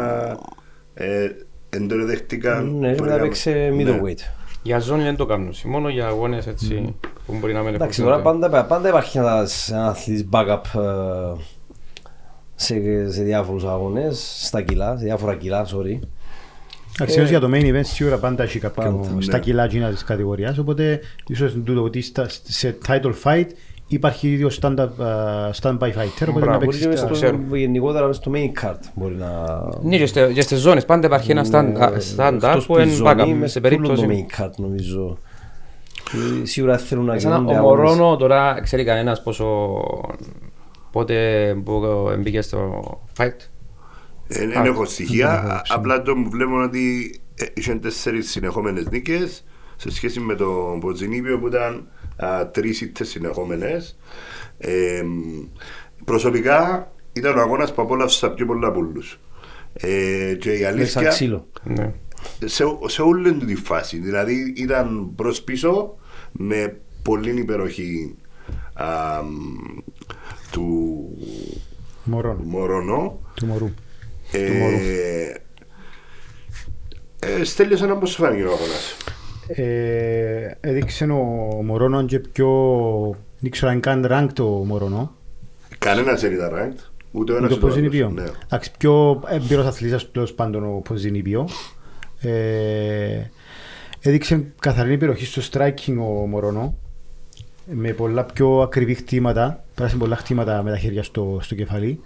ε, 0.94 1.28
εν 1.70 1.88
το 1.88 2.04
δεχτήκαν. 2.06 2.78
Ναι, 2.78 2.92
πρέπει 2.94 3.10
να 3.10 3.18
παίξει 3.18 3.50
Ναι. 3.50 3.68
middleweight. 3.78 4.18
Για 4.62 4.78
ζώνη 4.78 5.02
δεν 5.02 5.16
το 5.16 5.26
κάνουν. 5.26 5.54
Μόνο 5.64 5.88
για 5.88 6.06
αγώνες 6.06 6.46
έτσι 6.46 6.94
που 7.26 7.34
μπορεί 7.40 7.52
να 7.52 7.62
με 7.62 7.70
Εντάξει, 7.70 8.02
τώρα 8.02 8.20
πάντα, 8.20 8.64
πάντα 8.64 8.88
υπάρχει 8.88 9.18
ένας 9.18 9.68
ένας 9.70 9.88
αθλητής 9.88 10.28
backup 10.32 10.60
ε, 10.80 11.40
σε, 12.54 12.74
σε 13.10 13.22
διάφορους 13.22 13.64
αγώνες, 13.64 14.34
στα 14.46 14.62
κιλά, 14.62 14.96
σε 14.98 15.04
διάφορα 15.04 15.34
κιλά, 15.36 15.66
sorry. 15.66 15.98
Αξιώς 16.98 17.28
για 17.28 17.40
το 17.40 17.50
main 17.52 17.64
event 17.74 17.80
σίγουρα 17.84 18.18
πάντα 18.18 18.42
έχει 18.42 18.58
κάποιο 18.58 18.82
Πάντα, 18.82 19.20
στα 19.20 19.36
ναι. 19.36 19.42
κιλά 19.42 19.64
εκείνα 19.64 19.90
της 19.90 20.04
κατηγορίας 20.04 20.58
οπότε 20.58 21.00
ίσως 21.26 21.52
είναι 21.54 21.62
τούτο 21.64 21.82
ότι 21.82 22.00
στα- 22.00 22.26
σε 22.42 22.78
title 22.86 23.12
fight 23.24 23.46
υπάρχει 23.94 24.28
ίδιο 24.32 24.50
stand-up, 24.60 24.76
uh, 24.98 25.50
stand-by 25.60 25.78
fighter 25.88 26.26
οπότε 26.28 26.40
Μπράβο, 26.40 26.46
να 26.46 26.52
Μπορεί 26.52 26.58
παίξεις 26.66 26.80
και 26.82 26.88
μες 26.88 27.00
τα- 27.00 27.06
στο, 27.06 27.14
ξέρω. 27.14 27.38
γενικότερα 27.56 28.06
μες 28.06 28.16
στο 28.16 28.30
main 28.34 28.64
card 28.64 28.78
μπορεί 28.94 29.14
να... 29.14 29.28
Ναι, 29.82 29.96
και 29.96 30.06
στε- 30.06 30.32
και 30.32 30.40
στις 30.40 30.58
ζώνες 30.60 30.84
πάντα 30.84 31.06
υπάρχει 31.06 31.30
ένα 31.30 31.44
stand- 31.50 31.76
stand-up 32.16 32.42
Εκτός 32.48 32.66
που 32.66 32.74
είναι 32.76 32.84
τη 32.84 32.90
ζώνη, 32.94 33.22
backup. 33.22 33.34
μες 33.38 33.50
Σε 33.52 33.58
στο 33.58 33.68
όλο 33.68 33.76
το 33.86 33.92
περίπτωση... 33.92 34.26
main 34.38 34.40
card 34.42 34.50
νομίζω. 34.56 35.18
Ε, 36.42 36.44
Σίγουρα 36.46 36.78
θέλουν 36.78 37.04
να 37.04 37.14
Εσένα, 37.14 37.34
γίνονται 37.36 37.54
ο 37.54 37.56
αγώνες. 37.56 37.90
Μωρόνο 37.96 38.16
τώρα 38.16 38.60
ξέρει 38.62 38.84
κανένας 38.84 39.22
πόσο... 39.22 39.80
Πότε 40.92 41.14
που 41.64 41.82
μπήκε 42.18 42.40
στο 42.40 42.80
fight; 43.16 43.32
Ε, 44.28 44.46
Δεν 44.46 44.58
Α, 44.58 44.64
έχω 44.64 44.84
στοιχεία, 44.84 45.62
απλά 45.68 46.02
το 46.02 46.16
μου 46.16 46.30
βλέπω 46.30 46.62
ότι 46.62 47.14
ε, 47.34 47.44
είχε 47.54 47.74
τέσσερις 47.74 48.30
συνεχόμενες 48.30 48.86
νίκες 48.90 49.44
σε 49.76 49.90
σχέση 49.90 50.20
με 50.20 50.34
τον 50.34 50.80
Ποτζινίπιο 50.80 51.38
που 51.38 51.46
ήταν 51.46 51.86
α, 52.24 52.50
τρεις 52.50 52.80
ήττες 52.80 53.08
συνεχόμενες. 53.08 53.96
Ε, 54.58 55.02
προσωπικά 56.04 56.92
ήταν 57.12 57.38
ο 57.38 57.40
αγώνας 57.40 57.74
που 57.74 57.82
απόλαυσα 57.82 58.30
πιο 58.30 58.46
πολλά 58.46 58.72
πουλούς. 58.72 59.20
Ε, 59.72 60.34
και 60.40 60.50
η 60.50 60.58
Μέσα 60.58 60.68
αλήθεια, 60.68 61.08
ξύλο. 61.08 61.46
Ναι. 61.64 61.92
σε, 62.44 62.64
σε 62.86 63.02
όλη 63.02 63.32
του 63.32 63.46
τη 63.46 63.54
φάση. 63.54 63.98
Δηλαδή 63.98 64.52
ήταν 64.56 65.12
προς 65.16 65.42
πίσω 65.42 65.96
με 66.32 66.80
πολύ 67.02 67.40
υπεροχή 67.40 68.14
α, 68.72 68.86
μ, 69.22 69.78
του 70.50 71.08
Μωρών, 72.04 72.40
Μωρονό. 72.44 73.20
του 73.34 73.46
μωρού. 73.46 73.70
Ε, 74.32 75.34
ε, 77.18 77.44
Στέλιος 77.44 77.82
ένα 77.82 77.96
πώς 77.96 78.10
σου 78.10 78.22
φάνηκε 78.22 78.42
ο 78.42 78.52
αγώνας; 78.52 78.96
Ε, 79.54 80.50
έδειξε 80.60 81.04
ο 81.04 81.62
Μωρόνο 81.62 82.04
και 82.04 82.18
πιο 82.18 82.48
δεν 83.38 83.50
ξέρω 83.50 83.70
αν 83.70 83.80
καν 83.80 84.06
rank 84.10 84.28
το 84.32 84.44
Μωρόνο 84.44 85.14
Κανένας 85.78 86.20
δεν 86.20 86.32
ήταν 86.32 86.50
ranked. 86.52 86.90
Ούτε 87.12 87.32
ο 87.32 87.36
ένας 87.36 87.50
το 87.50 87.56
ούτε 87.56 87.64
ο 87.64 87.68
Ποζινιπίο. 87.68 88.06
άλλος. 88.06 88.22
Ναι. 88.22 88.30
Εντάξει, 88.44 88.70
πιο 88.78 89.22
εμπειρός 89.26 89.66
αθλητής 89.66 90.10
τέλος 90.10 90.32
πάντων 90.32 90.64
ο 90.64 90.80
Ποζινιπίο. 90.84 91.48
Ε, 92.20 93.30
έδειξε 94.00 94.52
καθαρή 94.60 94.92
υπεροχή 94.92 95.24
στο 95.24 95.42
striking 95.50 95.96
ο 95.98 96.26
Μωρόνο 96.26 96.74
με 97.72 97.92
πολλά 97.92 98.24
πιο 98.24 98.60
ακριβή 98.60 98.94
χτήματα. 98.94 99.64
Πέρασε 99.74 99.96
πολλά 99.96 100.16
χτήματα 100.16 100.62
με 100.62 100.70
τα 100.70 100.78
χέρια 100.78 101.02
στο, 101.02 101.38
στο 101.42 101.54
κεφάλι. 101.54 102.00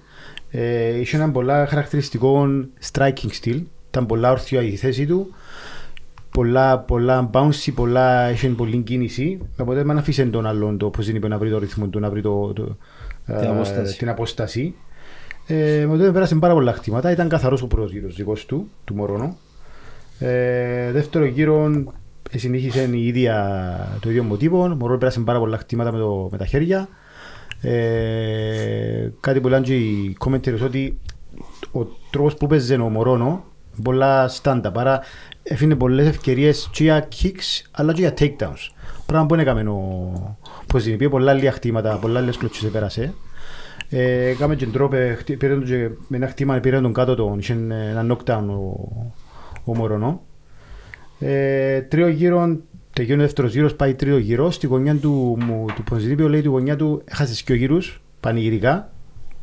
Ε, 0.51 0.99
είχε 0.99 1.17
ένα 1.17 1.31
πολλά 1.31 1.67
χαρακτηριστικό 1.67 2.47
striking 2.93 3.31
style. 3.43 3.63
Ήταν 3.89 4.07
πολλά 4.07 4.31
όρθια 4.31 4.63
η 4.63 4.77
θέση 4.77 5.07
του. 5.07 5.35
Πολλά, 6.35 6.79
πολλά 6.79 7.31
bouncy, 7.33 7.73
πολλά, 7.75 8.31
είχε 8.31 8.49
πολλή 8.49 8.77
κίνηση. 8.77 9.39
Οπότε 9.59 9.83
δεν 9.83 9.99
αφήσε 9.99 10.25
τον 10.25 10.47
άλλον 10.47 10.79
το 10.79 10.91
πώς 10.91 11.09
είναι 11.09 11.29
να 11.29 11.39
βρει 11.39 11.51
το 11.51 11.59
ρυθμό 11.59 11.87
του, 11.87 12.01
να 12.01 12.11
βρει 12.11 12.23
το, 12.23 12.53
το, 12.53 12.77
Την 13.27 13.35
ε, 13.35 13.47
απόσταση. 13.47 13.99
την 13.99 14.09
απόσταση. 14.09 14.75
Ε, 15.47 15.87
με 15.89 15.97
τότε 15.97 16.13
πέρασε 16.13 16.35
πάρα 16.35 16.55
πολλά 16.55 16.73
χτήματα. 16.73 17.11
Ήταν 17.11 17.29
καθαρός 17.29 17.63
ο 17.63 17.67
πρώτος 17.67 17.93
γύρος 17.93 18.15
δικός 18.15 18.47
του, 18.47 18.69
του 18.85 18.95
Μωρόνο. 18.95 19.37
Ε, 20.19 20.91
δεύτερο 20.93 21.25
γύρο 21.25 21.85
ε, 22.31 22.39
συνέχισε 22.39 22.89
η 22.93 23.07
ίδια, 23.07 23.99
το 24.01 24.11
ίδιο 24.11 24.23
μοτίβο. 24.23 24.63
Ο 24.63 24.69
Μωρόνο 24.69 24.99
πέρασε 24.99 25.21
πάρα 25.21 25.39
πολλά 25.39 25.59
χτήματα 25.59 25.93
με, 25.93 25.99
το, 25.99 26.29
με 26.31 26.39
τα 26.39 26.47
χέρια. 26.47 26.89
Ε, 27.61 29.11
κάτι 29.21 29.41
που 29.41 29.49
λένε 29.49 29.65
και 29.65 29.77
οι 29.77 30.17
commentators 30.25 30.61
ότι 30.65 30.99
ο 31.73 31.87
τρόπος 32.11 32.37
που 32.37 32.47
παίζε 32.47 32.75
ο 32.75 32.89
Μωρόνο 32.89 33.45
πολλά 33.83 34.29
στάντα, 34.29 34.73
παρά 34.73 35.01
έφυγε 35.45 35.75
πολλές 35.75 36.07
ευκαιρίες 36.09 36.69
και 36.73 36.83
για 36.83 37.09
kicks 37.23 37.67
αλλά 37.71 37.93
και 37.93 38.01
για 38.01 38.15
takedowns. 38.19 38.71
Πράγμα 39.07 39.27
που 39.27 39.35
δεν 39.35 39.47
έκαμε 39.47 39.71
ο 39.71 40.37
Ποζινιπίο, 40.67 41.11
πολλά 41.11 41.31
άλλα 41.31 41.51
χτήματα, 41.51 41.97
πολλά 41.99 42.21
άλλες 42.21 42.37
κλωτσίες 42.37 42.71
πέρασε. 42.71 43.15
Ε, 43.89 44.29
Έκαμε 44.29 44.57
και 44.57 44.67
τρόπε, 44.67 45.15
χτυ- 45.19 45.39
πήρε 45.39 45.55
τον 45.55 45.65
και 45.65 45.89
με 46.09 46.17
ένα 46.17 46.27
χτύμα 46.29 46.59
πήρε 46.59 46.81
τον 46.81 46.93
κάτω 46.93 47.15
τον, 47.15 47.39
είχε 47.39 47.53
ένα 47.69 48.07
knockdown 48.09 48.45
ο, 48.49 48.89
ο 49.65 49.75
Μωρονό. 49.75 50.23
Ε, 51.19 51.81
τρίο 51.81 52.09
γύρο, 52.09 52.59
τελειώνει 52.93 53.21
ο 53.21 53.25
δεύτερος 53.25 53.53
γύρος, 53.55 53.75
πάει 53.75 53.95
τρίτο 53.95 54.17
γύρο, 54.17 54.51
στη 54.51 54.67
γωνιά 54.67 54.95
του, 54.97 55.37
μου- 55.41 55.67
του 55.75 55.83
Ποζινιπίο 55.83 56.29
λέει 56.29 56.43
του 56.43 56.51
γωνιά 56.51 56.77
του 56.77 57.03
έχασες 57.05 57.43
και 57.43 57.53
ο 57.53 57.55
γύρους, 57.55 58.03
πανηγυρικά, 58.21 58.93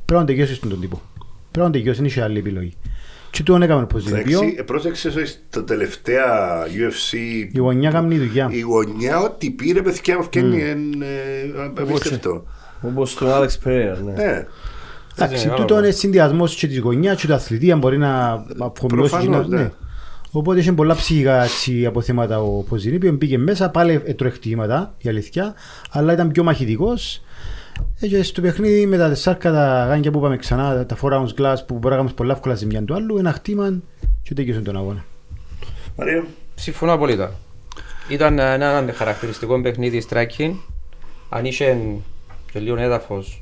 πρέπει 0.06 0.22
να 0.22 0.28
τελειώσεις 0.28 0.60
τον 0.60 0.80
τύπο. 0.80 1.02
Πρέπει 1.52 1.68
να 1.68 1.74
τελειώσεις, 1.74 1.98
δεν 1.98 2.06
είχε 2.06 2.22
άλλη 2.22 2.40
επιλογή. 2.40 2.74
Και 3.32 3.44
του 3.44 3.56
έκαμε 3.56 3.82
ο 3.82 3.86
Ποζινιπίο, 3.88 4.39
Εντάξει, 4.39 4.56
ε, 4.60 4.62
πρόσεξες 4.62 5.15
ότι 5.15 5.26
στα 5.26 5.63
τελευταία 5.63 6.26
UFC 6.65 7.13
η 7.52 7.58
γωνιά 7.60 7.91
κάνει 7.91 8.17
δουλειά. 8.17 8.48
η 8.52 8.60
γωνιά 8.60 9.20
ό,τι 9.20 9.50
πήρε 9.50 9.82
παιδιά 9.82 10.17
μου 10.17 10.24
φτιάχνει 10.24 10.62
εν, 10.62 11.02
ε, 11.02 11.82
απίστευτο. 11.82 12.44
Όπως 12.82 13.13
τον 13.15 13.28
Alex 13.32 13.48
Pereira, 13.67 13.98
ναι. 14.06 14.12
Ναι. 14.12 14.46
Εντάξει, 15.17 15.48
Είναι 15.48 15.56
τούτο 15.56 15.76
άλλο. 15.76 15.86
είναι 15.86 15.94
συνδυασμός 15.94 16.56
και 16.56 16.67
της 16.67 16.80
γωνιάς 16.80 17.22
και 17.22 17.28
του 17.28 17.34
αθλητή, 17.34 17.72
αν 17.72 17.80
μπορεί 17.80 17.98
να 17.98 18.17
αφομοιώσει. 18.60 18.78
Προφανώς, 18.88 19.46
και 19.48 19.54
να- 19.56 19.62
ναι. 19.62 19.72
Οπότε 20.32 20.60
είχε 20.60 20.72
πολλά 20.72 20.96
ψυχικά 20.96 21.44
έτσι, 21.44 21.86
αποθέματα 21.86 22.41
ο 22.41 22.62
Ποζινίπιο, 22.70 23.12
μπήκε 23.13 23.38
μέσα, 23.38 23.70
πάλι 23.70 24.02
έτρωε 24.06 24.30
χτυπήματα, 24.32 24.96
η 24.98 25.10
αλήθεια, 25.10 25.54
αλλά 25.91 26.13
ήταν 26.13 26.32
πιο 26.32 26.44
μαχητικός. 26.44 27.22
Ε, 28.00 28.08
και 28.08 28.24
στο 28.24 28.41
παιχνίδι 28.41 28.86
με 28.86 28.98
τα 28.98 29.10
τεσσάρκα 29.10 29.52
τα 29.52 29.86
γάνια 29.86 30.12
που 30.12 30.17
είπαμε 30.17 30.38
ξανά, 30.38 30.86
τα 30.86 30.98
4 31.02 31.10
ounce 31.10 31.41
glass 31.41 31.56
που 31.67 31.74
μπορεί 31.74 31.89
να 31.89 31.96
κάνουμε 31.96 32.13
πολλά 32.15 32.34
εύκολα 32.34 32.56
ζημιά 32.56 32.84
του 32.84 32.94
άλλου, 32.94 33.17
ένα 33.17 33.32
χτύμα 33.32 33.80
και 34.24 34.34
τέλειωσε 34.34 34.60
τον 34.60 34.78
αγώνα. 34.78 35.06
Μαρία. 35.98 36.26
Συμφωνώ 36.56 36.94
απόλυτα. 36.94 37.34
Ήταν 38.10 38.39
ένα 38.39 38.94
χαρακτηριστικό 38.94 39.62
παιχνίδι 39.62 40.04
striking. 40.10 40.54
Αν 41.30 41.46
είχε 41.46 41.78
και 42.51 42.60
λίγο 42.60 42.78
έδαφος 42.78 43.41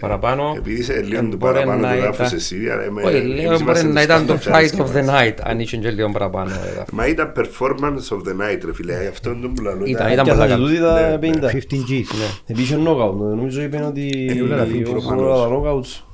παραπάνω. 0.00 0.54
Επειδή 0.56 0.80
είσαι 0.80 1.00
λίγο 1.00 1.18
ε, 1.18 1.28
του 1.28 1.36
μπορεί 1.36 1.52
παραπάνω 1.52 1.80
να 1.86 1.92
του 1.94 1.98
γράφους 2.00 2.26
ήταν- 2.26 2.38
εσύ, 2.38 2.68
αλλά 2.70 2.90
με- 2.90 3.02
Όχι, 3.02 3.16
εμείς 3.16 3.34
λέω 3.34 3.44
είμαστε 3.44 3.64
μπορεί 3.64 3.80
το 3.80 3.86
να 3.86 4.02
ήταν 4.02 4.26
το 4.26 4.34
standard 4.34 4.48
fight 4.48 4.52
αρισκευάς. 4.54 4.90
of 4.90 4.94
the 4.94 5.08
night 5.08 5.34
αν 5.42 5.60
είχε 5.60 5.76
και 5.76 5.90
λίγο 5.90 6.10
παραπάνω 6.10 6.50
έδαφος. 6.50 6.92
Μα 6.92 7.06
ήταν 7.06 7.32
performance 7.36 8.16
of 8.16 8.18
the 8.28 8.32
night 8.42 8.60
ρε 8.64 8.74
φίλε, 8.74 9.06
αυτό 9.10 9.30
είναι 9.30 9.40
το 9.40 9.48
που 9.48 9.62
λαλώ. 9.62 9.84
Ήταν- 9.84 9.90
ήταν- 9.90 10.12
ήταν 10.12 10.24
Και 10.24 10.30
πολλά 10.30 10.42
θα 10.44 10.50
καλό. 10.50 10.66
τούτη 10.66 10.78
Ναι, 10.78 10.86
τα 10.86 11.08
ναι. 11.08 11.18
50. 11.18 11.50
15 11.50 11.76
G. 11.88 12.04
Επίσης 12.46 12.76
knockout, 12.76 13.14
νομίζω 13.14 13.62
είπε 13.62 13.82
ότι 13.86 14.26
Ε, 14.38 14.42
όλα 14.42 14.56
τα 14.56 14.64
οι- 14.64 14.68
φύγει 14.70 14.82
προφανώς. 14.82 15.24
όλα 15.26 15.48
τα 15.48 15.48
knockouts 15.54 16.04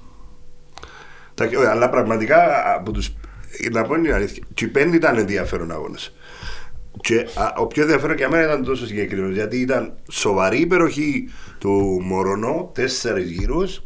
Τα- 1.35 1.45
όχι, 1.45 1.67
Αλλά 1.71 1.91
πραγματικά 1.91 2.37
από 2.77 2.93
τους, 2.93 3.15
να 3.73 3.83
πω 3.83 3.95
την 3.95 4.15
αλήθεια, 4.15 4.43
και 4.55 4.65
οι 4.65 4.69
πέντε 4.69 4.97
ήταν 4.97 5.17
ενδιαφέρον 5.19 5.71
αγώνες. 5.73 6.13
Και 7.07 7.27
α, 7.35 7.53
ο 7.59 7.67
πιο 7.67 7.83
ενδιαφέρον 7.83 8.17
για 8.17 8.29
μένα 8.31 8.45
ήταν 8.45 8.65
τόσο 8.65 8.87
συγκεκριμένος 8.87 9.35
γιατί 9.35 9.57
ήταν 9.61 9.93
σοβαρή 10.11 10.59
υπεροχή 10.61 11.29
του 11.59 12.01
Μωρονό, 12.03 12.71
τέσσερις 12.75 13.31
γύρους. 13.31 13.83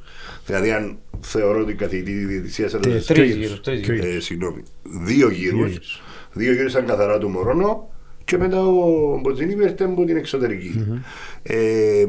Δηλαδή, 0.47 0.71
αν 0.71 0.99
θεωρώ 1.21 1.61
ότι 1.61 1.73
η 1.73 1.75
καθηγητή 1.75 2.13
της 2.13 2.27
διαιτησίας 2.27 2.73
ήταν. 2.73 2.93
Τε- 2.93 3.05
Τρεις 3.07 3.35
γύρους, 3.37 3.61
τρεις 3.61 3.83
Τρεις. 3.83 3.99
γύρους. 4.01 4.15
Ε, 4.17 4.21
συγγνώμη. 4.21 4.63
Δύο 4.83 5.29
γύρους. 5.31 5.59
Δύο 5.59 5.67
γύρους. 5.67 6.03
Δύο 6.33 6.53
γύρους 6.53 6.73
ήταν 6.73 6.87
καθαρά 6.87 7.19
του 7.19 7.29
Μωρόνο 7.29 7.91
και 8.25 8.39
μετά 8.39 8.67
ο 8.67 9.19
Μποτζίνη 9.23 9.53
ήρθε 9.53 9.85
από 9.85 10.05
την 10.05 10.17
εξωτερικη 10.17 10.85
Ε, 11.43 12.05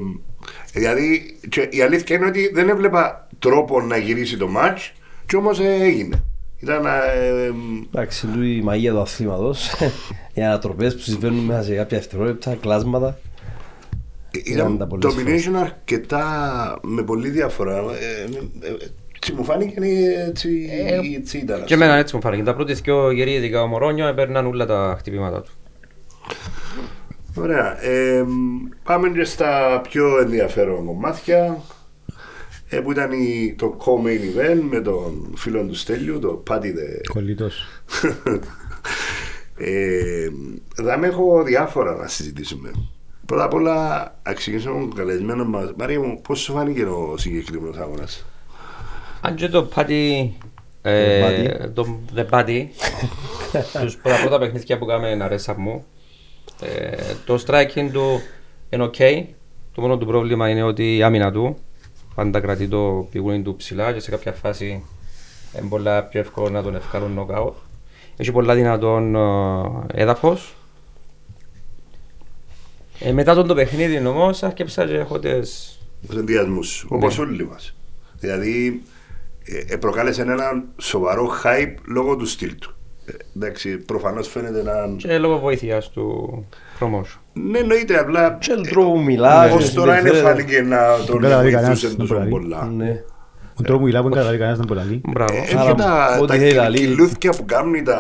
δηλαδή, 0.74 1.38
και 1.50 1.68
η 1.72 1.82
αλήθεια 1.82 2.16
είναι 2.16 2.26
ότι 2.26 2.52
δεν 2.54 2.70
έβλεπα 2.70 3.28
τρόπο 3.40 3.82
να 3.82 3.98
γυρίσει 3.98 4.38
το 4.38 4.48
μάτς 4.48 4.92
και 5.26 5.36
όμως 5.36 5.60
ε, 5.60 5.78
έγινε. 5.82 6.24
Ήταν. 6.62 6.86
ε, 6.86 6.90
ε, 7.46 7.52
Εντάξει, 7.88 8.28
του 8.28 8.44
η 8.44 8.62
μαγεία 8.62 8.92
του 8.92 9.00
αθλήματος. 9.00 9.72
Οι 10.34 10.42
ανατροπές 10.42 10.96
που 10.96 11.02
συμβαίνουν 11.02 11.40
μέσα 11.46 11.64
σε 11.64 11.76
κάποια 11.76 11.98
δευτερόλεπτα, 11.98 12.56
κλάσματα. 12.62 13.20
ήταν 14.46 14.78
τα 14.78 14.88
πολλές 14.88 15.16
domination 15.16 15.54
αρκετά 15.56 16.26
με 16.82 17.04
πολύ 17.04 17.30
διαφορά. 17.30 17.78
Ε, 17.78 18.22
ε, 18.66 18.68
ε, 18.68 18.76
έτσι 19.16 19.34
μου 19.34 19.44
φάνηκε 19.44 19.80
έτσι, 20.28 20.70
Ε, 20.88 21.16
έτσι 21.18 21.38
ήταν. 21.38 21.64
Και 21.64 21.74
εμένα 21.74 21.96
έτσι 21.96 22.16
μου 22.16 22.22
φάνηκε. 22.22 22.44
Τα 22.44 22.54
πρώτη 22.54 22.74
δυο 22.74 23.12
γεροί, 23.12 23.32
ειδικά 23.32 23.62
ο 23.62 23.68
Μωρόνιο, 23.68 24.08
έπαιρναν 24.08 24.46
όλα 24.46 24.66
τα 24.66 24.96
χτυπήματα 24.98 25.42
του. 25.42 25.52
Ωραία. 27.36 27.84
Ε, 27.86 28.26
πάμε 28.84 29.10
και 29.10 29.24
στα 29.24 29.82
πιο 29.90 30.20
ενδιαφέρον 30.20 30.86
κομμάτια 30.86 31.58
ε, 32.74 32.80
που 32.80 32.92
ήταν 32.92 33.12
η, 33.12 33.56
το 33.58 33.78
co-main 33.80 34.20
event 34.20 34.62
με 34.70 34.82
τον 34.82 35.34
φίλο 35.36 35.66
του 35.66 35.76
Στέλιου, 35.76 36.20
το 36.20 36.44
Paddy 36.50 36.64
the... 36.64 37.02
Κολλητός. 37.14 37.68
ε, 39.58 40.28
εδώ 40.80 41.04
έχω 41.04 41.44
διάφορα 41.44 41.96
να 41.96 42.08
συζητήσουμε. 42.08 42.72
Πρώτα 43.26 43.44
απ' 43.44 43.54
όλα, 43.54 44.16
να 44.24 44.34
ξεκινήσουμε 44.34 44.80
με 44.80 44.86
τον 44.86 44.96
καλεσμένο 44.96 45.46
μας. 45.46 45.74
Μαρία 45.78 46.00
μου, 46.00 46.22
πώς 46.22 46.40
σου 46.40 46.54
φάνηκε 46.54 46.84
ο 46.84 47.16
συγκεκριμένος 47.18 47.78
αγώνας; 47.78 48.26
Αν 49.22 49.36
και 49.36 49.48
το 49.48 49.64
Πάτι, 49.64 50.34
The 50.84 51.70
το 51.74 52.00
The 52.16 52.26
Πάτι, 52.30 52.72
τους 53.82 53.98
πρώτα 53.98 54.18
πρώτα 54.20 54.40
παιχνίδια 54.40 54.78
που 54.78 54.86
κάναμε 54.86 55.24
αρέσαν 55.24 55.56
μου. 55.60 55.86
Ε, 56.62 56.98
το 57.26 57.44
striking 57.48 57.90
του 57.92 58.22
είναι 58.70 58.90
ok. 58.94 59.24
Το 59.74 59.82
μόνο 59.82 59.98
του 59.98 60.06
πρόβλημα 60.06 60.50
είναι 60.50 60.64
ότι 60.64 60.98
η 60.98 61.04
άμυνα 61.04 61.32
του 61.32 61.58
πάντα 62.16 62.40
κρατεί 62.40 62.68
το 62.68 63.08
πηγούνι 63.12 63.42
του 63.42 63.56
ψηλά 63.56 63.94
και 63.94 64.00
σε 64.00 64.12
κάποια 64.12 64.32
φάση 64.32 64.84
είναι 65.58 65.70
πολλά 65.70 66.04
πιο 66.04 66.20
εύκολο 66.20 66.50
να 66.50 66.64
τον 66.64 66.76
ευκάλουν 66.76 67.12
νοκάουτ. 67.12 67.54
Έχει 68.18 68.32
πολλά 68.32 68.56
δυνατόν 68.56 69.16
ε, 69.16 70.02
έδαφος. 70.02 70.56
Ε, 73.00 73.12
μετά 73.12 73.36
τον 73.36 73.48
το 73.48 73.54
παιχνίδι 73.54 74.06
όμως 74.06 74.44
άρχισα 74.44 74.86
και 74.86 74.94
έχω 74.94 75.20
τις... 75.20 75.80
Τους 76.08 76.18
ενδιασμούς 76.18 76.68
σου, 76.68 76.88
όπως 76.92 77.18
όλοι 77.18 77.46
μας. 77.46 77.76
Δηλαδή, 78.20 78.82
ε, 79.44 79.74
ε, 79.74 79.78
προκάλεσε 79.78 80.22
έναν 80.22 80.64
σοβαρό 80.78 81.32
hype 81.44 81.76
λόγω 81.86 82.16
του 82.16 82.26
στυλ 82.26 82.56
του. 82.56 82.76
Ε, 83.06 83.12
εντάξει, 83.36 83.78
προφανώς 83.78 84.28
φαίνεται 84.28 84.64
να... 84.64 84.96
και 84.98 85.18
λόγω 85.18 85.40
βοήθειας 85.40 85.90
του 85.90 86.46
promotion. 86.80 87.21
Ναι, 87.34 87.60
εννοείται, 87.60 87.98
απλά 88.00 88.38
Και 88.40 88.54
τον 88.54 88.64
τρόπο 88.64 88.92
που 88.92 89.02
μιλά. 89.04 89.48
και 89.50 89.56
Ως 89.56 89.74
τώρα 89.74 89.92
είναι 90.00 90.10
συμπεριφέρεται. 90.10 90.42
φάνηκε 90.42 90.62
να 90.62 90.78
τον 91.06 91.20
καταλαβεί 91.22 91.52
κανένας, 91.52 91.80
βοηθούσε 91.82 91.88
δεν 91.88 91.98
τόσο 91.98 92.16
μπορεί. 92.16 92.30
πολλά. 92.30 92.66
Ναι. 92.76 93.04
Ο 93.60 93.62
τρόπο 93.64 93.80
που 93.80 93.86
μιλάς 93.86 94.02
που 94.02 94.08
είναι 94.08 94.16
καταλάβει 94.16 94.38
κανένας 94.38 94.58
δεν 94.60 94.68
μπορεί 94.68 94.80
να 94.80 94.86
λέει. 94.86 95.02
Μπράβο. 95.08 95.34
Ε, 95.34 95.58
Άρα, 95.58 95.72
και 95.72 95.82
τα, 95.82 96.18
ό,τι 96.22 96.28
τα 96.28 96.34
θέλει 96.34 96.54
να 96.56 96.66
κυλ- 96.66 96.78
λέει. 96.80 96.88
κυλούθκια 96.88 97.32
που 97.32 97.46
κάνουν 97.46 97.84
τα... 97.84 98.00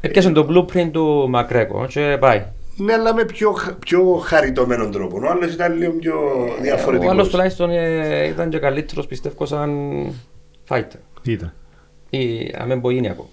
Έπιασε 0.00 0.30
το 0.30 0.46
blueprint 0.50 0.88
του 0.92 1.26
Μακρέκο 1.28 1.86
και 1.88 2.16
πάει. 2.20 2.42
Ναι, 2.76 2.92
αλλά 2.92 3.14
με 3.14 3.24
πιο, 3.24 3.50
χα- 3.52 3.72
πιο 3.74 4.02
χαριτωμένο 4.24 4.88
τρόπο. 4.88 5.20
Ο 5.24 5.30
άλλος 5.30 5.52
ήταν 5.52 5.76
λίγο 5.78 5.92
πιο 5.92 6.14
Ο 6.14 6.62
διαφορετικός. 6.62 7.12
άλλος 7.12 7.28
τουλάχιστον 7.28 7.70
ε, 7.70 8.26
ήταν 8.26 8.50
και 8.50 8.58
καλύτερος 8.58 9.06
πιστεύω 9.06 9.46
σαν 9.46 9.70
fighter. 10.68 10.98
Ήταν; 11.22 11.52
Ή 12.10 12.54
αν 12.58 12.68
μην 12.68 12.80
πω 12.80 12.90
είναι 12.90 13.08
ακόμα. 13.10 13.28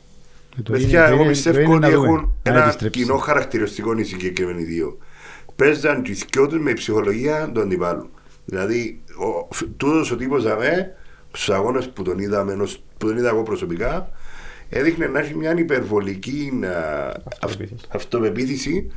Ε, 0.59 0.61
το 0.61 0.71
Παιδιά, 0.71 0.87
είναι- 0.99 1.07
το 1.07 1.13
εγώ 1.13 1.21
είναι- 1.21 1.31
πιστεύω 1.31 1.55
το 1.55 1.61
είναι 1.61 1.73
ότι 1.75 1.81
να 1.85 1.89
δούμε. 1.91 2.07
έχουν 2.07 2.33
Να 2.43 2.51
ένα 2.51 2.63
επιστρέψει. 2.63 2.99
κοινό 3.01 3.17
χαρακτηριστικό 3.17 3.97
οι 3.97 4.03
συγκεκριμένοι 4.03 4.63
δύο. 4.63 4.97
Παίζαν 5.55 6.03
τους 6.03 6.23
δυο 6.33 6.47
τους 6.47 6.59
με 6.59 6.73
ψυχολογία 6.73 7.51
του 7.53 7.61
αντιπάλου. 7.61 8.09
Δηλαδή, 8.45 9.01
ο, 9.19 9.47
φ- 9.53 9.67
τούτος 9.77 10.11
ο 10.11 10.15
τύπος 10.15 10.43
δαμέ, 10.43 10.95
στους 11.31 11.49
αγώνες 11.49 11.89
που 11.89 12.01
τον 12.03 12.19
είδαμε, 12.19 12.51
ενός- 12.53 12.77
που 12.97 13.07
τον 13.07 13.17
είδα 13.17 13.29
εγώ 13.29 13.43
προσωπικά, 13.43 14.09
έδειχνε 14.69 15.07
να 15.07 15.19
έχει 15.19 15.35
μια 15.35 15.53
υπερβολική 15.57 16.51
α, 16.65 16.69
Αυτοπεποίθηση. 17.41 17.85
αυ- 17.87 17.95
αυτοπεποίθηση 17.95 18.91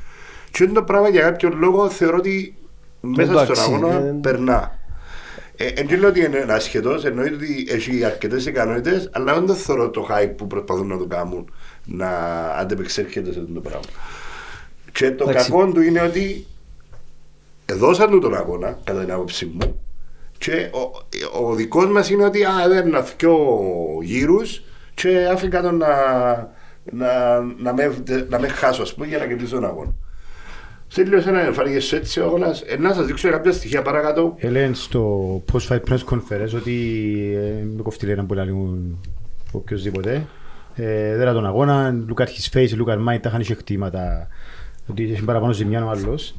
και 0.50 0.64
είναι 0.64 0.72
το 0.72 0.82
πράγμα 0.82 1.08
για 1.08 1.20
κάποιον 1.20 1.58
λόγο 1.58 1.90
θεωρώ 1.90 2.16
ότι 2.16 2.54
μέσα 3.00 3.24
στον 3.32 3.42
Εντάξει, 3.42 3.60
αγώνα 3.62 3.94
ε, 3.94 4.18
περνά. 4.20 4.77
Ε, 5.60 5.82
δεν 5.82 5.98
λέω 6.00 6.08
ότι 6.08 6.24
είναι 6.24 6.46
ασχετό, 6.48 7.00
εννοείται 7.04 7.34
ότι 7.34 7.66
έχει 7.70 8.04
αρκετές 8.04 8.46
ικανότητες, 8.46 9.10
αλλά 9.12 9.34
δεν 9.34 9.46
το 9.46 9.54
θεωρώ 9.54 9.90
το 9.90 10.08
hype 10.10 10.32
που 10.36 10.46
προσπαθούν 10.46 10.86
να 10.86 10.98
το 10.98 11.06
κάνουν 11.06 11.52
να 11.84 12.10
αντεπεξέρχεται 12.58 13.32
σε 13.32 13.40
αυτό 13.40 13.52
το 13.52 13.60
πράγμα. 13.60 13.86
Και 14.92 15.10
το 15.10 15.28
Εντάξει. 15.28 15.50
κακό 15.50 15.72
του 15.72 15.80
είναι 15.80 16.00
ότι 16.00 16.46
δώσαν 17.72 18.10
του 18.10 18.18
τον 18.18 18.34
αγώνα, 18.34 18.78
κατά 18.84 19.00
την 19.00 19.12
άποψή 19.12 19.46
μου, 19.46 19.80
και 20.38 20.70
ο, 20.72 21.46
ο 21.46 21.54
δικός 21.54 21.86
μας 21.86 22.10
είναι 22.10 22.24
ότι 22.24 22.44
α, 22.44 22.62
έδερνα 22.64 23.00
δυο 23.00 23.36
γύρους 24.02 24.62
και 24.94 25.28
άφηκα 25.32 25.62
τον 25.62 25.76
να, 25.76 25.96
να, 26.92 27.40
να, 27.40 27.72
με, 27.74 28.02
να 28.28 28.40
με 28.40 28.48
χάσω, 28.48 28.82
ας 28.82 28.94
πούμε, 28.94 29.06
για 29.06 29.18
να 29.18 29.26
κερδίσω 29.26 29.54
τον 29.54 29.64
αγώνα. 29.64 29.94
Τελείωσε 30.94 31.30
να 31.30 31.52
φάνηκε 31.52 31.80
σου 31.80 31.96
έτσι 31.96 32.20
ο 32.20 32.24
αγώνας. 32.24 32.60
Ε, 32.62 32.76
να 32.76 32.92
σας 32.94 33.06
δείξω 33.06 33.30
κάποια 33.30 33.52
στοιχεία 33.52 33.82
παρακάτω. 33.82 34.34
Έλεγαν 34.38 34.74
στο 34.74 35.42
post-fight 35.52 35.80
press 35.88 36.04
conference 36.10 36.54
ότι 36.54 36.74
ε, 37.36 37.64
με 37.76 37.82
κοφτεί 37.82 38.06
λέει 38.06 38.14
να 38.14 38.22
μπορεί 38.22 38.40
να 38.40 38.46
λέγουν 38.46 38.98
οποιοςδήποτε. 39.52 40.26
Ε, 40.74 41.16
δεν 41.16 41.28
era 41.28 41.32
τον 41.32 41.46
αγώνα, 41.46 41.94
look 42.08 42.22
at 42.22 42.26
his 42.26 42.56
face, 42.58 42.68
look 42.68 42.92
at 42.94 42.98
mine, 42.98 43.18
τα 43.20 43.28
είχαν 43.28 43.40
είχε 43.40 43.54
χτήματα, 43.54 44.28
ότι 44.90 45.02
είχε 45.02 45.22
παραπάνω 45.22 45.52
ζημιά 45.52 45.84
ο 45.84 45.88
άλλος. 45.90 46.34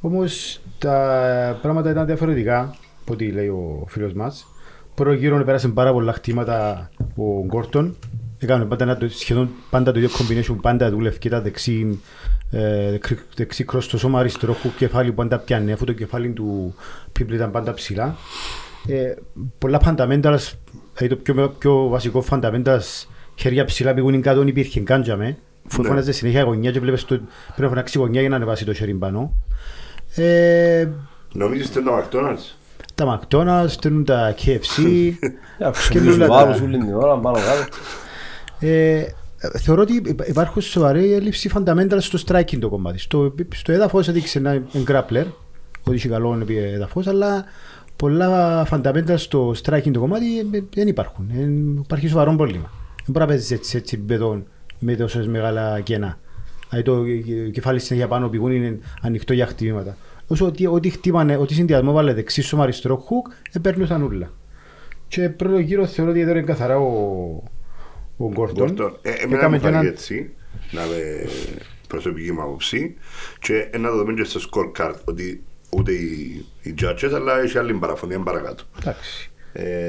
Όμως 0.00 0.60
τα 0.78 1.58
πράγματα 1.62 1.90
ήταν 1.90 2.06
διαφορετικά 2.06 2.60
από 3.02 3.12
ό,τι 3.12 3.26
λέει 3.30 3.48
ο 3.48 3.84
φίλος 3.88 4.12
μας. 4.12 4.46
Πρώτο 4.94 5.12
γύρο 5.12 5.44
πέρασε 5.44 5.68
πάρα 5.68 5.92
πολλά 5.92 6.12
χτήματα 6.12 6.90
ο 7.16 7.44
Γκόρτον. 7.46 7.96
Έκανε 8.38 8.64
πάντα, 8.64 8.84
ένα 8.84 8.96
το- 8.96 9.08
σχεδόν 9.08 9.48
πάντα 9.70 9.92
το 9.92 9.98
ίδιο 10.00 10.10
combination, 10.18 10.56
πάντα 10.62 10.90
δούλευε 10.90 11.16
και 11.18 11.28
τα 11.28 11.40
δεξί, 11.40 12.00
ε, 12.50 12.90
δεξί- 12.90 13.26
δεξί 13.36 13.64
cross 13.72 13.82
στο 13.82 13.98
σώμα 13.98 14.18
αριστερό 14.18 14.52
χου 14.52 14.70
κεφάλι 14.76 15.08
που 15.08 15.14
πάντα 15.14 15.38
πιάνε, 15.38 15.72
αφού 15.72 15.84
το 15.84 15.92
κεφάλι 15.92 16.28
του 16.30 16.74
Πίπλ 17.12 17.34
ήταν 17.34 17.50
πάντα 17.50 17.74
ψηλά. 17.74 18.16
Ε, 18.88 19.14
πολλά 19.58 19.80
fundamentals, 19.84 20.52
δηλαδή 20.94 21.08
το 21.08 21.16
πιο, 21.16 21.48
πιο 21.58 21.88
βασικό 21.88 22.24
fundamentals, 22.30 23.06
χέρια 23.34 23.64
ψηλά 23.64 23.94
πήγουν 23.94 24.20
κάτω, 24.22 24.38
δεν 24.38 24.48
υπήρχε 24.48 24.80
καν 24.80 25.02
για 25.02 25.16
με. 25.16 25.36
Αφού 25.70 25.82
Ναι. 25.82 25.88
φώναζε 25.88 26.12
συνέχεια 26.12 26.42
γωνιά 26.42 26.70
και 26.70 26.80
βλέπεις 26.80 27.04
το, 27.04 27.14
πρέπει 27.46 27.60
να 27.62 27.68
φωνάξει 27.68 27.98
γωνιά 27.98 28.20
για 28.20 28.30
να 28.30 28.36
ανεβάσει 28.36 28.64
το 28.64 28.72
χέρι 28.72 28.92
πάνω. 28.94 29.32
Ε, 30.14 30.88
Νομίζεις 31.32 31.68
ότι 31.68 31.78
είναι 31.78 31.90
το 31.90 31.96
McDonald's; 32.18 32.54
τα 32.94 33.20
McDonald's, 33.20 33.64
στέλνουν 33.68 34.04
τα 34.04 34.34
KFC. 34.44 34.82
Αυξούν 35.68 36.08
όλα 36.08 36.08
τους 36.08 36.18
τα- 36.18 36.26
βάρους 39.42 39.52
όλη 39.52 39.52
την 39.52 39.52
ώρα, 39.52 39.52
πάνω 39.52 39.52
κάτω. 39.52 39.56
Ε, 39.56 39.58
θεωρώ 39.58 39.82
ότι 39.82 39.94
υπ- 39.94 40.28
υπάρχουν 40.28 40.62
σοβαρή 40.62 41.12
έλλειψη 41.12 41.50
fundamental 41.54 41.96
στο 41.98 42.18
striking 42.26 42.58
το 42.60 42.68
κομμάτι. 42.68 42.98
Στο, 42.98 43.34
στο 43.54 43.72
έδαφος 43.72 44.08
έδειξε 44.08 44.38
ένα 44.38 44.62
grappler, 44.86 45.24
ότι 45.84 45.96
είχε 45.96 46.08
καλό 46.08 46.38
επί 46.40 46.56
έδαφος, 46.56 47.06
αλλά 47.06 47.44
πολλά 47.96 48.66
fundamental 48.70 49.14
στο 49.14 49.54
striking 49.62 49.90
το 49.92 50.00
κομμάτι 50.00 50.38
ε, 50.38 50.62
δεν 50.74 50.88
υπάρχουν. 50.88 51.30
Ε, 51.30 51.48
υπάρχει 51.82 52.08
σοβαρό 52.08 52.34
πρόβλημα. 52.36 52.70
Δεν 52.96 53.06
μπορεί 53.06 53.18
να 53.18 53.26
παίζεις 53.26 53.50
έτσι, 53.50 53.76
έτσι 53.76 53.96
επίπεδο 53.96 54.42
με 54.78 54.96
τόσες 54.96 55.26
μεγάλα 55.26 55.80
κενά. 55.80 56.18
Δηλαδή 56.70 56.90
το 56.90 57.04
ε, 57.46 57.50
κεφάλι 57.50 57.78
συνέχεια 57.78 58.08
πάνω 58.08 58.28
πηγούν 58.28 58.52
είναι 58.52 58.78
ανοιχτό 59.02 59.32
για 59.32 59.46
χτυπήματα. 59.46 59.96
Όσο 60.26 60.46
ότι, 60.46 60.66
ό,τι 60.66 60.90
χτύπανε, 60.90 61.36
ό,τι 61.36 61.54
συνδυασμό 61.54 61.92
βάλε 61.92 62.12
δεξί 62.12 62.42
σώμα 62.42 62.62
αριστερό 62.62 62.96
χουκ, 62.96 63.26
επέρνουσαν 63.52 64.02
ούλα. 64.02 64.30
Και 65.08 65.28
πρώτο 65.28 65.58
γύρο 65.58 65.86
θεωρώ 65.86 66.10
ότι 66.10 66.20
εδώ 66.20 66.30
είναι 66.30 66.40
καθαρά 66.40 66.78
ο, 66.78 67.42
ο 68.18 68.28
Γκόρντον. 68.32 68.76
Gordon. 68.78 68.92
Ε, 69.02 69.10
εμένα 69.10 69.36
Έκαμε 69.38 69.56
μου 69.56 69.62
και 69.62 69.68
έναν- 69.68 69.80
φάνηκε 69.82 69.86
έτσι, 69.94 70.30
να 70.70 70.80
με 70.80 71.28
προσωπική 71.88 72.32
μου 72.32 72.42
άποψη 72.42 72.94
και 73.40 73.68
ένα 73.70 73.90
δεδομένο 73.90 74.16
και 74.18 74.24
στο 74.24 74.40
scorecard 74.50 74.94
ότι 75.04 75.42
ούτε 75.70 75.92
οι, 75.92 76.44
οι 76.62 76.74
judges 76.82 77.10
αλλά 77.14 77.40
έχει 77.40 77.58
άλλη 77.58 77.72
παραφωνία 77.74 78.18
παρακάτω. 78.20 78.64
Εντάξει. 78.80 79.30
Ε, 79.52 79.86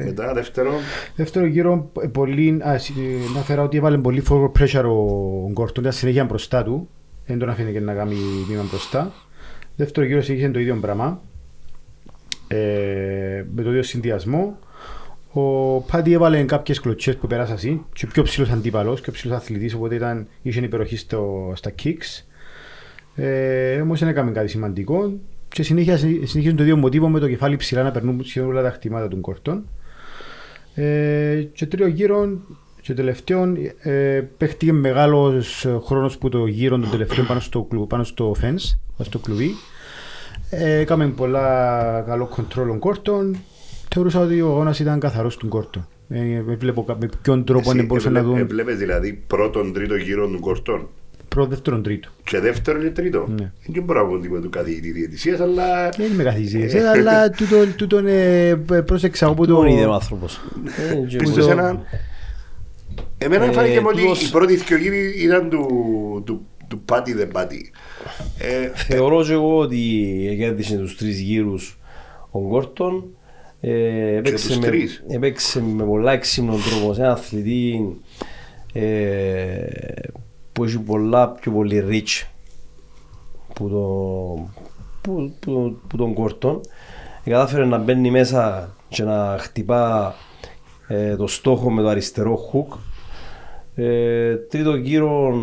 Ε, 0.00 0.04
μετά 0.04 0.32
δεύτερο, 0.34 0.70
Δεύτερο 1.16 1.46
γύρο, 1.46 1.90
ε, 2.02 2.06
πολύ, 2.06 2.58
α, 2.68 2.78
συ- 2.78 2.96
ε, 2.96 3.32
να 3.34 3.40
φέρα 3.40 3.62
ότι 3.62 3.76
έβαλε 3.76 3.98
πολύ 3.98 4.22
forward 4.28 4.50
pressure 4.58 4.84
ο 4.84 5.50
Γκόρτον, 5.52 5.82
ήταν 5.84 5.92
συνέχεια 5.96 6.24
μπροστά 6.24 6.62
του, 6.62 6.88
δεν 7.26 7.38
τον 7.38 7.48
αφήνει 7.48 7.72
και 7.72 7.80
να 7.80 7.94
κάνει 7.94 8.14
βήμα 8.48 8.62
μπροστά. 8.70 9.12
Δεύτερο 9.76 10.06
γύρο 10.06 10.18
είχε 10.18 10.48
το 10.48 10.58
ίδιο 10.58 10.76
πράγμα, 10.80 11.20
ε, 12.48 13.44
με 13.54 13.62
το 13.62 13.68
ίδιο 13.70 13.82
συνδυασμό. 13.82 14.58
Ο 15.32 15.80
Πάτι 15.80 16.12
έβαλε 16.12 16.42
κάποιες 16.42 16.80
κλωτσές 16.80 17.16
που 17.16 17.26
πέρασα 17.26 17.52
εσύ 17.52 17.84
και 17.92 18.06
πιο 18.06 18.22
ψηλός 18.22 18.50
αντίπαλος 18.50 18.96
και 18.96 19.02
πιο 19.02 19.12
ψηλός 19.12 19.36
αθλητής 19.36 19.74
οπότε 19.74 19.94
ήταν, 19.94 20.26
είχε 20.42 20.60
υπεροχή 20.60 20.96
στο, 20.96 21.52
στα 21.54 21.72
kicks. 21.82 22.24
Ε, 23.14 23.80
όμως 23.80 24.00
δεν 24.00 24.08
έκαμε 24.08 24.30
κάτι 24.30 24.48
σημαντικό 24.48 25.12
και 25.48 25.62
συνέχεια, 25.62 25.96
συνεχίζουν 25.96 26.56
το 26.56 26.62
δύο 26.62 26.76
μοτίβο 26.76 27.08
με 27.08 27.18
το 27.18 27.28
κεφάλι 27.28 27.56
ψηλά 27.56 27.82
να 27.82 27.90
περνούν 27.90 28.24
σχεδόν 28.24 28.48
όλα 28.48 28.62
τα 28.62 28.70
χτυπήματα 28.70 29.08
των 29.08 29.20
κορτών. 29.20 29.64
Ε, 30.74 31.42
και 31.52 31.66
τρίτο 31.66 31.86
γύρο 31.86 32.28
και 32.80 32.94
τελευταίο 32.94 33.52
ε, 33.82 34.22
παίχτηκε 34.36 34.72
μεγάλος 34.72 35.66
χρόνος 35.84 36.18
που 36.18 36.28
το 36.28 36.46
γύρο 36.46 36.78
των 36.78 36.90
τελευταίων 36.90 37.26
πάνω 37.26 37.40
στο, 37.40 37.62
κλου, 37.62 37.86
πάνω 37.86 38.04
στο 38.04 38.30
fence, 38.30 38.76
πάνω 38.96 39.04
στο 39.04 39.18
κλουβί. 39.18 39.50
Ε, 40.50 40.78
έκαμε 40.78 41.06
πολλά 41.06 42.04
καλό 42.06 42.28
control 42.36 42.66
των 42.66 42.78
κόρτων. 42.78 43.36
Θεωρούσα 43.94 44.20
ότι 44.20 44.40
ο 44.40 44.46
αγώνας 44.48 44.78
ήταν 44.78 45.00
καθαρός 45.00 45.36
των 45.36 45.48
κόρτων. 45.48 45.88
Ε, 46.08 46.42
βλέπω 46.58 46.84
κα- 46.84 46.96
με 47.00 47.08
ποιον 47.22 47.44
τρόπο 47.44 47.68
Εσύ 47.68 47.76
δεν 47.76 47.86
μπορούσαν 47.86 48.12
να 48.12 48.18
εβλέ- 48.18 48.34
δουν 48.36 48.44
Εβλέπεις 48.44 48.76
δηλαδή 48.76 49.22
πρώτον 49.26 49.72
τρίτο 49.72 49.94
γύρο 49.96 50.26
των 50.28 50.40
κορτών. 50.40 50.88
πρώτο, 51.28 51.48
δεύτερον, 51.48 51.82
τρίτο. 51.82 52.08
Και 52.24 52.38
δεύτερον 52.40 52.82
και 52.82 52.90
τρίτο; 52.90 53.28
Ναι. 53.40 53.52
Δεν 53.66 53.82
μπορώ 53.82 54.02
να 54.02 54.08
πω 54.08 54.18
τίποτα 54.18 54.40
του 54.40 54.50
καθηγητή 54.50 54.90
διαιτησίας, 54.90 55.40
αλλά 55.40 55.88
Δεν 55.96 56.12
είμαι 56.12 56.22
καθηγητής, 56.22 56.74
ε, 56.74 56.88
αλλά 56.88 57.30
τούτο, 57.36 57.56
τούτον 57.76 58.06
ε, 58.06 58.54
πρόσεξα 58.86 59.26
από 59.26 59.46
το... 59.46 59.54
Τον 59.54 59.66
είδε 59.66 59.84
ο 59.86 59.92
άνθρωπος. 59.92 60.40
Ε, 60.90 60.94
και 61.06 61.16
πες 61.16 61.26
εγώ- 61.28 61.36
το 61.36 61.42
σε 61.42 61.50
έναν... 61.50 61.80
Εμένα 63.18 63.44
Ε, 63.44 63.52
φάνηκε 63.52 63.80
μου 63.80 63.86
ότι 63.90 64.00
τούτος- 64.02 64.22
η 64.28 64.30
πρώτη 64.30 64.56
δυο 64.56 64.76
γύρι 64.76 65.14
ήταν 65.22 65.48
του, 65.50 65.66
του, 66.26 66.46
του 66.68 66.78
πάτη 66.80 67.12
δεν 67.14 67.28
πάτη. 67.28 67.72
Ε, 68.38 68.70
Θεωρώ 68.74 69.24
και 69.24 69.32
εγώ 69.32 69.58
ότι 69.58 69.78
κέρδισε 70.38 70.76
τους 70.76 70.96
τρεις 70.96 71.20
γύρους 71.20 71.78
ο 72.30 72.38
Γκόρτον. 72.48 73.04
Ε, 73.64 74.16
έπαιξε, 74.16 74.48
τους 74.48 74.58
με, 74.58 74.66
τρεις. 74.66 75.04
έπαιξε 75.08 75.62
με 75.62 75.84
πολλά 75.84 76.12
έξυπνο 76.12 76.56
τρόπο 76.70 76.94
σε 76.94 77.00
έναν 77.00 77.12
αθλητή 77.12 77.96
ε, 78.72 79.66
που 80.52 80.64
έχει 80.64 80.78
πολλά 80.78 81.28
πιο 81.28 81.52
πολύ 81.52 81.84
reach 81.88 82.26
που, 83.54 83.68
το, 83.68 83.86
που, 85.00 85.34
που, 85.40 85.78
που 85.88 85.96
τον 85.96 86.12
Γκόρτον. 86.12 86.60
Ε, 87.24 87.30
κατάφερε 87.30 87.64
να 87.64 87.78
μπαίνει 87.78 88.10
μέσα 88.10 88.74
και 88.88 89.02
να 89.02 89.36
χτυπά 89.40 90.14
ε, 90.86 91.16
το 91.16 91.26
στόχο 91.26 91.70
με 91.70 91.82
το 91.82 91.88
αριστερό 91.88 92.38
hook. 92.52 92.76
Ε, 93.74 94.36
τρίτο 94.36 94.74
γύρο, 94.74 95.34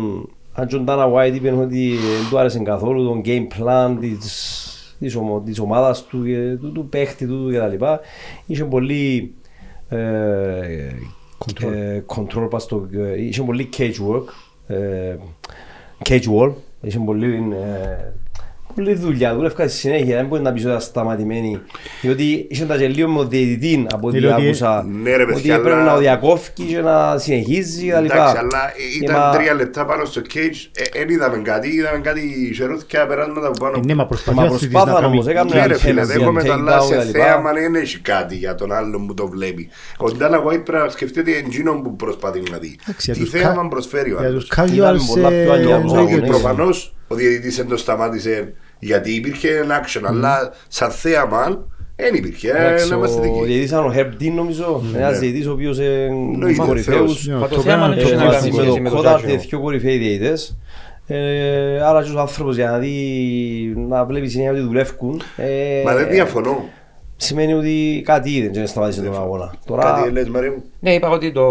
αν 0.52 0.66
και 0.66 0.76
ο 0.76 0.78
Ντάνα 0.78 1.06
White 1.14 1.34
είπε 1.34 1.50
ότι 1.50 1.88
δεν 1.90 2.30
του 2.30 2.38
άρεσε 2.38 2.58
καθόλου 2.58 3.04
το 3.04 3.20
game 3.24 3.46
plan 3.58 3.96
της, 4.00 4.74
της, 5.00 5.14
ομο, 5.16 5.40
της 5.40 5.58
ομάδας 5.58 6.04
του, 6.04 6.24
και 6.24 6.56
του, 6.60 6.72
του 6.72 6.88
παίχτη 6.88 7.26
του 7.26 7.50
κτλ. 7.52 7.84
Είχε 8.46 8.64
πολύ 8.64 9.34
ε, 9.88 9.98
Control. 11.46 11.72
ε, 11.72 12.02
control 12.06 12.46
πας 12.50 12.62
στο, 12.62 12.88
ε, 12.92 13.22
είχε 13.22 13.42
πολύ 13.42 13.68
cage 13.76 13.94
work, 14.08 14.24
ε, 14.66 15.16
cage 16.08 16.24
wall, 16.38 16.52
είχε 16.80 16.98
πολύ, 16.98 17.34
ε, 17.52 18.12
πολλή 18.74 18.94
δουλειά, 18.94 19.34
δούλευκα 19.34 19.68
στη 19.68 19.76
συνέχεια, 19.78 20.16
δεν 20.16 20.26
μπορεί 20.26 20.42
να 20.42 20.52
πεις 20.52 20.62
ότι 20.62 20.70
ήταν 20.70 20.80
σταματημένη, 20.82 21.60
διότι 22.00 22.46
είχε 22.50 22.64
τα 22.64 22.76
και 22.76 22.88
λίγο 22.88 23.08
με 23.08 23.18
ο 23.18 23.24
διαιτητή 23.26 23.86
από 23.92 24.08
ό,τι 24.08 24.18
Διότι- 24.18 24.44
άκουσα, 24.44 24.86
Ναι, 25.02 25.16
ρε, 25.16 25.22
ότι 25.22 25.32
παιδιά, 25.32 25.54
έπρεπε 25.54 25.74
αλλά- 25.76 25.84
να 25.84 25.94
ο 25.94 25.98
διακόφεις 25.98 26.50
και 26.54 26.78
να 26.80 27.18
συνεχίζεις 27.18 27.92
κτλ. 27.92 28.04
εντάξει, 28.04 28.36
αλλά 28.36 28.60
ήταν 29.02 29.16
Μα- 29.16 29.30
τρία 29.30 29.54
λεπτά 29.54 29.84
πάνω 29.84 30.04
στο 30.04 30.20
cage. 30.34 30.70
Δεν 30.92 31.08
είδαμε 31.08 31.38
κάτι, 31.38 31.68
είδαμε 31.68 31.98
κάτι 31.98 32.52
σερούθια 32.54 33.06
περάσματα 33.06 33.46
από 33.46 33.58
πάνω. 33.58 33.76
Ε, 33.76 33.80
Ναι, 33.84 33.94
μα 33.94 34.06
προσπαθεί 34.06 34.36
Μα 34.36 34.42
ο 34.42 34.46
αθλητής 34.46 34.68
προσπάθαν 34.68 35.00
να 35.02 35.06
όμως, 35.08 35.24
κάνει... 35.26 35.38
έκαναν 35.38 35.56
Ναι, 35.60 35.66
ρε 35.66 35.78
φίλε, 35.78 35.92
Θέλεις 36.02 36.08
δέχομαι 36.18 36.42
για 36.42 36.52
το 36.52 36.58
αλλά 36.58 36.78
take 36.80 36.84
σε 36.84 36.94
down 36.96 37.00
κτλ. 37.02 37.18
θέαμα 37.18 37.52
δεν 37.52 37.74
έχει 37.74 37.98
κάτι 37.98 38.36
για 38.36 38.54
τον 38.54 38.72
άλλον 38.72 39.06
που 39.06 39.14
το 39.14 39.28
βλέπει. 39.28 39.68
Ο 39.98 40.10
Ντάνα 40.10 40.38
White 40.38 40.64
πρέπει 40.64 40.84
να 40.84 40.88
σκεφτεί 40.88 41.20
ότι 41.20 41.30
είναι 41.30 41.38
εκείνον 41.46 41.82
που 41.82 41.96
προσπαθεί 41.96 42.42
να 42.50 42.58
δει. 42.58 42.76
Εντάξει, 42.82 43.10
για 43.10 43.14
Τι 43.14 43.20
τους 43.20 43.30
θέαμα 43.40 43.62
κα- 43.62 43.68
προσφέρει 43.68 44.12
ο 44.12 44.16
Για 44.18 44.28
άλλος. 44.28 44.46
τους 44.46 44.58
casuals... 44.58 45.14
πολλά 45.14 45.28
πιο 45.28 45.36
ε, 45.38 45.52
ανιάβους 45.52 45.92
εννοείται 45.92 45.96
αγώνες. 45.98 46.14
ότι- 46.18 46.26
Προφανώς 46.28 46.94
ο 47.12 47.14
διαιτητής 47.14 47.56
δεν 47.56 47.68
το 47.68 47.76
σταμάτησε 47.76 48.52
γιατί 48.78 49.10
υπήρχε 49.14 49.56
ένα 49.56 49.80
action, 49.84 50.00
αλλά 50.06 50.52
σαν 50.68 50.90
θέαμα 50.90 51.64
δεν 51.96 52.14
υπήρχε. 52.14 52.50
Ε, 52.50 52.66
Εντάξει, 52.66 52.88
Να 52.90 52.96
είμαστε 52.96 53.18
Ο 53.18 53.22
δικοί. 53.22 53.38
διαιτητής 53.44 53.70
ήταν 53.70 53.84
ο 53.84 53.92
Herb 53.96 54.22
Dean 54.22 54.32
νομίζω, 54.34 54.82
ένας 54.96 55.18
διαιτητής 55.18 55.46
ο 55.46 55.52
οποίος 55.52 55.78
είναι 55.78 55.86
Εννοείται, 56.32 56.62
κορυφαίος. 56.66 56.96
θεός. 56.98 57.26
Ναι, 57.26 57.34
Μα 57.34 57.48
το 57.48 57.54
το 57.54 57.60
θέμα 57.60 57.74
κάνανε 57.74 57.94
είναι 57.94 58.02
το 58.02 58.08
και 58.08 58.14
Ε, 58.14 58.16
να 58.16 58.24
μάθημα. 58.24 58.40
κάνει 58.40 58.50
μαζί 58.56 58.56
με 58.56 58.62
σχέση 58.62 58.80
με 58.80 58.88
τον 58.88 58.96
το 58.98 59.02
Κόνταρτ 59.02 59.16
Τζάτζιο. 59.16 59.34
είναι 59.38 59.48
πιο 59.48 59.60
κορυφαίοι 59.60 59.96
διαιτητές. 59.96 60.58
Ε, 61.06 61.80
άρα 61.82 62.02
και 62.02 62.10
ο 62.16 62.20
άνθρωπος 62.20 62.56
για 62.56 62.70
να 62.70 62.78
δει, 62.78 62.94
να 63.88 64.04
βλέπει 64.04 64.28
συνέχεια 64.28 64.52
ότι 64.52 64.60
δουλεύουν. 64.60 65.22
ε, 65.36 65.82
Μα 65.84 65.94
δεν 65.94 66.08
διαφωνώ. 66.08 66.68
Σημαίνει 67.22 67.52
ότι 67.52 68.02
κάτι 68.04 68.30
είδε 68.30 68.46
και 68.46 68.58
δεν 68.58 68.66
σταματήσει 68.66 69.02
τον 69.02 69.14
αγώνα. 69.14 69.54
Τώρα, 69.64 69.82
Κάτι 69.82 70.10
λες 70.10 70.28
Μαρία 70.28 70.50
μου; 70.50 70.62
Ναι, 70.80 70.94
είπα 70.94 71.08
ότι 71.08 71.32
το 71.32 71.44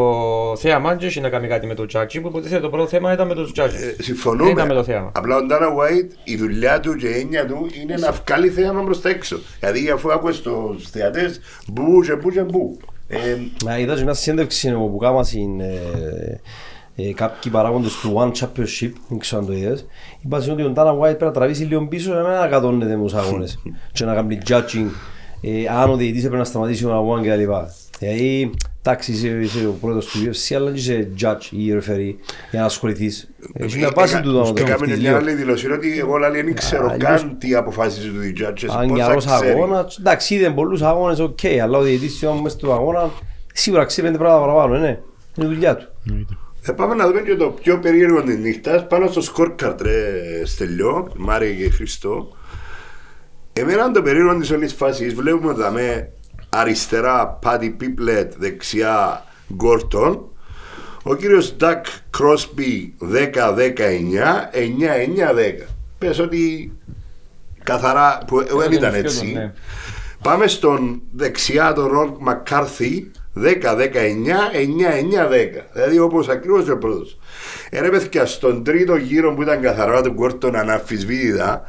θέαμα 0.58 0.96
δεν 0.96 1.08
έχει 1.08 1.22
να 1.22 1.30
κάνει 1.30 1.48
κάτι 1.48 1.68
με 1.68 1.74
το 1.74 1.86
τζάτζι, 1.86 2.22
που 2.22 2.28
υποτίθεται 2.28 2.62
το 2.62 2.70
πρώτο 2.70 2.88
θέμα 2.88 3.14
ήταν 3.14 3.28
με 3.28 3.36
τους 3.36 3.52
τζάτζι. 3.52 3.76
Ε, 3.76 3.80
Δεν 3.80 3.96
Συμφωνούμε. 4.00 4.50
ήταν 4.50 4.68
με 4.68 4.74
το 4.74 4.84
θέαμα. 4.84 5.12
Απλά 5.16 5.36
ο 5.36 5.46
Ντάνα 5.46 5.68
White, 5.68 6.12
η 6.24 6.36
δουλειά 6.36 6.80
του 6.80 6.96
και 6.96 7.08
η 7.08 7.20
έννοια 7.20 7.46
του 7.46 7.68
είναι 7.82 7.96
να 7.96 8.12
βγάλει 8.12 8.50
θέαμα 8.50 8.84
προς 8.84 9.02
τα 9.02 9.10
έξω. 9.10 9.40
Δηλαδή 9.60 9.90
αφού 9.90 10.12
άκουες 10.12 10.36
στους 10.36 10.90
θεατές, 10.90 11.40
μπου 11.68 12.02
και 12.02 12.16
μπου 12.16 12.30
και 12.30 12.42
μπου. 12.42 12.78
Ε, 13.08 13.18
Μα 13.66 13.80
είδα 13.80 13.96
και 13.96 14.04
μια 14.04 14.14
συνέντευξη 14.14 14.72
που 14.72 14.98
κάμα 14.98 15.24
στην 15.24 15.60
ε, 15.60 15.80
ε, 16.96 17.14
κάποιοι 17.14 17.52
παράγοντες 17.52 17.96
του 17.96 18.14
One 18.18 18.32
Championship, 18.40 18.92
δεν 19.10 19.20
ξέρω 19.20 19.42
αν 19.42 19.48
το 19.48 19.54
είδες, 19.54 19.86
είπαν 20.22 20.50
ότι 20.52 20.64
ο 20.64 20.70
Ντάνα 20.70 20.94
White 20.94 21.00
πρέπει 21.00 21.24
να 21.24 21.32
τραβήσει 21.32 21.64
λίγο 21.64 21.88
πίσω 21.88 22.12
για 22.12 22.22
να 22.22 22.28
μην 22.28 22.38
ανακατώνεται 22.38 22.96
με 22.96 23.04
τους 23.04 23.14
αγώνες 23.14 23.60
και 23.94 24.06
να 24.06 24.14
κάνει 24.14 24.38
judging 24.48 24.86
ε, 24.86 25.19
αν 25.82 25.90
ο 25.90 25.96
διαιτητής 25.96 26.22
πρέπει 26.22 26.38
να 26.38 26.44
σταματήσει 26.44 26.82
τον 26.84 26.94
αγώνα 26.94 27.22
και 27.22 27.30
τα 27.30 27.36
λοιπά. 27.36 27.74
Δηλαδή, 28.00 28.52
εντάξει, 28.84 29.12
είσαι, 29.12 29.28
είσαι 29.28 29.68
ο 29.68 29.76
πρώτος 29.82 30.06
του 30.06 30.20
UFC, 30.26 30.56
αλλά 30.56 30.66
δεν 30.66 30.76
είσαι 30.76 31.10
judge 31.22 31.44
ή 31.52 31.74
referee 31.74 32.14
για 32.52 32.60
να 32.60 32.66
ασχοληθείς. 32.66 33.30
Έχει 33.54 33.78
μια 33.78 33.92
βάση 33.96 34.22
του 34.22 34.32
να 34.32 34.42
το 34.44 34.54
Έκαμε 34.58 34.76
σκεφτείς 34.76 34.88
μια 35.00 35.10
λίγο. 35.10 35.16
άλλη 35.18 35.34
δηλωσή 35.34 35.72
ότι 35.72 36.00
εγώ 36.00 36.18
λέει, 36.18 36.42
δεν 36.42 36.56
ξέρω 36.56 36.90
Αλλιώς- 36.90 37.22
καν 37.22 37.36
τι 37.38 37.56
αποφάσισε 37.56 38.08
του 38.08 38.16
judges. 38.44 38.68
Αν 38.78 38.88
πώς 38.88 39.00
θα 39.00 39.06
καιρός 39.08 39.26
ξέρει. 39.26 39.50
αγώνα, 39.52 39.88
εντάξει 40.00 40.36
είδε 40.36 40.50
πολλούς 40.50 40.82
αγώνες, 40.82 41.20
οκ, 41.20 41.40
αλλά 41.64 41.78
ο 41.78 41.82
διαιτητής 41.82 42.20
του 42.20 42.40
μέσα 42.44 42.56
του 42.58 42.72
αγώνα 42.74 43.10
σίγουρα 43.54 43.86
ξέρει 43.86 44.08
πέντε 44.08 44.20
πράγματα 44.20 44.46
παραπάνω, 44.46 44.78
ναι. 44.78 45.00
Είναι 45.36 45.48
η 45.48 45.54
δουλειά 45.54 45.76
του. 45.76 45.88
Θα 46.62 46.74
πάμε 46.74 46.96
να 46.96 47.08
δούμε 47.08 47.22
και 47.22 47.36
το 47.36 47.46
πιο 47.50 47.80
περίεργο 47.80 48.24
της 48.24 48.38
νύχτας 48.38 48.88
πάνω 48.88 49.08
στο 49.08 49.22
scorecard 49.36 49.76
ρε 49.82 49.96
Στελιό, 50.46 51.12
Μάρια 51.18 51.54
και 51.54 51.70
Χριστό. 51.70 52.28
Εμένα 53.54 53.92
το 53.92 54.02
περίεργο 54.02 54.40
της 54.40 54.52
όλης 54.52 54.74
φάσης 54.74 55.14
βλέπουμε 55.14 55.52
εδώ 55.52 55.72
με 55.72 56.12
αριστερά 56.50 57.28
Πάτι 57.28 57.70
Πίπλετ, 57.70 58.34
δεξιά 58.38 59.24
Γκόρτον. 59.54 60.24
Ο 61.04 61.16
κύριος 61.16 61.56
Ντακ 61.56 61.86
Κρόσπι 62.10 62.94
10-19, 63.02 64.50
9-9-10. 64.54 65.66
Πες 65.98 66.20
ότι 66.20 66.72
καθαρά, 67.64 68.22
που 68.28 68.44
δεν 68.58 68.72
ήταν 68.72 68.92
σχεδόν, 68.92 69.06
έτσι. 69.06 69.32
ναι. 69.34 69.54
Πάμε 70.22 70.48
στον 70.48 71.02
δεξιά 71.12 71.74
τον 71.74 71.88
Ρον 71.88 72.16
Μακκάρθι 72.20 73.12
10-19, 73.36 73.44
9-9-10. 73.44 73.52
Δηλαδή 75.74 76.00
όπως 76.00 76.30
ακριβώς 76.30 76.70
ο 76.70 76.78
πρώτος. 76.78 77.20
Ε, 77.70 77.80
ρε 77.82 77.90
παιδιά, 77.90 78.26
στον 78.26 78.64
τρίτο 78.64 78.96
γύρο 78.96 79.34
που 79.34 79.42
ήταν 79.42 79.62
καθαρά 79.62 80.02
του 80.02 80.12
Γκόρτον 80.12 80.56
αναμφισβήτητα, 80.56 81.64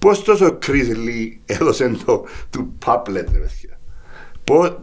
πώς 0.00 0.22
τόσο 0.24 0.56
κρίσιλι 0.58 1.40
έδωσε 1.46 1.96
το 2.06 2.24
του 2.50 2.72
Πάπλετ, 2.84 3.28
ρε 3.32 3.38
παιδιά. 3.38 3.78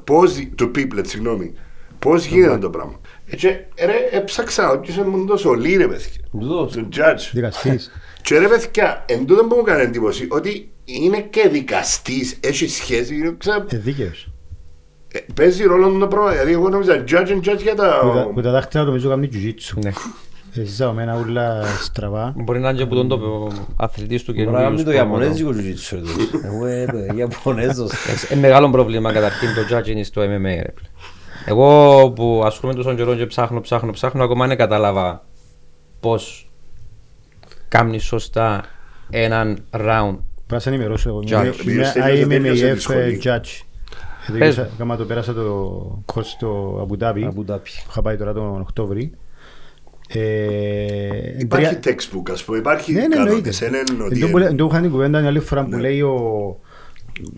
Πώς. 0.03 0.47
του 0.55 0.71
Πίπλετ, 0.71 1.07
συγγνώμη. 1.07 1.53
Πώς 1.99 2.25
γίνεται 2.25 2.57
το 2.57 2.69
πράγμα. 2.69 2.99
Έτσι, 3.29 3.47
ρε, 3.85 3.93
έψαξα 4.11 4.71
ότι 4.71 4.91
είσαι 4.91 5.03
μου 5.03 5.25
τόσο 5.25 5.53
λί, 5.53 5.75
ρε 5.75 5.87
παιδιά. 5.87 6.21
Τούτος. 6.31 6.71
Του 6.71 6.87
judge. 6.95 7.29
Δικαστής. 7.33 7.91
Και 8.21 8.39
ρε 8.39 8.47
παιδιά, 8.47 9.05
εν 9.07 9.25
τούτο 9.25 9.43
που 9.43 9.55
μου 9.55 9.61
έκανε 9.65 9.81
εντύπωση 9.81 10.27
ότι 10.29 10.69
είναι 10.85 11.21
και 11.21 11.47
δικαστής, 11.51 12.37
έχει 12.39 12.67
σχέση, 12.67 13.35
ξέρω, 13.37 13.65
Ε, 13.69 13.77
δίκαιος. 13.77 14.27
ε, 15.07 15.19
παίζει 15.33 15.63
ρόλο 15.63 15.97
το 15.97 16.07
πράγμα, 16.07 16.31
δηλαδή 16.31 16.51
εγώ 16.51 16.69
νόμιζα 16.69 17.03
judge 17.07 17.27
and 17.27 17.41
judge 17.49 17.61
για 17.61 17.71
Που 17.71 17.77
τα- 17.81 18.11
τα... 18.15 18.29
Που 18.33 18.41
τα 18.41 18.51
δάχτυλα 18.51 18.83
νομίζω 18.83 19.09
κάνει 19.09 19.29
jiu-jitsu. 19.33 19.73
Ναι. 19.83 19.91
Εσύ 20.61 20.75
ζαωμένα 20.75 21.17
ούλα 21.19 21.63
στραβά. 21.83 22.33
Μπορεί 22.37 22.59
να 22.59 22.69
είναι 22.69 22.77
και 22.77 22.85
που 22.85 22.95
τον 22.95 23.07
το 23.07 23.47
αθλητής 23.75 24.23
του 24.23 24.33
Μπορεί 24.33 24.45
να 24.45 24.51
καινούριου 24.51 24.75
κάνει 24.75 24.83
το 24.83 24.91
σπρώματος. 24.91 25.39
Ιαπωνέζικο 25.39 25.49
jiu-jitsu 25.51 25.91
ρε 25.91 25.99
τούτος. 25.99 26.43
Εγώ 26.43 26.65
ε, 26.65 26.85
το 26.85 27.15
Ιαπωνέζος. 27.17 27.91
Ε, 28.29 28.35
μεγάλο 28.35 28.69
πρόβλημα 28.69 29.11
καταρχήν 29.13 29.47
το 29.55 29.75
judging 29.77 29.87
είναι 29.87 30.03
στο 30.03 30.21
MMA 30.21 30.25
ρε. 30.25 30.73
φίλε. 30.75 30.89
Εγώ 31.45 32.11
που 32.11 32.41
ασχολούμαι 32.45 32.77
τόσο 32.83 32.95
καιρό 32.95 33.15
και 33.15 33.25
ψάχνω, 33.25 33.61
ψάχνω, 33.61 33.91
ψάχνω, 33.91 34.23
ακόμα 34.23 34.47
δεν 34.47 34.57
κατάλαβα 34.57 35.25
πώς 35.99 36.49
κάνει 37.67 37.99
σωστά 37.99 38.63
έναν 39.09 39.57
round. 39.71 40.15
Πρέπει 40.35 40.53
να 40.53 40.59
σε 40.59 40.69
ενημερώσω 40.69 41.09
εγώ. 41.09 41.19
Judge. 41.19 41.29
Είμαι- 41.29 41.53
Μίλησε 41.65 41.99
Είμαι 41.99 42.09
για 42.09 42.27
το 42.27 42.29
τέτοιο 42.29 42.55
σε 42.55 42.71
IMMAF 42.73 42.79
σχολή. 42.79 43.21
judge. 43.23 43.61
Ε, 44.35 44.37
Πες. 44.37 44.55
το- 44.55 44.67
Κάμα 44.77 44.95
το 44.95 45.05
πέρασα 45.05 45.33
το 45.33 46.03
course 46.13 46.23
στο 46.23 46.79
Αμπουδάμπι. 46.81 47.25
Αμπουδάπη. 47.25 47.69
Είχα 47.89 48.01
πάει 48.01 48.17
τώρα 48.17 48.33
τον 48.33 48.61
Οκτώβρη. 48.61 49.11
Ε, 50.07 51.39
Υπάρχει 51.39 51.75
τρία- 51.75 51.95
textbook, 51.95 52.31
ας 52.31 52.43
πούμε, 52.43 52.57
υπάρχει 52.57 52.91
Ναι, 52.93 52.99
ναι, 52.99 53.03
εννοείται. 53.15 53.29
κανόνες, 53.29 53.59
δεν 53.59 53.69
είναι 53.95 54.03
ότι... 54.03 54.13
Εν 54.15 54.19
τω 54.21 54.27
που 54.27 54.37
λέ- 54.37 54.49
εν 54.49 54.55
τω 54.55 54.67
είχα 54.71 54.81
την 54.81 54.91
κουβέντα 54.91 55.19
μια 55.19 55.27
άλλη 55.29 55.39
φορά 55.39 55.65
που 55.65 55.77
λέει 55.77 56.01
ο, 56.01 56.59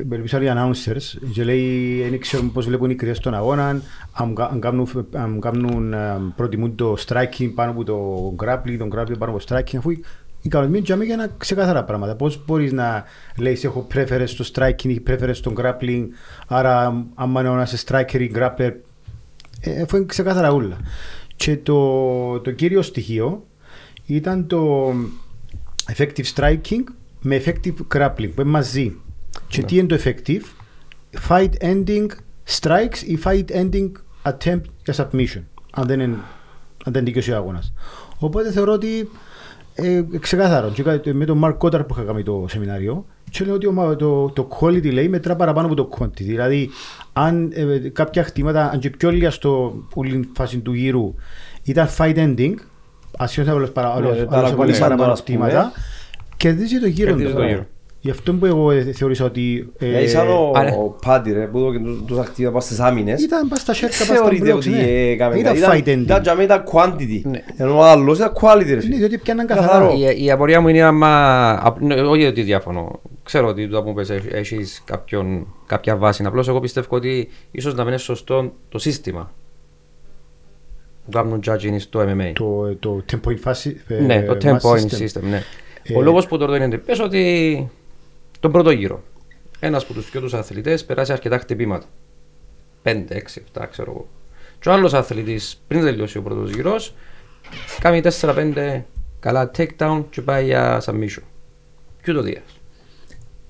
Μπελπίσαν 0.06 0.42
οι 0.42 0.48
announcers 0.50 1.28
και 1.34 1.44
λέει 1.44 2.02
δεν 2.10 2.20
ξέρουμε 2.20 2.50
πώς 2.54 2.66
βλέπουν 2.66 2.90
οι 2.90 2.96
κριτές 2.96 3.20
τον 3.20 3.34
αγώνα 3.34 3.82
αν, 4.12 4.36
κα- 4.36 4.50
αν 4.52 4.60
κάνουν, 4.60 5.08
αν 5.14 5.40
κάνουν 5.40 5.94
ε, 5.94 6.18
προτιμούν 6.36 6.76
το 6.76 6.96
striking 7.08 7.52
πάνω 7.56 7.72
από 7.72 7.84
το 7.84 8.36
grappling, 8.44 8.76
τον 8.78 8.90
grappling 8.96 9.18
πάνω 9.18 9.32
από 9.32 9.46
το 9.46 9.56
striking 9.56 9.76
αφού 9.78 9.90
οι- 9.90 10.04
οι 10.42 10.50
κανονισμοί 10.50 10.84
είναι 10.96 11.06
για 11.06 11.16
να 11.16 11.28
ξεκάθαρα 11.38 11.84
πράγματα. 11.84 12.16
Πώς 12.16 12.44
μπορείς 12.46 12.72
να 12.72 13.04
λέεις 13.38 13.64
έχω 13.64 13.88
preference 13.94 14.24
στο 14.26 14.46
striking 14.54 14.84
ή 14.88 15.04
preference 15.08 15.30
στο 15.34 15.54
grappling 15.58 16.06
άρα 16.48 17.06
άμα 17.16 17.42
είναι 17.42 17.50
ένας 17.50 17.84
striker 17.88 18.20
ή 18.20 18.32
grappler 18.36 18.72
ε, 19.62 19.82
αφού 19.82 19.96
είναι 19.96 20.06
ξεκάθαρα 20.06 20.52
όλα. 20.52 20.78
Και 21.40 21.58
το, 21.58 22.40
το 22.40 22.52
κύριο 22.52 22.82
στοιχείο 22.82 23.46
ήταν 24.06 24.48
το 24.48 24.90
effective 25.98 26.24
striking 26.36 26.84
με 27.22 27.42
effective 27.46 27.74
grappling 27.96 28.30
που 28.36 28.42
είναι 28.42 28.50
μαζί. 28.50 28.96
Και 29.48 29.64
τι 29.64 29.78
είναι 29.78 29.88
το 29.88 29.98
effective, 30.04 30.42
fight 31.30 31.50
ending 31.62 32.06
strikes 32.60 32.98
ή 33.06 33.20
fight 33.24 33.46
ending 33.52 33.92
attempt 34.24 34.62
για 34.84 34.94
submission, 34.96 35.42
αν 35.72 35.88
δεν, 35.88 36.00
είναι, 36.00 36.18
αν 36.86 36.94
δεν 36.94 37.04
δικαιώσει 37.06 37.32
ο 37.32 37.36
αγώνας. 37.36 37.74
Οπότε 38.20 38.52
θεωρώ 38.52 38.74
ότι 38.74 39.10
ε, 39.74 40.04
ξεκάθαρο. 40.20 40.70
Και 40.70 40.84
κα- 40.84 41.02
με 41.14 41.26
τον 41.26 41.42
Mark 41.44 41.58
Cotter 41.58 41.88
που 41.88 41.94
είχα 41.98 42.04
κάνει 42.04 42.24
το 42.24 42.46
σεμινάριο, 42.50 43.06
και 43.32 43.46
λέω 43.46 43.54
ότι 43.54 43.66
ο- 43.68 43.96
το, 43.98 44.30
το 44.30 44.48
quality 44.60 44.92
λέει 44.94 45.10
μετρά 45.10 45.36
παραπάνω 45.36 45.68
από 45.68 45.76
το 45.76 45.90
quantity. 46.00 46.22
Δηλαδή, 46.22 46.70
αν 47.24 47.52
ε, 47.54 47.90
κάποια 47.90 48.24
χτήματα, 48.24 48.70
αν 48.70 48.80
και 48.80 48.90
πιο 48.90 49.10
λίγα 49.12 49.32
στο 49.32 49.84
όλη 49.94 50.30
φάση 50.36 50.58
του 50.60 50.74
γύρου 50.74 51.14
ήταν 51.64 51.88
fight 51.98 52.16
ending, 52.16 52.54
ασχέτως 53.18 53.54
άλλος 53.54 53.72
παρα, 53.72 53.90
άλλος, 53.94 54.12
Ναι, 54.12 54.18
άλλος 54.18 54.30
παρακολουθήσαν 54.30 54.66
έβαλε 54.68 54.74
το, 54.74 54.80
παραπάνω 54.82 55.12
ας 55.12 55.24
πούμε. 55.24 55.48
χτήματα, 55.48 55.72
κερδίζει 56.38 56.80
το 56.80 56.88
γύρο. 56.88 57.16
Κερδίζει 58.02 58.22
το 58.24 58.32
γύρο. 58.32 58.32
Γι' 58.32 58.32
αυτό 58.32 58.34
που 58.34 58.46
εγώ 58.46 58.72
ε, 58.72 58.92
θεώρησα 58.92 59.26
ότι... 59.26 59.70
ε, 59.78 59.86
Δηλαδή 59.86 60.08
σαν 60.08 60.28
ο, 60.28 60.52
άρα- 60.56 60.76
ο 60.76 60.96
Πάντι 61.06 61.32
ρε, 61.32 61.46
που 61.48 61.58
έδωκε 61.58 61.80
τους- 61.80 62.04
τους 62.08 62.18
ακτήβα 62.18 62.52
πας 62.52 62.64
στις 62.66 62.80
άμυνες. 62.80 63.22
Ήταν 63.24 63.48
πας 63.48 63.62
στα 63.62 63.74
σέρκα, 63.74 63.98
πας 63.98 64.06
στα 64.06 64.16
Θεωρείται 64.16 64.52
blocks, 64.54 64.56
ότι 64.56 64.70
ναι. 64.70 64.84
έκαμε 65.12 65.40
Ήταν 65.40 65.60
κάτι. 65.60 65.84
fight 65.86 65.90
ending. 65.90 66.02
Ήταν 66.02 66.22
για 66.24 66.36
μένα 66.36 66.44
ήταν 66.44 66.64
quantity. 66.72 67.22
Ναι. 67.24 67.44
Ενώ 67.58 67.78
ο 67.78 67.84
άλλος 67.84 68.18
ήταν 68.18 68.34
quality 68.42 68.64
ρε 68.68 68.74
Ναι, 68.76 68.82
φίλε. 68.82 68.96
διότι 68.96 69.18
πιάνναν 69.18 69.48
Καθαρό. 69.48 69.88
καθαρά. 69.88 70.12
Η, 70.14 70.24
η 70.26 70.32
απορία 70.32 70.62
μου 70.62 70.68
είναι 70.68 70.82
άμα. 70.82 71.52
απ- 71.66 71.82
ναι, 71.82 71.94
Όχι 72.02 72.26
ότι 72.26 72.42
διαφωνώ. 72.42 73.00
Ξέρω 73.24 73.48
ότι 73.48 73.68
το 73.70 73.84
που 73.84 73.94
πες 73.94 74.10
έχεις 74.32 74.84
κάποια 75.66 75.96
βάση. 75.96 76.24
Απλώς 76.26 76.48
εγώ 76.48 76.60
πιστεύω 76.60 76.88
ότι 76.96 77.30
ίσως 77.52 77.74
να 77.74 77.80
μην 77.84 77.92
είναι 77.92 78.02
σωστό 78.02 78.54
το 78.70 78.78
σύστημα 78.78 79.32
που 81.06 81.12
κάνουν 81.12 81.40
judging 81.46 81.76
στο 81.78 82.00
MMA. 82.02 82.32
Το, 82.34 82.76
το 82.80 83.04
10 83.12 83.16
point 83.28 83.38
φάση. 83.38 83.82
ε, 83.88 84.00
ναι, 84.00 84.22
το 84.22 84.38
10 84.42 84.46
mass 84.46 84.52
point 84.52 84.82
system. 84.82 85.04
system. 85.04 85.22
ναι. 85.30 85.44
Ε, 85.84 85.96
Ο 85.98 86.02
λόγος 86.02 86.28
που 86.28 86.38
το 86.38 86.46
ρωτώ 86.46 86.64
είναι 86.64 86.78
πες 86.78 87.00
ότι 87.00 87.70
τον 88.40 88.52
πρώτο 88.52 88.72
γύρο 88.72 89.04
ένας 89.60 89.84
από 89.84 89.94
τους 89.94 90.10
δυο 90.12 90.22
τους 90.22 90.34
αθλητές 90.34 90.86
περάσει 90.86 91.12
αρκετά 91.12 91.38
χτυπήματα. 91.38 91.86
5, 92.84 92.90
6, 93.10 93.42
7, 93.54 93.66
ξέρω 93.72 93.92
εγώ. 93.92 94.08
Και 94.60 94.70
ο 94.70 94.72
άλλος 94.72 94.94
αθλητής 94.94 95.62
πριν 95.68 95.82
τελειώσει 95.84 96.18
ο 96.18 96.22
πρώτος 96.22 96.52
γύρος 96.52 96.94
κάνει 97.80 98.02
4-5 98.22 98.82
καλά 99.20 99.52
takedown 99.58 100.04
και 100.10 100.22
πάει 100.22 100.46
για 100.46 100.82
submission. 100.86 101.24
Ποιο 102.02 102.14
το 102.14 102.22
δίας. 102.22 102.42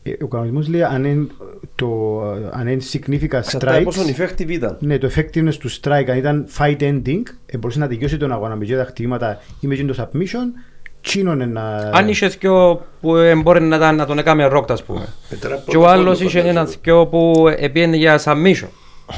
Ε, 0.04 0.14
Ο 0.24 0.28
κανονισμός 0.28 0.68
λέει 0.68 0.84
αν 0.84 1.06
είναι, 1.06 1.28
το, 1.76 2.22
αν 2.52 2.68
είναι 2.68 2.82
significant 2.92 3.34
Εξαρτάται 3.34 3.82
πόσο 3.82 4.02
strikes, 4.02 4.20
effective 4.20 4.50
ήταν. 4.50 4.78
ναι, 4.80 4.98
το 4.98 5.10
effectiveness 5.16 5.54
του 5.60 5.72
strike, 5.72 6.06
αν 6.10 6.18
ήταν 6.18 6.48
fight 6.58 6.80
ending, 6.80 7.22
ε, 7.46 7.58
μπορούσε 7.58 7.80
να 7.80 7.88
τελειώσει 7.88 8.18
τον 8.18 8.32
αγώνα 8.32 8.56
με 8.56 8.66
τα 8.66 8.86
χτυπήματα 8.86 9.42
ή 9.60 9.68
με 9.68 9.76
το 9.76 9.96
submission, 9.98 10.62
τσίνωνε 11.02 11.46
να... 11.46 11.76
Αν 11.94 12.08
είχε 12.08 12.28
δυο 12.28 12.86
που 13.02 13.16
ε, 13.16 13.36
μπορεί 13.36 13.62
να, 13.62 13.80
τα- 13.80 13.92
να 13.92 14.06
τον 14.06 14.18
έκαμε 14.20 14.46
ρόκτα, 14.46 14.74
ας 14.74 14.84
πούμε. 14.84 15.08
Μετρά 15.30 15.50
Και 15.68 15.78
ο 15.78 15.80
πρώτο 15.80 15.88
άλλος 15.88 16.18
πόντο, 16.18 16.30
είχε 16.30 16.40
ένα 16.40 16.48
φαντάζομαι. 16.48 16.76
δυο 16.84 17.08
που 17.08 17.44
πήγαινε 17.74 17.96
για 17.96 18.20
submission. 18.24 18.68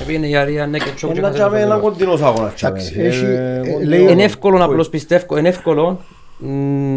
Πήγαινε 0.07 0.27
για 0.27 0.45
rear 0.45 0.75
naked 0.75 1.05
choke. 1.05 1.11
και 1.13 1.19
Ένα 1.19 1.27
χάσε 1.27 1.37
για 1.37 1.45
το 1.45 1.51
μένα 1.51 1.65
πρώτο. 1.67 1.81
κοντινός 1.81 2.21
αγώνας. 2.21 2.53
για 2.59 2.67
Εντάξει, 2.67 2.97
μένα. 2.97 3.07
έχει- 3.09 3.25
Ε, 3.25 3.55
ε, 3.55 3.57
κοντινός 3.57 3.83
λέει- 3.87 3.99
Είναι 3.99 4.09
αγώνας. 4.09 4.25
εύκολο 4.25 4.63
απλώς 4.63 4.89
πιστεύω, 4.89 5.37
είναι 5.37 5.49
εύκολο 5.49 6.01
μ, 6.37 6.47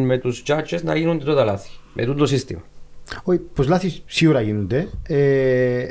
με 0.05 0.19
τους 0.19 0.43
judges 0.47 0.79
να 0.83 0.97
γίνονται 0.97 1.25
τότε 1.25 1.45
λάθη. 1.45 1.71
Με 1.93 2.05
τούτο 2.05 2.27
σύστημα. 2.27 2.61
Όχι, 3.23 3.39
πως 3.55 3.69
λάθη 3.69 3.93
σίγουρα 4.07 4.41
γίνονται. 4.41 4.89
Ε, 5.07 5.17
ε, 5.79 5.89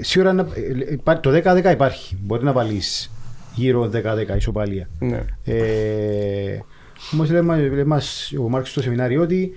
σίγουρα 0.00 0.32
να- 0.32 0.42
ε, 0.86 0.92
υπά- 0.92 1.20
το 1.20 1.30
10-10 1.30 1.70
υπάρχει. 1.70 2.16
Μπορεί 2.20 2.44
να 2.44 2.52
βάλεις 2.52 3.10
γύρω 3.54 3.88
10-10 3.88 4.36
ισοπαλία. 4.36 4.88
Ναι. 4.98 5.24
Ε, 7.12 7.14
Όμως 7.14 7.30
λέει, 7.30 7.40
μα- 7.40 7.56
λέει 7.56 7.84
μας 7.84 8.32
ο 8.38 8.48
Μάρξ 8.48 8.70
στο 8.70 8.82
σεμινάριο 8.82 9.22
ότι 9.22 9.52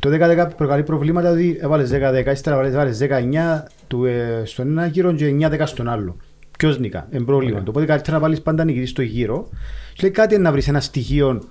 το 0.00 0.10
10-10 0.10 0.48
προκαλεί 0.56 0.82
προβλήματα 0.82 1.30
ότι 1.30 1.58
έβαλες 1.60 1.90
10-10, 1.90 2.30
ύστερα 2.32 2.56
βάλες, 2.56 2.74
βάλες 2.74 2.98
19 2.98 3.64
του, 3.86 4.04
ε, 4.04 4.42
στον 4.44 4.68
ένα 4.68 4.86
γύρο 4.86 5.12
και 5.14 5.26
9-10 5.26 5.66
στον 5.66 5.88
άλλο. 5.88 6.16
Ποιος 6.58 6.78
νικά, 6.78 7.08
είναι 7.12 7.24
πρόβλημα. 7.24 7.62
Το 7.62 7.70
Οπότε 7.70 7.84
καλύτερα 7.86 8.16
να 8.16 8.22
βάλεις 8.22 8.40
πάντα 8.42 8.64
νικητής 8.64 8.90
στο 8.90 9.02
γύρο. 9.02 9.48
Και 9.92 9.98
λέει 10.02 10.10
κάτι 10.10 10.34
είναι 10.34 10.42
να 10.42 10.52
βρεις 10.52 10.68
ένα 10.68 10.80
στοιχείο 10.80 11.42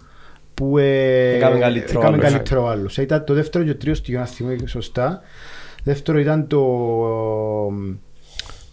που 0.53 0.77
ε, 0.77 1.33
Έκαμε 1.35 1.59
καλύτερο 1.59 1.99
έκαμε 1.99 2.15
άλλος. 2.17 2.29
καλύτερο 2.31 2.67
άλλος. 2.67 2.97
Ήταν 2.97 3.23
το 3.25 3.33
δεύτερο 3.33 3.63
και 3.63 3.71
το 3.71 3.77
τρίτο 3.77 3.95
στοιχείο, 3.95 4.19
να 4.19 4.25
θυμάμαι 4.25 4.67
σωστά. 4.67 5.21
Δεύτερο 5.83 6.19
ήταν 6.19 6.47
το, 6.47 6.61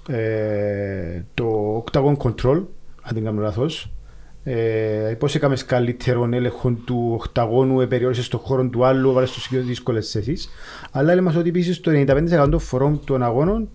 ε, 0.08 1.22
το 1.34 1.76
Octagon 1.84 2.16
Control, 2.16 2.62
αν 3.02 3.12
δεν 3.14 3.24
κάνω 3.24 3.40
λάθος. 3.40 3.90
Ε, 4.44 5.16
πώς 5.18 5.34
έκαμες 5.34 5.64
καλύτερον 5.64 6.32
έλεγχο 6.32 6.70
του 6.70 7.10
οκταγώνου, 7.14 7.88
περιόρισες 7.88 8.24
στον 8.24 8.40
χώρο 8.40 8.68
του 8.68 8.84
άλλου, 8.84 9.12
βάλες 9.12 9.30
τους 9.30 9.48
πιο 9.48 9.62
δύσκολες 9.62 10.10
θέσεις. 10.10 10.48
Αλλά 10.90 11.14
λέμε 11.14 11.26
μας 11.26 11.36
ότι 11.36 11.48
επίσης 11.48 11.80
το 11.80 11.90
95% 11.90 12.48
των 12.50 12.60
φορών 12.60 13.00
των 13.04 13.22
αγώνων, 13.22 13.68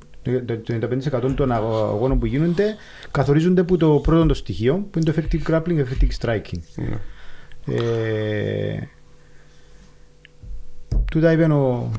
το 0.45 0.74
95% 0.74 1.34
των 1.36 1.51
αγώνων 1.51 2.20
που 2.20 2.26
γίνονται, 2.26 2.76
καθορίζονται 3.11 3.61
από 3.61 3.78
το 3.78 3.89
πρώτο 3.89 4.26
το 4.26 4.34
στοιχείο, 4.34 4.88
που 4.91 4.99
είναι 4.99 5.11
το 5.11 5.22
effective 5.22 5.51
grappling, 5.51 5.80
effective 5.80 6.09
striking. 6.22 6.59
Ναι. 6.76 6.99
Ε, 7.76 8.88
τούτα 11.11 11.32
είπε 11.32 11.43
ο, 11.43 11.55
ο 11.55 11.91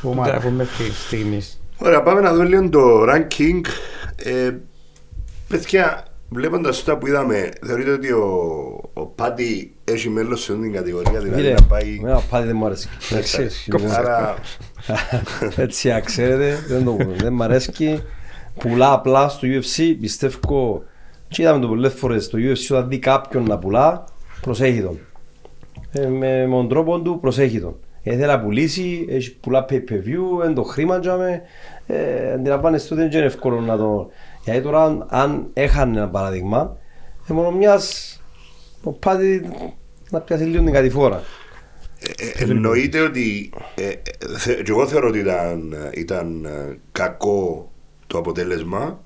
Τούτα 0.00 0.14
Μάρκ. 0.14 0.34
έχουμε 0.34 0.52
μέχρι 0.52 0.90
στιγμής. 0.90 1.60
Ωραία, 1.78 2.02
πάμε 2.02 2.20
να 2.20 2.32
δούμε 2.32 2.44
λίγο 2.44 2.68
το 2.68 2.80
ranking. 3.02 3.60
Ε, 4.16 4.56
παιδιά, 5.48 6.07
βλέποντας 6.28 6.78
αυτά 6.78 6.98
που 6.98 7.06
είδαμε, 7.06 7.48
θεωρείτε 7.66 7.90
ότι 7.90 8.12
ο, 8.12 8.24
ο 8.92 9.06
Πάτι 9.06 9.74
έχει 9.84 10.08
μέλος 10.08 10.42
σε 10.42 10.52
αυτήν 10.52 10.66
την 10.66 10.74
κατηγορία, 10.76 11.20
δηλαδή 11.20 11.40
Φίλε, 11.40 11.52
να 11.54 11.62
πάει. 11.62 11.96
εμένα 11.98 12.20
πάλι 12.30 12.46
δεν 12.46 12.56
μου 12.56 12.66
αρέσει. 12.66 12.88
να 13.10 13.20
Ξέρεις, 13.20 13.66
ξέρεις. 13.68 13.96
Άρα, 13.96 14.34
Έτσι, 15.56 15.88
να 15.88 16.00
ξέρετε, 16.00 16.58
δεν 16.68 16.84
το 16.84 16.92
πω. 16.92 17.10
Δεν 17.16 17.32
μ' 17.32 17.42
αρέσει. 17.42 18.02
Πουλά 18.58 18.92
απλά 18.92 19.28
στο 19.28 19.48
UFC, 19.48 19.96
πιστεύω. 20.00 20.82
Και 21.28 21.42
είδαμε 21.42 21.60
το 21.60 21.68
πολλές 21.68 21.92
φορές 21.92 22.24
στο 22.24 22.38
UFC 22.38 22.76
όταν 22.76 22.88
δει 22.88 22.98
κάποιον 22.98 23.44
να 23.44 23.58
πουλά, 23.58 24.04
προσέχει 24.40 24.82
τον. 24.82 24.98
Ε, 25.92 26.06
με, 26.06 26.46
με 26.46 26.54
τον 26.54 26.68
τρόπο 26.68 27.00
του 27.00 27.18
προσέχει 27.20 27.60
τον. 27.60 27.76
Ε, 28.02 28.10
θέλει 28.10 28.26
να 28.26 28.40
πουλήσει, 28.40 29.06
έχει 29.08 29.36
πουλά 29.36 29.64
pay 29.68 29.74
per 29.74 29.92
view, 30.06 30.44
είναι 30.44 30.54
το 30.54 30.62
χρήμα 30.62 30.98
τζάμε. 30.98 31.42
Ε, 31.86 32.32
αντιλαμβάνεστε 32.32 32.94
ότι 32.94 33.02
δεν 33.02 33.12
είναι 33.12 33.26
εύκολο 33.26 33.60
να 33.60 33.76
το... 33.76 34.08
Γιατί 34.44 34.60
τώρα 34.60 34.84
αν, 34.84 35.06
αν 35.08 35.50
έχανε 35.52 35.98
ένα 35.98 36.08
παράδειγμα, 36.08 36.76
ε, 37.28 37.32
μόνο 37.32 37.50
μιας 37.50 38.12
ο 38.82 38.92
Πάτη 38.92 39.48
να 40.10 40.20
πιάσει 40.20 40.44
λίγο 40.44 40.64
την 40.64 40.72
κατηφόρα. 40.72 41.22
ε, 42.16 42.42
ε, 42.44 42.50
εννοείται 42.50 43.00
ότι. 43.00 43.52
Ε, 43.74 43.88
ε, 43.88 43.92
θε, 44.38 44.54
και 44.54 44.70
εγώ 44.70 44.86
θεωρώ 44.86 45.08
ότι 45.08 45.18
ήταν, 45.18 45.74
ήταν 45.94 46.44
ε, 46.44 46.78
κακό 46.92 47.72
το 48.06 48.18
αποτέλεσμα. 48.18 49.00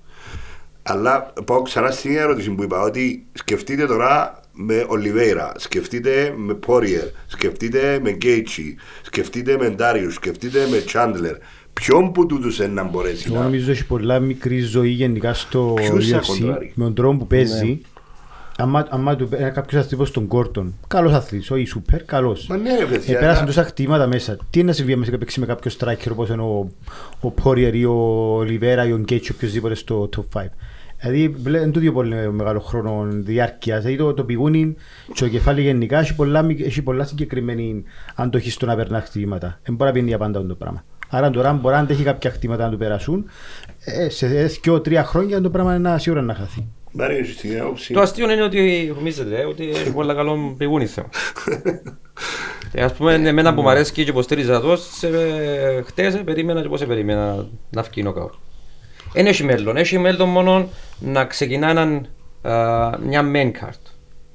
Αλλά 0.83 1.33
πάω 1.45 1.63
ξανά 1.63 1.91
στην 1.91 2.17
ερώτηση 2.17 2.51
που 2.51 2.63
είπα 2.63 2.81
ότι 2.81 3.27
σκεφτείτε 3.33 3.87
τώρα 3.87 4.41
με 4.53 4.85
Ολιβέηρα, 4.89 5.53
σκεφτείτε 5.57 6.35
με 6.37 6.55
Πόριερ, 6.55 7.07
σκεφτείτε 7.27 8.01
με 8.03 8.11
Γκέιτσι, 8.11 8.77
σκεφτείτε 9.03 9.57
με 9.57 9.69
Ντάριου, 9.69 10.11
σκεφτείτε 10.11 10.67
με 10.71 10.79
Τσάντλερ. 10.79 11.37
Ποιον 11.73 12.13
που 12.13 12.27
τούτους 12.27 12.59
είναι 12.59 12.67
να 12.69 12.85
μπορέσει 12.85 13.25
Εγώ 13.27 13.37
να... 13.37 13.43
νομίζω 13.43 13.63
ότι 13.63 13.73
έχει 13.73 13.87
πολλά 13.87 14.19
μικρή 14.19 14.61
ζωή 14.61 14.89
γενικά 14.89 15.35
στο 15.35 15.75
Ποιους 15.77 16.09
θα 16.09 16.21
UFC 16.21 16.25
κοντράρει; 16.27 16.73
με 16.75 16.85
τον 16.85 16.95
τρόπο 16.95 17.17
που 17.17 17.27
παίζει. 17.27 17.81
Άμα, 18.59 18.87
άμα 18.91 19.17
του 19.17 19.29
πέ- 19.29 19.53
κάποιος 19.53 19.85
αθλητής 19.85 20.11
τον 20.11 20.27
Κόρτον, 20.27 20.75
καλός 20.87 21.13
αθλητής, 21.13 21.51
όχι 21.51 21.65
σούπερ, 21.65 22.05
καλός. 22.05 22.47
Μα 22.47 22.57
ναι 22.57 22.79
ρε 22.79 22.85
παιδιά. 22.85 23.17
Ε, 23.17 23.21
πέρασαν 23.21 23.41
να- 23.41 23.47
τόσα 23.47 23.65
χτυπήματα 23.65 24.07
μέσα. 24.07 24.37
Τι 24.51 24.59
είναι 24.59 24.69
να 24.69 24.75
συμβεί 24.75 24.97
μέσα 24.97 25.11
και 25.11 25.19
παίξει 25.19 25.41
με 25.41 25.47
κάποιο 25.47 25.71
striker 25.79 26.11
όπως 26.11 26.29
είναι 26.29 26.43
ο, 26.43 26.71
ο 27.29 27.33
Poirier 27.43 27.71
ή 27.73 27.85
ο 27.85 28.43
Λιβέρα 28.47 28.87
ή 28.87 28.93
ο 28.93 28.97
Γκέτσι 28.97 29.33
οποιοςδήποτε 29.33 29.75
στο 29.75 30.09
top 30.17 30.41
5. 30.43 30.45
Δηλαδή 31.01 31.29
βλέ- 31.29 31.63
είναι 31.63 31.71
τούτο 31.71 31.93
πολύ 31.93 32.15
μεγάλο 32.33 32.61
χρόνο 32.61 33.07
διάρκειας. 33.11 33.79
Δηλαδή 33.83 33.97
το, 34.03 34.15
το 34.15 34.25
πηγούνι 34.25 34.75
και 35.15 35.21
το 35.25 35.29
κεφάλι 35.29 35.63
γενικά 35.63 35.99
έχει 35.99 36.15
πολλά, 36.15 36.43
μικ- 36.43 36.61
έχει 36.67 36.83
πολλά 36.83 37.05
συγκεκριμένη 37.05 37.83
αντοχή 38.15 38.51
στο 38.51 38.67
να 38.67 38.77
περνά 38.77 39.01
χτυπήματα. 39.01 39.61
Δεν 39.65 39.75
μπορεί 39.75 39.91
να 39.91 39.97
πίνει 39.97 40.09
για 40.09 40.19
πάντα 40.19 40.47
το 40.47 40.55
πράγμα. 40.55 40.85
Άρα 41.15 41.31
τώρα 41.31 41.49
αν 41.49 41.57
μπορεί 41.57 41.75
να 41.75 41.81
αντέχει 41.81 42.03
κάποια 42.03 42.31
χτυπήματα 42.31 42.65
να 42.65 42.71
του 42.71 42.77
περάσουν, 42.77 43.25
ε, 43.85 44.09
σε 44.09 44.27
δύο-τρία 44.27 45.05
χρόνια 45.05 45.41
το 45.41 45.51
πράγμα 45.51 45.75
είναι 45.75 45.89
να- 45.89 45.99
σίγουρα 45.99 46.23
να 46.23 46.35
χαθεί. 46.35 46.67
Μάρια, 46.93 47.17
έχεις 47.19 47.37
την 47.37 47.61
άποψη. 47.61 47.93
Το 47.95 48.01
αστείο 48.01 48.31
είναι 48.31 48.43
ότι 48.43 48.93
νομίζετε 48.97 49.45
ότι 49.45 49.69
έχει 49.71 49.93
πολύ 49.93 50.15
καλό 50.15 50.55
πηγούνι 50.59 50.87
θέμα. 50.87 51.09
Ε, 52.75 52.83
Ας 52.83 52.93
πούμε, 52.93 53.15
εμένα 53.15 53.55
που 53.55 53.63
μου 53.63 53.71
αρέσει 53.71 53.93
και 53.93 54.01
υποστήριζα 54.03 54.61
το, 54.61 54.77
σε, 54.77 55.09
χτες 55.87 56.15
ε, 56.15 56.19
περίμενα 56.19 56.63
και 56.63 56.69
πώς 56.69 56.81
ε, 56.81 56.87
περίμενα 56.87 57.47
να 57.71 57.83
βγει 57.83 58.03
νοκάου. 58.03 58.31
Δεν 59.13 59.27
έχει 59.27 59.45
μέλλον. 59.45 59.77
Έχει 59.77 59.99
μέλλον 59.99 60.29
μόνο 60.29 60.69
να 60.99 61.25
ξεκινά 61.25 61.69
έναν, 61.69 62.07
α, 62.43 62.99
μια 62.99 63.31
main 63.35 63.47
card. 63.47 63.81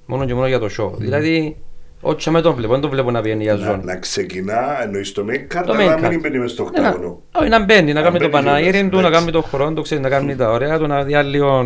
Μόνο 0.05 0.25
και 0.25 0.34
μόνο 0.34 0.47
για 0.47 0.59
το 0.59 0.69
show. 0.80 0.91
Δηλαδή, 0.97 1.57
όχι 2.02 2.30
με 2.30 2.41
τον 2.41 2.54
βλέπω, 2.54 2.72
δεν 2.72 2.82
τον 2.82 2.89
βλέπω 2.89 3.12
να 3.12 3.22
βγαίνει 3.22 3.43
για 3.43 3.54
Να, 3.54 3.66
ζώνη. 3.66 3.84
να 3.84 3.95
ξεκινά, 3.95 4.84
εννοείς 4.84 5.12
το 5.12 5.26
main 5.30 5.56
card, 5.58 5.64
Το 5.66 5.74
αλλά 5.74 5.95
main 5.95 6.02
να 6.02 6.08
card. 6.08 6.10
μην 6.12 6.20
μπαίνει 6.20 6.38
μες 6.39 6.52
στο 6.52 6.70
Ε, 6.76 6.80
να- 6.80 6.88
οκτάγωνο. 6.88 7.22
Όχι, 7.32 7.50
να 7.50 7.64
μπαίνει, 7.64 7.93
να 7.93 8.00
Να 8.02 8.02
κάνει 8.08 8.20
το 8.20 8.30
μπαίνει 8.30 8.43
παναγύρι 8.45 8.72
κιόλας, 8.72 8.89
του, 8.89 8.95
να 8.95 9.08
εντάξει. 9.08 9.20
κάνει 9.20 9.32
το 9.32 9.41
χρόνο 9.41 9.74
του, 9.74 9.82
ξέρεις, 9.82 10.04
να 10.04 10.10
κάνει 10.10 10.36
τα 10.36 10.52
ωραία 10.52 10.78
του, 10.78 10.88
να 10.88 11.04
δει 11.04 11.14
λίγο... 11.16 11.66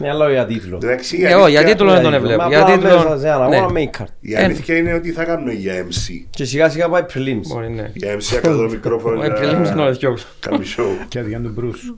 Μια 0.00 0.14
λόγια 0.14 0.46
τίτλο. 0.46 0.78
Εντάξει, 0.82 1.16
η 1.16 1.24
Ε, 1.24 1.34
όχι, 1.34 1.50
για 1.50 1.58
αλήθεια- 1.60 1.76
τίτλο 1.76 1.92
δεν 1.92 2.02
τον 2.02 2.14
έβλεπω. 2.14 2.42
Μα 2.42 2.48
Για 2.48 2.60
απλά 2.62 2.74
τίτλο... 2.74 2.88
μέσα 2.96 3.18
σε 3.18 3.26
ένα 3.26 3.34
αγώνα 3.34 3.60
ναι. 3.60 3.66
main 3.92 4.00
card. 4.02 4.06
Η 4.20 4.34
αλήθεια 4.36 4.76
είναι 4.76 4.92
ότι 4.94 5.10
θα 5.12 5.24
κάνουν 5.24 5.50
για 5.50 5.86
MC. 5.86 6.26
Και 6.30 6.44
σιγά 6.44 6.68
σιγά 6.68 6.88
πάει 6.88 7.02
prelims. 7.14 7.46
Μπορεί, 7.48 7.68
ναι. 7.70 7.90
Για 7.94 8.14
MC 8.16 8.36
ακαδό 8.36 8.62
το 8.62 8.68
μικρόφωνο. 8.68 9.20
Ο 9.20 9.24
Επιλήμους 9.24 9.70
είναι 9.70 9.82
ο 9.82 9.86
Εθιόκος. 9.86 10.26
Κάνει 10.40 10.64
show. 10.78 11.04
Και 11.08 11.18
αδειά 11.18 11.40
του 11.40 11.50
Μπρούς. 11.54 11.94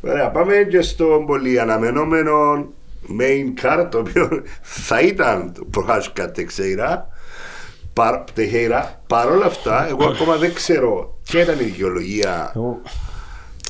Ωραία, 0.00 0.30
πάμε 0.30 0.54
και 0.70 0.80
στο 0.82 1.24
πολύ 1.26 1.60
αναμενόμενο 1.60 2.32
main 3.20 3.64
card, 3.64 3.88
το 3.90 3.98
οποίο 3.98 4.42
θα 4.62 5.00
ήταν 5.00 5.52
το 5.52 5.64
Προάσκα 5.70 6.30
Τεξέιρα. 6.30 7.06
Παρ, 7.92 8.24
Τεχέιρα. 8.34 9.02
Παρ' 9.06 9.30
όλα 9.30 9.46
αυτά, 9.46 9.88
εγώ 9.88 10.04
ακόμα 10.04 10.36
δεν 10.36 10.54
ξέρω 10.54 11.18
ποια 11.24 11.42
ήταν 11.42 11.58
η 11.60 11.62
δικαιολογία 11.62 12.52
Εγώ- 12.56 12.80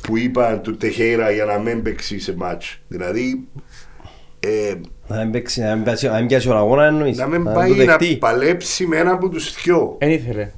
που 0.03 0.17
είπαν 0.17 0.61
του 0.61 0.77
Τεχέιρα 0.77 1.31
για 1.31 1.45
να 1.45 1.57
μην 1.59 1.81
παίξει 1.81 2.19
σε 2.19 2.35
μάτς. 2.35 2.79
Δηλαδή, 2.87 3.47
ε, 4.39 4.73
Να 5.07 5.17
μην 5.17 5.31
παίξει, 5.31 5.61
να 5.61 5.75
μην 5.75 5.83
πιάσει- 5.83 6.07
να 6.07 6.17
μην 6.17 6.27
πιάσει 6.27 6.49
ο 6.49 6.55
αγώνας 6.55 6.87
εννοείς. 6.87 7.17
να 7.17 7.27
μην 7.27 7.43
το 7.43 7.51
πάει 7.51 7.69
να 7.71 7.85
δεχτεί. 7.85 8.17
παλέψει 8.17 8.85
με 8.85 8.97
έναν 8.97 9.13
από 9.13 9.29
τους 9.29 9.53
δυο. 9.63 9.95
Εν 9.99 10.09
ήθελε. 10.11 10.51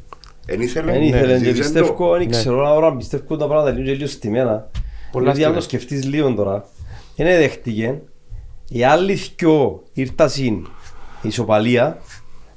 Εν 0.46 0.62
ήθελε. 0.62 0.92
Δεν 0.92 1.02
ήθελε 1.02 1.32
και 1.40 1.44
ζήτησε 1.46 1.72
το. 1.74 1.80
πιστεύω, 1.80 2.12
δεν 2.12 2.20
Ναι. 2.20 2.26
ξέρω 2.26 2.58
τώρα 2.74 2.96
πιστεύω 2.96 3.38
τα 3.38 3.48
πράγματα 3.48 3.72
λίγο 3.72 3.86
και 3.86 3.94
λίγο 3.94 4.08
στημένα. 4.08 4.70
Πολλά 5.12 5.26
Γιατί 5.26 5.44
αν 5.44 5.54
το 5.54 5.62
στημένα. 5.62 5.84
σκεφτείς 5.86 6.06
λίγο 6.14 6.34
τώρα, 6.34 6.66
δεν 7.16 7.38
δέχτηκε. 7.38 8.02
Οι 8.70 8.84
άλλοι 8.84 9.20
δυο 9.38 9.84
ήρθαν 9.94 10.30
στην 10.30 10.68
ισοπαλία, 11.22 11.98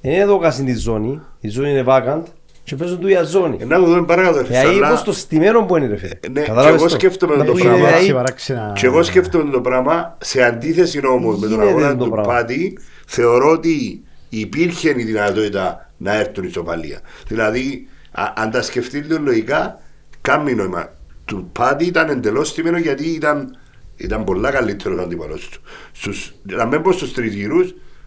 δεν 0.01 0.13
έδωκαν 0.21 0.53
στην 0.53 0.65
τη 0.65 0.75
ζώνη, 0.75 1.21
η 1.41 1.49
ζώνη 1.49 1.71
είναι 1.71 1.85
vacant 1.87 2.23
και 2.65 2.77
παίζουν 2.77 2.99
του 3.01 3.09
για 3.09 3.23
ζώνη. 3.23 3.57
Ε, 3.61 3.65
Να 3.65 3.77
το 3.79 3.85
δούμε 3.85 4.05
παρακάτω. 4.05 4.37
ρε, 4.39 4.43
Δηλαδή 4.43 4.77
αλλά- 4.77 4.91
πως 4.91 5.03
το 5.03 5.13
στημένο 5.13 5.63
που 5.65 5.77
είναι 5.77 5.87
ρε 5.87 5.97
φίλε. 5.97 6.15
ναι, 6.33 6.41
Κατάλαβες 6.41 6.71
και 6.71 6.77
εγώ 6.77 6.83
το. 6.85 6.89
σκέφτομαι 6.89 7.37
Να 7.37 7.45
το 7.45 7.53
που 7.53 7.59
πράγμα. 7.59 7.77
είναι, 7.79 7.87
Έτσι 7.89 7.99
δηλαδή, 7.99 8.13
παράξενα. 8.15 8.73
Και 8.77 8.87
εγώ 8.87 9.03
σκέφτομαι 9.03 9.51
το 9.51 9.61
πράγμα 9.61 10.17
σε 10.21 10.43
αντίθεση 10.43 11.07
όμως 11.07 11.35
με 11.39 11.47
τον 11.47 11.51
Γίνεται 11.51 11.69
αγώνα 11.71 11.97
το 11.97 12.05
του 12.05 12.11
πράγμα. 12.11 12.33
Πάτη, 12.33 12.79
θεωρώ 13.07 13.51
ότι 13.51 14.03
υπήρχε 14.29 14.89
η 14.97 15.03
δυνατότητα 15.05 15.91
να 15.97 16.15
έρθουν 16.15 16.45
η 16.45 16.47
ισοπαλία. 16.51 17.01
Δηλαδή, 17.29 17.89
α- 18.13 18.33
αν 18.37 18.51
τα 18.51 18.63
σκεφτεί 18.63 18.99
λίγο 18.99 19.19
λογικά, 19.23 19.81
κάνει 20.21 20.55
νόημα. 20.55 20.89
Του 21.25 21.49
Πάτη 21.53 21.85
ήταν 21.85 22.09
εντελώς 22.09 22.55
τιμένο 22.55 22.79
γιατί 22.79 23.09
ήταν, 23.09 23.57
ήταν 23.99 24.25
πολλά 24.25 24.51
καλύτερος 24.51 24.99
ο 24.99 25.03
αντίπαλο 25.03 25.35
του. 25.35 25.61
Στους, 25.93 26.33
να 26.43 26.67
μην 26.67 26.83
πω 26.83 26.93
στους 26.93 27.13
τρει 27.13 27.29
γύρου, 27.29 27.59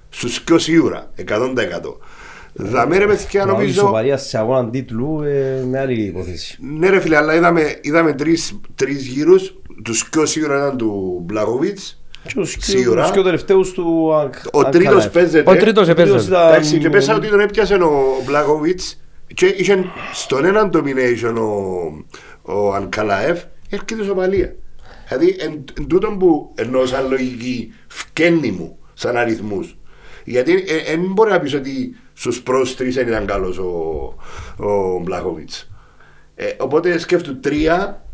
στους 0.09 0.41
πιο 0.41 0.57
σίγουρα, 0.57 1.11
100%. 1.15 1.97
Δαμέ 2.53 2.97
ρε 2.97 3.05
παιδιά 3.07 3.39
να 3.45 3.53
βάλεις 3.53 3.57
νομίζω 3.67 3.81
ισοπαλία 3.81 4.17
σε 4.17 4.37
αγώνα 4.37 4.69
τίτλου, 4.69 5.21
ε, 5.21 5.63
με 5.69 5.79
άλλη 5.79 6.01
υπόθεση. 6.01 6.57
ναι 6.77 6.89
ρε 6.89 6.99
φίλε, 6.99 7.15
αλλά 7.17 7.35
είδαμε, 7.35 7.75
είδαμε 7.81 8.13
τρεις, 8.13 8.59
τρεις 8.75 9.05
γύρους, 9.07 9.53
τους 9.83 10.09
πιο 10.09 10.25
σίγουρα 10.25 10.55
ήταν 10.57 10.77
του 10.77 11.21
Μπλαγοβίτς, 11.25 12.01
Και 12.27 12.33
τους 12.33 12.57
πιο- 12.57 12.77
Σίγουρα. 12.77 13.01
τους 13.01 13.11
πιο 13.11 13.23
τελευταίους 13.23 13.71
του 13.71 14.13
Ανκ- 14.15 14.35
ο 14.55 14.63
τρίτος 14.63 14.75
Ανκαλάεφ. 14.87 15.11
παίζεται. 15.11 15.51
Ο 15.51 15.55
τρίτος 15.55 15.87
Ο 15.89 15.93
τρίτος 15.93 16.13
επέζε. 16.13 16.27
ήταν- 16.27 16.47
Εντάξει, 16.49 16.77
και 16.77 16.89
πέσα 16.89 17.15
ότι 17.15 17.27
τον 17.29 17.39
έπιασε 17.39 17.73
ο 17.73 18.03
Μπλαγοβίτς 18.25 19.01
και 19.33 19.45
είχε 19.45 19.83
στον 20.13 20.45
έναν 20.45 20.71
domination 20.73 21.35
ο, 21.35 22.53
ο 22.53 22.73
Ανκαλάεφ, 22.73 23.41
έρχεται 23.69 24.03
σοπαλία. 24.03 24.55
Δηλαδή, 25.12 25.36
εν, 25.39 25.64
εν 25.78 25.88
τούτον 25.88 26.18
που 26.18 26.51
εννοώ 26.55 26.86
σαν 26.86 27.09
λογική 27.09 27.74
φκένει 27.88 28.51
μου, 28.51 28.78
σαν 28.93 29.18
αριθμούς. 29.18 29.78
Γιατί 30.24 30.64
δεν 30.86 30.99
μπορεί 30.99 31.30
να 31.32 31.39
πεις 31.39 31.53
ότι 31.53 31.95
στους 32.14 32.41
πρώτους 32.41 32.76
τρεις 32.76 32.95
δεν 32.95 33.07
ήταν 33.07 33.26
καλός 33.26 33.57
ο, 33.57 33.70
ο 34.66 34.99
Μπλαγοβίτς. 34.99 35.70
Ε, 36.36 36.45
οπότε 36.59 36.97
σκέφτου 36.97 37.39
τρία, 37.39 38.05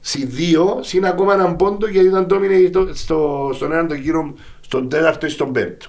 συ 0.00 0.26
δύο, 0.26 0.78
συν 0.82 1.04
ακόμα 1.04 1.32
έναν 1.34 1.56
πόντο 1.56 1.88
γιατί 1.88 2.06
ήταν 2.06 2.26
dominate 2.30 2.88
στο, 2.92 3.50
στον 3.54 3.72
έναν 3.72 3.88
τον 3.88 3.96
γύρο, 3.96 4.34
στον 4.60 4.88
τέταρτο 4.88 5.26
ή 5.26 5.30
στον 5.30 5.52
πέμπτο. 5.52 5.86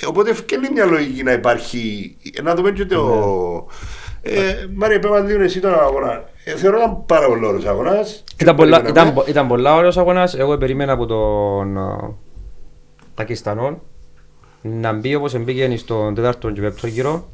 Ε, 0.00 0.06
οπότε 0.06 0.30
ευκαιρνεί 0.30 0.70
μια 0.70 0.84
λογική 0.84 1.22
να 1.22 1.32
υπάρχει. 1.32 2.16
ε, 2.34 2.42
Να 2.42 2.54
δούμε 2.54 2.70
και 2.72 2.84
το. 2.84 2.98
Ε, 3.68 3.72
Μάρια, 4.74 4.98
πέμπα 4.98 5.20
λίγο 5.20 5.42
εσύ 5.42 5.60
τον 5.60 5.74
αγώνα. 5.74 6.24
Ε, 6.44 6.56
θεωρώ 6.56 6.76
ήταν 6.76 7.04
πάρα 7.06 7.26
πολύ 7.26 7.46
ωραίος 7.46 7.64
αγώνας. 7.64 8.24
Ήταν 8.40 8.56
πολλά, 8.56 8.76
Περιμέναμε. 8.80 9.00
ήταν, 9.10 9.14
πο- 9.24 9.30
ήταν 9.30 9.46
πολλά 9.48 9.74
ωραίος 9.74 9.96
αγώνας. 9.96 10.34
Εγώ 10.34 10.58
περίμενα 10.58 10.92
από 10.92 11.06
τον 11.06 11.78
α, 11.78 12.14
Πακιστανό 13.14 13.80
να 14.62 14.92
μπει 14.92 15.14
όπως 15.14 15.38
μπήκε 15.38 15.76
στον 15.76 16.14
τέταρτο 16.14 16.50
και 16.50 16.60
πέμπτο 16.60 16.86
γύρο 16.86 17.28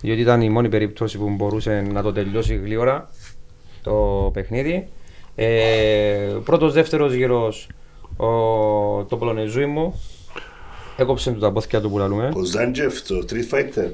διότι 0.00 0.20
ήταν 0.20 0.40
η 0.40 0.50
μόνη 0.50 0.68
περίπτωση 0.68 1.18
που 1.18 1.28
μπορούσε 1.28 1.86
να 1.92 2.02
το 2.02 2.12
τελειώσει 2.12 2.54
γλύωρα 2.54 3.08
το 3.82 4.30
παιχνίδι. 4.32 4.88
Ε, 5.34 6.34
πρώτος 6.44 6.72
δεύτερος 6.72 7.12
γύρος 7.12 7.68
ο, 8.16 8.26
το 9.04 9.16
Πολωνεζούι 9.18 9.66
μου 9.66 10.00
έκοψε 10.98 11.30
του 11.30 11.38
τα 11.38 11.52
πόθηκια 11.52 11.80
του 11.80 11.90
που 11.90 11.98
λαλούμε. 11.98 12.30
Ο 12.34 12.42
Ζάντζεφ, 12.42 13.02
το 13.02 13.24
Street 13.28 13.54
Fighter. 13.54 13.90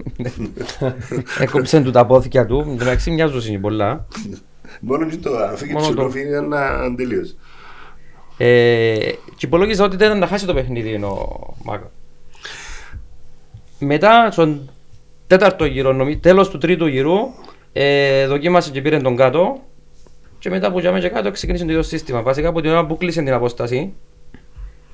έκοψε 1.41 1.81
του 1.81 1.91
τα 1.91 2.07
πόθηκια 2.07 2.47
του. 2.47 2.59
Εν 2.59 2.65
τω 2.79 2.85
μεταξύ 2.85 3.11
μοιάζουν 3.11 3.61
πολλά. 3.61 4.07
Μόνο 4.81 5.07
και 5.07 5.17
το 5.17 5.37
αφήγη 5.37 5.73
Μόνο 5.73 5.89
του 5.89 5.95
το. 5.95 6.03
Λοφή 6.03 6.21
ήταν 6.21 6.49
να 6.49 6.95
τελείωσε. 6.97 7.35
Ε, 8.37 8.97
και 9.37 9.47
υπολόγιζα 9.47 9.85
ότι 9.85 9.95
ήταν 9.95 10.19
να 10.19 10.27
χάσει 10.27 10.47
το 10.47 10.55
παιχνίδι 10.55 10.95
ο 10.95 11.55
Μάκα. 11.65 11.91
Μετά, 13.79 14.29
στον 14.31 14.71
τέταρτο 15.27 15.65
γύρο, 15.65 15.93
νομι- 15.93 16.23
τέλος 16.23 16.49
του 16.51 16.59
τρίτου 16.59 16.87
γύρου, 16.87 17.17
ε, 17.73 18.27
δοκίμασε 18.27 18.71
και 18.71 18.83
πήρε 18.83 18.99
τον 18.99 19.17
κάτω 19.17 19.61
και 20.39 20.51
μετά 20.51 20.73
που 20.73 20.81
τζάμε 20.81 21.01
και 21.01 21.09
κάτω 21.09 21.31
ξεκίνησε 21.31 21.65
το 21.65 21.71
ίδιο 21.71 21.83
σύστημα. 21.83 22.23
Βασικά 22.23 22.49
από 22.49 22.61
την 22.61 22.71
ώρα 22.71 22.87
που 22.87 22.97
κλείσε 22.97 23.23
την 23.23 23.33
απόσταση, 23.33 23.93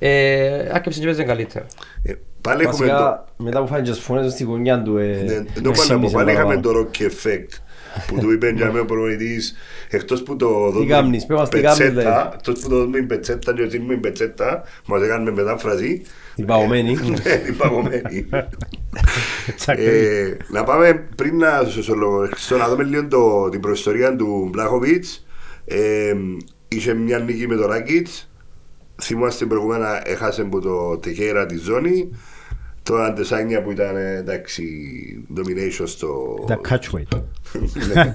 ε, 0.03 0.68
άκεψε 0.72 0.98
και 1.01 1.05
παίζε 1.07 1.22
καλύτερα. 1.24 1.66
Ε, 2.03 2.12
Πάλι 2.40 2.62
έχουμε 2.62 2.86
το. 2.86 2.92
Βασικά, 2.92 3.24
μετά 3.36 3.61
που 3.61 3.66
φάνε 3.66 3.82
και 3.82 3.90
τις 3.90 4.01
φωνές 4.01 4.32
στη 4.32 4.44
γωνιά 4.44 4.82
του, 4.82 4.96
ε, 4.96 5.05
Ναι, 5.07 5.22
Δεν 5.32 5.46
το 5.62 5.70
με 5.70 5.70
πάω 5.70 5.70
να 5.70 5.72
πω, 5.72 5.80
ξύπνησε 5.82 6.14
πάλι 6.14 6.30
είχαμε 6.32 6.55
παραπάνω. 6.55 6.61
το 6.61 6.88
Rocky 6.92 7.03
Effect 7.03 7.59
που 8.07 8.18
του 8.20 8.32
είπε 8.32 8.51
για 8.51 8.66
μένα 8.66 8.80
ο 8.80 8.84
προπονητής 8.84 9.55
εκτός 9.90 10.22
που 10.22 10.36
το 10.36 10.70
δούμε 10.70 10.86
κάνεις, 10.86 11.26
πες 11.26 11.36
μας 11.38 11.48
τι 11.48 11.61
κάνεις, 11.61 11.78
πετσέτα, 11.78 12.01
δηλαδή. 12.01 12.30
εκτός 12.34 12.61
που 12.61 12.68
το 12.68 12.76
δούμε 12.84 13.01
πετσέτα 13.03 13.55
και 13.55 13.62
ότι 13.62 13.76
είμαι 13.76 13.94
πετσέτα, 13.96 14.62
μας 14.86 15.03
έκαναμε 15.03 15.30
μετάφραση, 15.30 16.03
Την 16.34 16.46
παγωμένη. 16.46 16.92
ναι, 17.24 17.36
την 17.36 17.57
παγωμένη. 17.57 18.28
Τσακ, 19.57 19.78
Ε, 19.78 20.36
να 20.48 20.64
πάμε 20.64 21.07
πριν 21.16 21.36
να, 21.36 21.62
στο, 21.68 21.82
στο, 21.82 21.96
στο 22.36 22.57
να 22.57 22.68
δούμε 22.68 22.82
λίγο 22.84 23.07
το, 23.09 23.48
την 23.48 23.61
προϊστορία 23.61 24.16
του 24.16 24.48
Μπλάχοβιτς 24.53 25.26
ε, 25.64 26.12
είχε 26.68 26.94
μια 26.94 27.18
νίκη 27.18 27.46
με 27.48 27.57
το 27.57 27.66
Ράκιτς 27.66 28.30
θυμάστε 29.01 29.46
προηγούμενα 29.46 30.09
έχασε 30.09 30.42
από 30.42 30.61
το 30.61 30.98
Τεχέρα 30.98 31.46
τη 31.46 31.57
ζώνη 31.57 32.11
το 32.82 32.96
Αντεσάνια 32.96 33.62
που 33.62 33.70
ήταν 33.70 33.96
ε, 33.96 34.16
εντάξει 34.16 34.64
domination 35.36 35.82
στο 35.84 36.38
Τα 36.46 36.61
catch 36.68 36.96
weight. 36.96 37.22
ναι. 37.94 38.14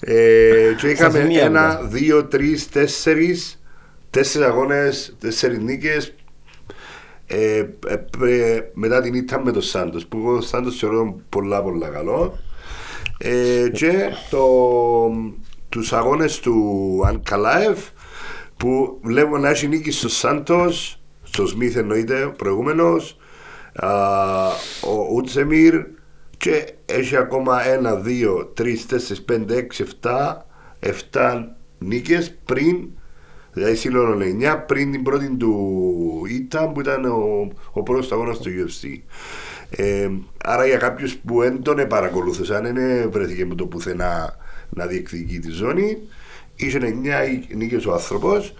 ε, 0.00 0.74
και 0.78 0.88
είχαμε 0.88 1.18
σημεία 1.18 1.44
ένα, 1.44 1.66
μετά. 1.66 1.86
δύο, 1.86 2.24
τρεις, 2.24 2.68
τέσσερις, 2.68 3.62
τέσσερις 4.10 4.46
αγώνες, 4.48 5.16
τέσσερις 5.20 5.58
νίκες. 5.58 6.14
Ε, 7.26 7.58
ε, 7.86 8.04
ε, 8.26 8.60
μετά 8.74 9.00
την 9.00 9.14
ήττα 9.14 9.42
με 9.42 9.52
τον 9.52 9.62
Σάντος 9.62 10.06
που 10.06 10.18
εγώ 10.18 10.32
τον 10.32 10.42
Σάντος 10.42 10.76
θεωρώ 10.78 11.20
πολλά 11.28 11.62
πολλά 11.62 11.88
καλό. 11.88 12.38
Ε, 13.18 13.68
και 13.72 14.08
το, 14.30 14.46
τους 15.68 15.92
αγώνες 15.92 16.40
του 16.40 17.02
Ανκαλάεφ 17.06 17.78
που 18.56 18.98
βλέπω 19.02 19.38
να 19.38 19.48
έχει 19.48 19.68
νίκη 19.68 19.90
στο 19.90 20.08
Σάντος, 20.08 21.00
στο 21.22 21.46
Σμίθ 21.46 21.76
εννοείται 21.76 22.32
προηγούμενος, 22.36 23.18
α, 23.74 23.88
ο 24.82 25.14
Ούτσεμιρ 25.14 25.84
και 26.36 26.72
έχει 26.86 27.16
ακόμα 27.16 27.66
ένα, 27.66 27.94
δύο, 27.94 28.52
τρεις, 28.54 28.86
τέσσερις, 28.86 29.22
πέντε, 29.22 29.56
έξι, 29.56 29.82
εφτά, 29.82 30.46
εφτά 30.78 31.56
νίκες 31.78 32.34
πριν, 32.44 32.88
δηλαδή 33.52 33.74
σύλλογο 33.76 34.18
9, 34.20 34.64
πριν 34.66 34.92
την 34.92 35.02
πρώτη 35.02 35.36
του 35.36 36.22
ήττα 36.28 36.68
που 36.68 36.80
ήταν 36.80 37.04
ο, 37.04 37.48
ο 37.72 37.82
πρώτος 37.82 38.12
αγώνας 38.12 38.38
του 38.38 38.50
UFC. 38.50 38.98
Ε, 39.70 40.10
άρα 40.44 40.66
για 40.66 40.76
κάποιους 40.76 41.16
που 41.16 41.40
δεν 41.40 41.62
τον 41.62 41.86
παρακολούθησαν, 41.88 42.62
δεν 42.62 43.10
βρέθηκε 43.10 43.46
με 43.46 43.54
το 43.54 43.66
πουθενά 43.66 44.36
να 44.68 44.86
διεκδικεί 44.86 45.38
τη 45.38 45.50
ζώνη. 45.50 45.98
Είχε 46.56 46.78
9 46.78 47.56
νίκες 47.56 47.86
ο 47.86 47.92
άνθρωπος. 47.92 48.54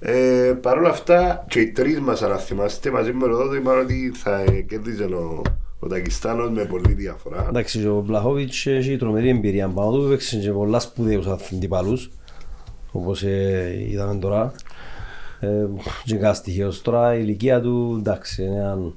Ε, 0.00 0.52
Παρ' 0.62 0.78
όλα 0.78 0.88
αυτά 0.88 1.44
και 1.48 1.60
οι 1.60 1.70
τρεις 1.70 2.00
μας 2.00 2.22
αν 2.22 2.38
θυμάστε 2.38 2.90
μαζί 2.90 3.12
με 3.12 3.20
τον 3.20 3.28
Ροδότο 3.30 3.54
είπαν 3.54 3.78
ότι 3.78 4.12
θα 4.14 4.44
κερδίζει 4.68 5.02
ο, 5.02 5.42
Ο 5.78 5.86
Τακιστάνος 5.86 6.50
με 6.50 6.64
πολύ 6.64 6.92
διαφορά. 6.92 7.46
Εντάξει, 7.48 7.78
και 7.78 7.88
ο 7.88 8.00
Μπλαχόβιτς 8.06 8.66
έχει 8.66 8.96
τρομερή 8.96 9.28
εμπειρία 9.28 9.68
πάνω 9.68 9.92
του, 9.92 10.06
έπαιξε 10.06 10.36
και 10.38 10.50
πολλά 10.50 10.80
σπουδαίους 10.80 11.26
αντιπάλους, 11.26 12.10
όπως 12.92 13.22
ε, 13.22 13.86
είδαμε 13.88 14.14
τώρα. 14.14 14.52
Ε, 15.40 15.66
και 16.04 16.16
κάτι 16.16 16.36
στοιχείος 16.36 16.82
τώρα, 16.82 17.14
η 17.14 17.18
ηλικία 17.22 17.60
του, 17.60 17.96
εντάξει, 17.98 18.42
είναι 18.42 18.56
έναν, 18.56 18.94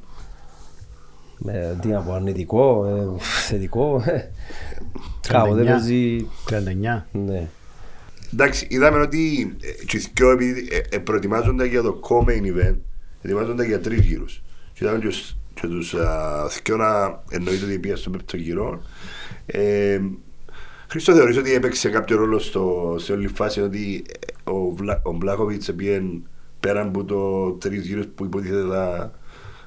ε, 1.48 1.76
τι 1.82 1.88
να 1.88 2.00
πω, 2.00 2.14
αρνητικό, 2.14 2.86
ε, 2.86 3.22
θετικό, 3.48 4.04
ε, 4.06 4.32
κάποτε 5.28 5.64
39. 5.64 5.66
παίζει, 5.66 6.28
39. 6.50 7.08
ναι. 7.12 7.48
Εντάξει, 8.34 8.68
είδαμε 8.70 9.00
ότι 9.00 9.56
ε, 9.62 9.86
και 9.86 9.98
οι 9.98 10.04
δυο 10.16 10.30
επειδή 10.32 10.68
ε, 10.72 10.96
ε, 10.96 10.98
προετοιμάζονται 11.00 11.66
για 11.66 11.82
το 11.82 12.00
co-main 12.10 12.44
event, 12.58 12.76
ετοιμάζονται 13.22 13.66
για 13.66 13.80
τρεις 13.80 14.00
γύρους. 14.06 14.42
Και 14.74 14.86
είδαμε 14.86 15.00
και, 15.00 15.08
τους- 15.08 15.38
και 15.54 15.68
τους 15.68 15.94
α, 15.94 16.48
δυο 16.64 16.78
να 16.78 17.24
εννοείται 17.30 17.66
ότι 17.66 17.80
πήγαν 17.80 17.98
στον 17.98 18.12
πέπτο 18.12 18.38
γύρο. 18.38 18.82
Ε, 19.46 20.00
Χρήστο, 20.88 21.14
θεωρείς 21.14 21.38
ότι 21.38 21.54
έπαιξε 21.54 21.90
κάποιο 21.90 22.18
ρόλο 22.18 22.40
στο, 22.40 22.96
σε 23.00 23.12
όλη 23.14 23.28
φάση 23.28 23.62
ότι 23.62 24.04
ε, 24.46 24.50
ο, 24.52 24.72
Βλα, 24.76 25.02
ο 25.04 25.12
Μπλάκοβιτς 25.12 25.74
πήγε 25.76 26.02
πέραν 26.60 26.88
από 26.88 27.04
το 27.04 27.52
τρεις 27.52 27.86
γύρους 27.88 28.06
που 28.16 28.26
υποτίθεται 28.26 28.62
θα 28.68 29.12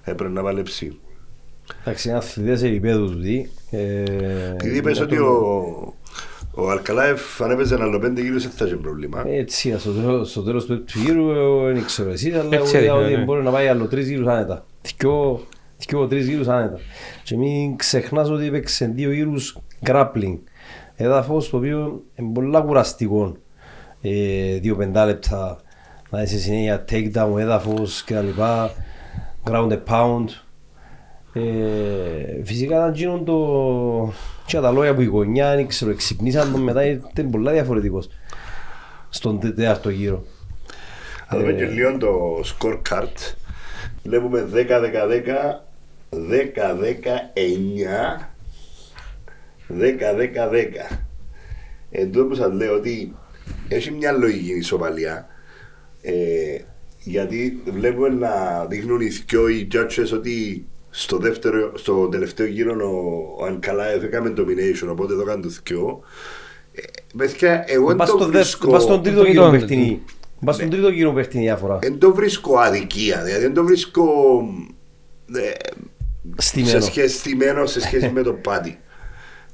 έπρεπε 0.05 0.33
να 0.33 0.43
παλέψει; 0.43 0.99
Εντάξει, 1.85 2.09
είναι 2.09 2.17
αθλητές 2.17 2.59
σε 2.59 2.67
επίπεδο 2.67 3.07
του 3.07 3.21
τι. 3.21 3.47
Ε, 3.71 4.03
Επειδή 4.53 4.77
είπες 4.77 4.97
για 4.97 5.05
ότι 5.05 5.17
το- 5.17 5.25
ο, 5.25 5.95
ο 6.55 6.71
Αλκαλάεφ 6.71 7.43
αν 7.43 7.51
έπαιζε 7.51 7.75
ένα 7.75 7.85
άλλο 7.85 7.99
πέντε 7.99 8.21
γύρους 8.21 8.43
δεν 8.43 8.53
θα 8.53 8.67
είχε 8.67 8.77
πρόβλημα. 8.77 9.23
Έτσι, 9.27 9.79
στο 9.79 9.93
τέλος, 9.93 10.31
στο 10.31 10.43
τέλος 10.43 10.65
του 10.67 10.85
του 10.85 10.99
γύρου 11.05 11.31
ε, 11.31 11.73
δεν 11.73 11.85
ξέρω 11.85 12.11
εσύ, 12.11 12.31
αλλά 12.31 12.49
Έτσι 12.57 12.77
εγώ 12.77 12.85
είδα 12.85 12.95
έδειχνε, 12.95 13.07
ότι 13.07 13.17
ναι. 13.17 13.25
μπορεί 13.25 13.43
να 13.43 13.51
πάει 13.51 13.67
άλλο 13.69 13.87
τρεις 13.87 14.09
γύρους 14.09 14.27
άνετα. 14.27 14.65
Δυο, 14.83 15.41
δυο 15.79 16.07
τρεις 16.07 16.29
γύρους 16.29 16.49
άνετα. 16.49 16.79
Και 17.23 17.37
μην 17.37 17.77
ξεχνάς 17.77 18.31
ότι 18.31 18.47
έπαιξε 18.47 18.87
δύο 18.87 19.13
γύρους 19.13 19.59
grappling. 19.87 20.39
Έδαφος 20.97 21.51
το 21.51 21.57
οποίο 21.57 22.03
είναι 22.15 22.33
πολλά 22.33 22.61
κουραστικό. 22.61 23.37
Ε, 24.03 24.59
δύο 24.59 24.77
πεντάλεπτα 24.77 25.61
να 26.11 26.23
είσαι 26.23 26.39
συνέχεια 26.39 26.85
takedown, 26.91 27.39
έδαφος 27.39 28.03
και 28.05 28.15
τα 28.15 28.21
λοιπά, 28.21 28.71
ground 29.51 29.71
and 29.71 29.83
pound. 29.89 30.25
Ε, 31.33 32.45
φυσικά 32.45 32.77
ήταν 32.77 32.95
γίνον 32.95 33.25
το... 33.25 34.13
Και 34.47 34.61
τα 34.61 34.71
λόγια 34.71 34.95
που 34.95 35.01
η 35.01 35.05
γωνιά, 35.05 35.55
δεν 35.55 35.67
ξέρω, 35.67 35.91
εξυπνήσαν 35.91 36.53
τον 36.53 36.61
μετά, 36.61 36.85
ήταν 36.85 37.31
πολλά 37.31 37.53
διαφορετικός 37.53 38.09
στον 39.09 39.41
τε- 39.41 39.55
τέταρτο 39.55 39.91
γύρο. 39.91 40.25
Θα 41.29 41.39
δούμε 41.39 41.53
και 41.53 41.65
λίγο 41.67 41.99
το 41.99 42.41
scorecard. 42.45 43.35
Βλέπουμε 44.03 44.49
10-10-10, 44.53 45.65
10-10-9, 46.11 48.29
10-10-10. 49.69 50.99
Εδώ 51.91 52.25
που 52.25 52.35
σας 52.35 52.53
λέω 52.53 52.75
ότι 52.75 53.15
έχει 53.69 53.91
μια 53.91 54.13
λογική 54.13 54.53
η 54.53 54.57
ισοπαλία. 54.57 55.27
Ε, 56.03 56.59
γιατί 57.03 57.63
βλέπουμε 57.73 58.09
να 58.09 58.65
δείχνουν 58.65 59.01
οι 59.01 59.09
δυο 59.09 59.49
οι 59.49 59.69
judges 59.73 60.11
ότι 60.15 60.67
στο, 60.97 61.17
δεύτερο, 61.19 61.73
στο 61.79 62.09
τελευταίο 62.09 62.47
γύρο 62.47 62.73
ο, 62.73 63.43
ο 63.43 63.47
Ανκαλάεφ 63.47 64.03
έκαμε 64.03 64.33
domination, 64.37 64.89
οπότε 64.91 65.13
εδώ 65.13 65.23
έκανε 65.23 65.43
το 65.43 65.49
δυο. 65.65 66.01
Ε, 66.73 66.83
παιδιά, 67.17 67.65
εγώ 67.67 67.87
δεν 67.87 67.97
Πας 67.97 68.11
το 68.11 68.17
στο 68.17 68.25
δεύτερο- 68.25 68.43
βρίσκω... 68.45 68.71
πας 68.71 68.83
στον 68.83 69.03
τρίτο 69.03 69.21
το 69.21 69.27
γύρο 69.27 69.43
είδαμε. 69.43 69.59
παιχνίδι. 69.59 70.03
Πας 70.45 70.55
στον 70.55 70.71
τρίτο 70.71 70.89
γύρο 70.89 71.13
παιχνίδι 71.13 71.47
διάφορα. 71.47 71.79
Δεν 71.79 71.99
το 71.99 72.15
βρίσκω 72.15 72.59
αδικία, 72.59 73.23
δηλαδή 73.23 73.43
δεν 73.43 73.55
το 73.55 73.65
βρίσκω 73.65 74.05
ε, 75.35 75.41
σε 76.37 76.49
Στημένο. 76.49 76.81
σχέση 76.81 77.17
στημένο 77.19 77.67
σε 77.67 77.81
σχέση 77.81 78.11
με 78.15 78.23
το 78.23 78.33
πάτη. 78.33 78.79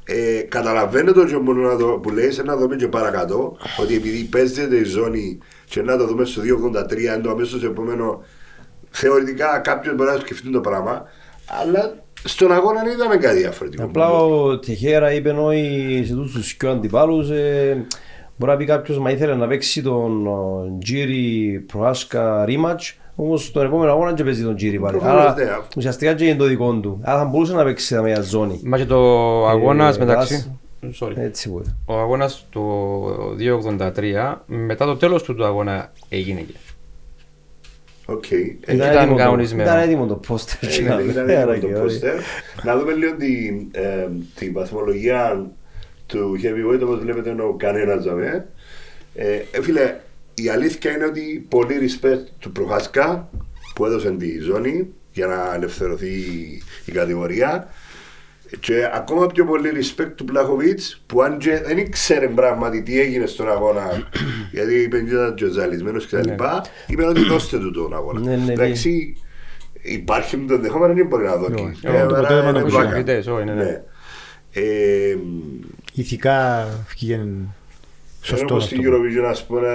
Ε, 0.05 0.41
καταλαβαίνω 0.41 1.13
το 1.13 1.25
και 1.25 1.37
μόνο 1.37 1.69
να 1.69 1.77
το, 1.77 1.87
που 1.87 2.11
λέει, 2.11 2.31
να 2.45 2.57
δούμε 2.57 2.77
και 2.77 2.89
παρακάτω, 2.89 3.57
ότι 3.81 3.95
επειδή 3.95 4.23
παίζεται 4.25 4.77
η 4.77 4.85
ζώνη 4.85 5.39
και 5.65 5.83
να 5.83 5.97
το 5.97 6.07
δούμε 6.07 6.25
στο 6.25 6.43
283, 6.91 6.99
είναι 6.99 7.19
το 7.23 7.31
αμέσως 7.31 7.65
επόμενο, 7.65 8.23
θεωρητικά 8.91 9.59
κάποιος 9.59 9.95
μπορεί 9.95 10.11
να 10.11 10.19
σκεφτεί 10.19 10.51
το 10.51 10.61
πράγμα, 10.61 11.05
αλλά 11.61 11.95
στον 12.25 12.53
αγώνα 12.53 12.83
δεν 12.83 12.93
είδαμε 12.93 13.17
κάτι 13.17 13.39
διαφορετικό. 13.39 13.85
Απλά 13.85 14.11
ο 14.11 14.59
Τεχέρα 14.59 15.13
είπε 15.13 15.31
ότι 15.31 16.05
σε 16.07 16.15
τούτους 16.15 16.33
τους 16.33 16.57
πιο 16.57 16.71
αντιπάλους 16.71 17.31
ε, 17.31 17.87
μπορεί 18.37 18.53
να 18.53 18.59
πει 18.59 18.65
κάποιος 18.65 18.99
μα 18.99 19.11
ήθελε 19.11 19.35
να 19.35 19.47
παίξει 19.47 19.83
τον 19.83 20.27
ο, 20.27 20.65
Τζίρι 20.83 21.65
Προάσκα 21.73 22.45
rematch 22.49 22.95
όμως 23.15 23.45
στον 23.45 23.67
επόμενο 23.67 23.91
αγώνα 23.91 24.15
και 24.15 24.25
παίζει 24.25 24.43
τον 24.43 24.57
Τζίρι 24.57 24.79
πάλι. 24.79 24.97
Προφανώς, 24.97 25.25
Άρα 25.25 25.35
ναι. 25.35 25.45
ουσιαστικά 25.77 26.15
και 26.15 26.25
είναι 26.25 26.37
το 26.37 26.45
δικό 26.45 26.73
του. 26.73 27.01
Άρα 27.03 27.19
θα 27.19 27.25
μπορούσε 27.25 27.55
να 27.55 27.65
παίξει 27.65 27.87
σε 27.87 28.03
μια 28.03 28.21
ζώνη. 28.21 28.61
Μα 28.65 28.79
και 28.79 28.87
το 28.87 28.99
αγώνας 29.47 29.97
Ε, 29.97 29.99
μεταξύ... 29.99 30.61
Sorry. 31.01 31.17
Έτσι 31.17 31.49
μπορεί. 31.49 31.65
Ο 31.85 31.99
αγώνας 31.99 32.47
του 32.51 32.63
2.83, 33.79 34.37
μετά 34.47 34.85
το 34.87 34.97
τέλος 34.97 35.23
του 35.23 35.35
του 35.35 35.45
αγώνα 35.45 35.93
έγινε 36.09 36.41
και. 36.41 36.55
Οκ. 38.11 38.31
Ήταν 38.31 38.77
Ήταν 38.77 38.97
έτοιμο 38.97 39.11
το- 39.13 39.15
κανονισμένο. 39.23 39.63
Ήταν 39.71 39.83
έτοιμο 39.83 40.07
το 40.07 40.15
πόστερ. 40.15 40.71
Έγινε, 40.71 41.03
ήταν 41.03 41.29
έτοιμο 41.29 41.73
το 41.75 41.81
πόστερ. 41.81 42.15
Να 42.65 42.79
δούμε 42.79 42.93
λίγο 42.93 43.15
την, 43.17 43.69
ε, 43.71 44.09
την 44.35 44.53
βαθμολογία 44.53 45.51
του 46.07 46.39
heavyweight 46.43 46.81
όπως 46.83 46.99
βλέπετε 46.99 47.31
είναι 47.31 47.43
ο 47.43 47.55
κανένας 47.59 48.03
ζαμέ. 48.03 48.47
Ε, 49.15 49.41
ε, 49.51 49.63
φίλε, 49.63 49.95
η 50.35 50.49
αλήθεια 50.49 50.91
είναι 50.91 51.05
ότι 51.05 51.47
πολύ 51.49 51.75
respect 51.81 52.25
του 52.39 52.53
Προχάσκα 52.53 53.29
που 53.75 53.85
έδωσε 53.87 54.11
τη 54.11 54.39
ζώνη 54.39 54.89
για 55.13 55.27
να 55.27 55.55
ελευθερωθεί 55.55 56.15
η 56.85 56.93
κατηγορία 56.93 57.69
και 58.61 58.91
ακόμα 58.95 59.27
πιο 59.27 59.45
πολύ 59.45 59.71
respect 59.75 60.11
του 60.15 60.25
Πλάχοβιτς 60.25 61.03
που 61.07 61.23
αν 61.23 61.39
και 61.39 61.63
δεν 61.67 61.79
ήξερε 61.79 62.29
πράγματι 62.29 62.83
τι 62.83 63.01
έγινε 63.01 63.27
στον 63.27 63.51
αγώνα 63.51 64.09
γιατί 64.53 64.75
είπε 64.75 64.97
ότι 64.97 65.11
ήταν 65.11 65.35
και 65.35 65.47
ζαλισμένος 65.47 66.07
και 66.07 66.17
τα 66.17 66.23
λοιπά 66.25 66.65
είπε 66.87 67.05
ότι 67.07 67.25
δώστε 67.25 67.59
του 67.59 67.71
τον 67.71 67.95
αγώνα 67.95 68.21
Ναι, 68.21 68.37
ναι, 68.37 68.53
εντάξει 68.53 69.17
υπάρχει 69.83 70.37
το 70.37 70.55
ενδεχόμενο 70.55 70.95
δεν 70.95 71.07
μπορεί 71.07 71.25
να 71.25 71.37
δώσει 71.37 71.53
Όχι, 71.53 71.81
Ε, 71.83 71.91
το 71.91 71.93
άρα 71.93 72.05
αποτέλεσμα 72.05 72.49
είναι 72.51 72.59
το 72.59 72.65
πλάκα. 72.65 72.79
ακούσαμε. 72.83 72.97
Φοιτές, 72.97 73.27
όχι, 73.27 73.45
ναι, 73.45 73.53
ναι. 73.53 73.63
Ναι. 73.63 73.83
Ε, 74.53 75.17
Ηθικά 75.95 76.69
βγήκε 76.89 77.21
σωστό 78.23 78.45
Ενώ 78.45 78.55
πως 78.55 78.65
στην 78.65 78.79
αυτό. 78.79 78.91
Eurovision 78.91 79.29
ας 79.31 79.45
πούμε 79.45 79.69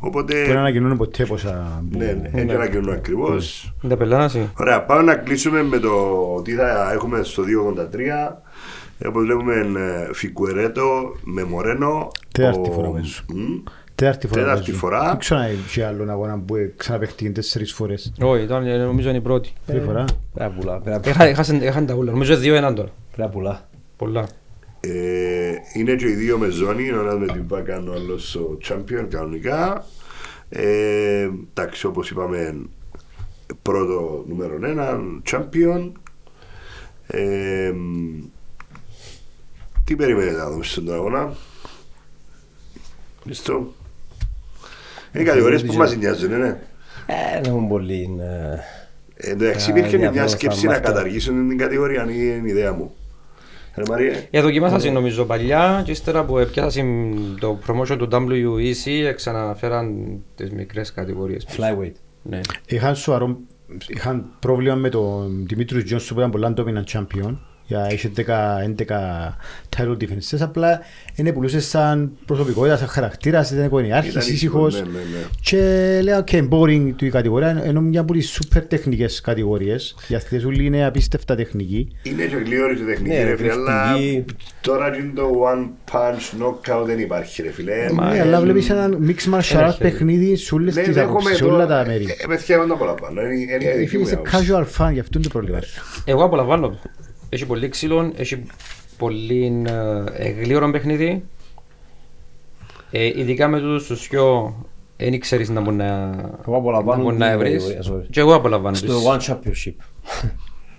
Οπότε, 0.00 0.44
Δεν 0.44 0.56
ανακοινώνουν 0.56 0.96
ποτέ 0.96 1.24
πόσα... 1.24 1.82
που- 1.90 1.98
ναι, 1.98 2.04
ναι, 2.32 2.40
έτσι 2.40 2.54
ανακοινούν 2.54 2.92
ακριβώς. 2.92 3.74
Είναι 3.82 3.92
τα 3.92 3.98
πελάναση. 3.98 4.50
Ωραία, 4.58 4.82
πάμε 4.82 5.02
να 5.02 5.14
κλείσουμε 5.14 5.62
με 5.62 5.78
το 5.78 5.92
τι 6.44 6.52
θα 6.52 6.92
έχουμε 6.92 7.22
στο 7.22 7.42
283. 8.32 8.36
Όπως 9.06 9.24
βλέπουμε 9.24 9.54
ε, 9.54 10.14
Φικουερέτο 10.14 10.82
με 11.24 11.44
Μορένο. 11.44 12.10
Τέταρτη 12.32 12.68
ο- 12.68 12.72
φορά 12.72 12.88
παίζω. 12.88 13.22
Μμ. 13.34 13.62
Τέταρτη 13.94 14.26
φορά. 14.26 14.40
Τέταρτη 14.40 14.60
παίζουν. 14.62 14.78
φορά. 14.78 15.08
Δεν 15.08 15.18
ξέρω 15.18 15.40
αν 15.40 15.46
έχει 15.46 15.82
άλλον 15.82 16.10
αγώνα 16.10 16.38
που 16.46 16.54
ξαναπαιχτεί 16.76 17.30
τέσσερις 17.30 17.72
φορές. 17.72 18.12
Όχι, 18.20 18.42
ήταν, 18.42 18.66
ε, 18.66 18.76
νομίζω 18.76 19.08
είναι 19.08 19.18
η 19.18 19.20
πρώτη. 19.20 19.52
Τρίτη 19.66 19.84
φορά. 19.84 20.04
Πρέπει 20.34 20.52
να 20.54 20.60
πουλά, 20.60 20.78
πρέπει 20.80 21.06
να- 21.06 21.10
Έχα- 21.10 21.24
έχασαν- 21.24 21.62
Έχαν 21.62 21.86
τα 21.86 21.94
ούλα. 21.94 22.10
Νομίζω 22.10 22.36
δύο 22.36 22.54
έναν 22.54 22.74
τώρα. 22.74 22.88
πρέπει 23.12 23.28
να 23.28 23.34
πουλά. 23.34 23.68
Πολλά. 23.96 24.28
Ε, 24.80 25.54
είναι 25.74 25.94
και 25.94 26.06
οι 26.08 26.14
δύο 26.14 26.38
με 26.38 26.48
ζώνη, 26.48 26.90
ο 26.90 27.00
ένας 27.00 27.18
με 27.18 27.26
την 27.26 27.44
Βάκαν, 27.48 27.88
ο 27.88 27.92
άλλος 27.92 28.34
ο 28.36 28.58
Champion 28.68 29.06
κανονικά. 29.10 29.86
Ε, 30.48 31.28
εντάξει, 31.54 31.86
όπως 31.86 32.10
είπαμε, 32.10 32.56
πρώτο 33.62 34.24
νούμερο 34.28 34.58
ένα, 34.66 35.00
Champion. 35.30 35.92
Ε, 37.06 37.72
τι 39.84 39.96
περιμένετε 39.96 40.36
να 40.36 40.50
δούμε 40.50 40.64
στον 40.64 40.92
αγώνα; 40.94 41.32
Μισθό. 43.24 43.72
Είναι 45.12 45.24
κατηγορίες 45.24 45.64
που 45.64 45.72
μας 45.74 45.96
νοιάζουν, 45.96 46.38
ναι. 46.38 46.48
Ε, 47.06 47.40
δεν 47.40 47.44
έχουν 47.44 47.68
πολύ. 47.68 48.16
ε, 48.20 48.58
Ε, 49.16 49.30
Εντάξει, 49.30 49.70
Α, 49.70 49.76
υπήρχε 49.76 49.96
μια 49.96 50.10
διάφορα 50.10 50.36
σκέψη 50.36 50.58
στα 50.58 50.66
να 50.68 50.72
μάτια. 50.74 50.88
καταργήσουν 50.90 51.48
την 51.48 51.58
κατηγορία, 51.58 52.02
αν 52.02 52.08
είναι 52.08 52.48
η 52.48 52.50
ιδέα 52.50 52.72
μου. 52.72 52.94
Ρε 53.76 53.82
Μαρία, 53.88 54.12
Ε, 54.30 54.40
δοκιμάσασαν 54.40 54.92
νομίζω 54.92 55.24
παλιά 55.24 55.82
και 55.84 55.90
ύστερα 55.90 56.24
που 56.24 56.46
πιάσαν 56.52 57.14
το 57.40 57.58
promotion 57.66 57.96
του 57.98 58.08
WEC 58.10 59.12
ξαναφέραν 59.14 60.18
τις 60.34 60.50
μικρές 60.50 60.92
κατηγορίες. 60.92 61.44
πίσω. 61.44 61.62
Flyweight. 61.62 61.92
Ναι. 62.22 62.40
Είχαν 62.66 62.96
σοβαρό 62.96 63.36
είχαν 63.86 64.24
πρόβλημα 64.38 64.74
με 64.74 64.88
τον 64.88 65.46
Δημήτρης 65.46 65.84
Τζόνσον 65.84 66.16
που 66.16 66.18
ήταν 66.18 66.30
πολλά 66.30 66.54
dominant 66.56 66.92
champion 66.92 67.36
για 67.66 67.92
είχε 67.92 68.10
10-11 68.16 68.22
title 69.76 69.96
defenses 70.00 70.38
απλά 70.40 70.80
είναι 71.14 71.32
πουλούσε 71.32 71.60
σαν 71.60 72.10
προσωπικότητα, 72.26 72.76
σαν 72.76 72.88
χαρακτήρας, 72.88 73.44
ήταν 73.46 73.56
Ήταν 73.56 73.66
οικογενειάρχης, 73.66 74.14
ήσυχος, 74.14 74.32
ήσυχος 74.34 74.74
ναι, 74.74 74.80
ναι, 74.98 74.98
ναι. 74.98 75.24
και 75.40 76.00
λέω 76.02 76.24
ok, 76.26 76.48
boring 76.50 76.92
του 76.96 77.04
η 77.04 77.10
κατηγορία 77.10 77.62
ενώ 77.64 77.80
μια 77.80 78.00
από 78.00 78.12
τις 78.12 78.38
super 78.40 78.62
τεχνικές 78.68 79.20
κατηγορίες 79.20 79.96
οι 80.08 80.14
αθλητές 80.14 80.44
όλοι 80.46 80.64
είναι 80.64 80.86
απίστευτα 80.86 81.34
τεχνικοί 81.34 81.96
Είναι 82.02 82.24
και 82.24 82.36
γλύωρη 82.36 82.76
και 82.76 82.82
τεχνική 82.84 83.14
Ναι, 83.16 83.22
ρε 83.24 83.36
φίλε, 83.36 83.52
αλλά 83.52 83.92
τεχνική. 83.92 84.24
τώρα 84.60 84.96
είναι 84.96 85.12
το 85.14 85.30
one 85.52 85.68
punch 85.92 86.42
knockout 86.42 86.84
δεν 86.86 86.98
υπάρχει 86.98 87.42
ρε 87.42 87.50
φίλε. 87.50 87.74
Ναι, 88.12 88.20
αλλά 88.20 88.40
βλέπεις 88.40 88.70
ένα 88.70 88.88
mixed 88.88 89.34
martial 89.34 89.56
Ένα 89.56 89.68
arts 89.68 89.74
χέρι. 89.76 89.90
παιχνίδι 89.90 90.36
σε 90.36 90.54
όλες 90.54 90.74
Ναι, 90.74 90.82
τις 90.82 90.94
δέχομαι 90.94 91.10
άποψεις, 91.12 91.36
σε 91.36 91.44
το- 91.44 91.54
όλα 91.54 91.66
τα 91.66 91.84
μέρη. 91.86 92.04
Ε, 92.18 92.26
παιδιά, 92.26 92.54
εγώ 92.54 92.66
δεν 92.66 92.68
το 92.68 92.84
απολαμβάνω, 92.84 93.20
είναι- 93.20 93.32
είναι 93.54 93.64
η 93.64 93.66
Ε, 93.68 93.72
δική 93.76 93.88
Φίλε, 93.88 94.00
μου 94.02 94.06
είσαι 94.08 94.14
άποψη. 94.14 94.36
casual 94.50 94.86
fan, 94.88 94.92
γι' 94.92 95.00
αυτό 95.00 95.18
είναι 95.18 95.26
το 95.26 95.28
πρόβλημα 95.32 95.60
σου. 95.60 95.82
Εγώ 96.04 96.24
απολαμβάνω 96.24 96.68
το. 96.68 96.78
Έχει 97.28 97.46
πολύ 97.46 97.68
ξύλο, 97.68 98.12
έχει 98.16 98.42
πολύ 98.98 99.62
ε, 100.16 100.28
γλύωρο 100.30 100.70
παιχνίδι. 100.70 101.24
Ε, 102.90 103.04
ειδικά 103.20 103.48
με 103.48 103.60
τούτους 103.60 103.86
τους 103.86 104.08
πιο 104.08 104.54
δεν 104.96 105.20
ξέρεις 105.20 105.48
να 105.48 105.60
μπορεί 105.60 105.76
να, 105.76 106.14
Εγώ 106.46 106.56
απολαμβάνω 106.56 106.96
να, 107.02 107.02
μπορεί 107.02 107.16
να 107.16 107.24
την 107.26 107.34
έβρεις. 107.34 107.64
κατηγορία, 107.64 107.92
sorry. 108.04 108.06
Και 108.10 108.20
εγώ 108.20 108.34
απολαμβάνω. 108.34 108.76
Στο 108.76 108.86
τις- 108.86 109.04
One 109.06 109.20
Championship. 109.20 109.74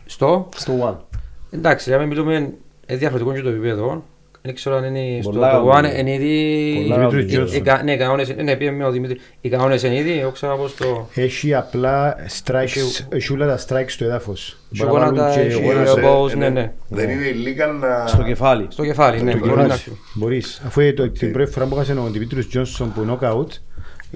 Στο, 0.06 0.50
Στο 0.56 0.74
One. 1.12 1.18
εντάξει, 1.52 1.89
για 1.89 1.98
να 1.98 2.06
μιλούμε 2.06 2.34
είναι 2.36 2.54
διαφορετικό 2.88 3.34
και 3.34 3.41
το 3.41 3.50
επίπεδο. 3.50 4.04
Δεν 4.46 4.56
ξέρω 4.56 4.76
αν 4.76 4.96
είναι 4.96 5.22
στο 5.22 5.32
Πολλά 5.32 5.52
το 5.52 5.68
One, 5.68 5.72
αγαπητοί. 5.72 6.00
είναι 6.00 6.14
ήδη... 6.14 6.86
Πολλά 6.89 6.98
Δημήτρης 7.10 7.24
οι- 7.24 7.26
οι 7.34 7.38
Τζόνσον. 7.38 7.64
κα- 7.64 7.84
Ναι, 7.84 7.91
οι 7.91 7.98
κανόνες, 7.98 8.36
ναι, 8.36 8.56
πήγε 8.56 8.72
με 8.72 8.86
ο 8.86 8.91
Δημήτρη. 8.91 9.18
Οι 9.41 9.50
κανόνες 9.50 9.84
είναι 9.84 9.96
ήδη, 9.96 10.20
εγώ 10.20 10.32
ξέρω 10.32 10.58
πώς 10.58 10.76
το... 10.76 11.08
Έχει 11.16 11.54
απλά 11.54 12.16
strikes, 12.43 12.54
Έχει- 12.62 13.06
έχει 13.10 13.34
όλα 13.34 13.48
τα 13.48 13.60
strikes 13.68 13.86
στο 13.88 14.06
έδαφος. 14.06 14.58
Έχει 14.74 14.86
Μπορεί 14.86 15.00
να 15.00 15.06
γόνατα, 15.08 15.22
βάλουν 15.30 15.34
και 15.36 15.54
έχει 15.54 15.64
γόνατα. 15.66 15.80
Γύρωσε, 15.91 16.02
elbows, 16.06 16.32
ε, 16.32 16.36
ναι, 16.36 16.50
ναι. 16.50 16.72
Δεν 16.88 17.10
είναι 17.10 17.24
illegal 17.34 17.80
να... 17.82 18.08
Στο 18.08 18.24
κεφάλι. 18.24 18.66
Στο 18.70 18.84
κεφάλι, 18.86 19.22
ναι, 19.22 19.32
Το 19.32 19.38
μπορεί 19.38 19.50
κεφάλι. 19.52 19.68
να 19.70 19.78
Μπορείς. 20.14 20.62
Αφού 20.66 20.82
ε, 20.82 20.93
το- 20.93 21.10
την 21.10 21.32
πρώτη 21.32 21.52
φορά 21.52 21.66
που 21.66 21.76
έχασε 21.76 21.91
ο 21.93 22.10
Δημήτρης 22.12 22.48
Τζόνσον 22.48 22.93
που 22.93 23.06
knockout 23.22 23.48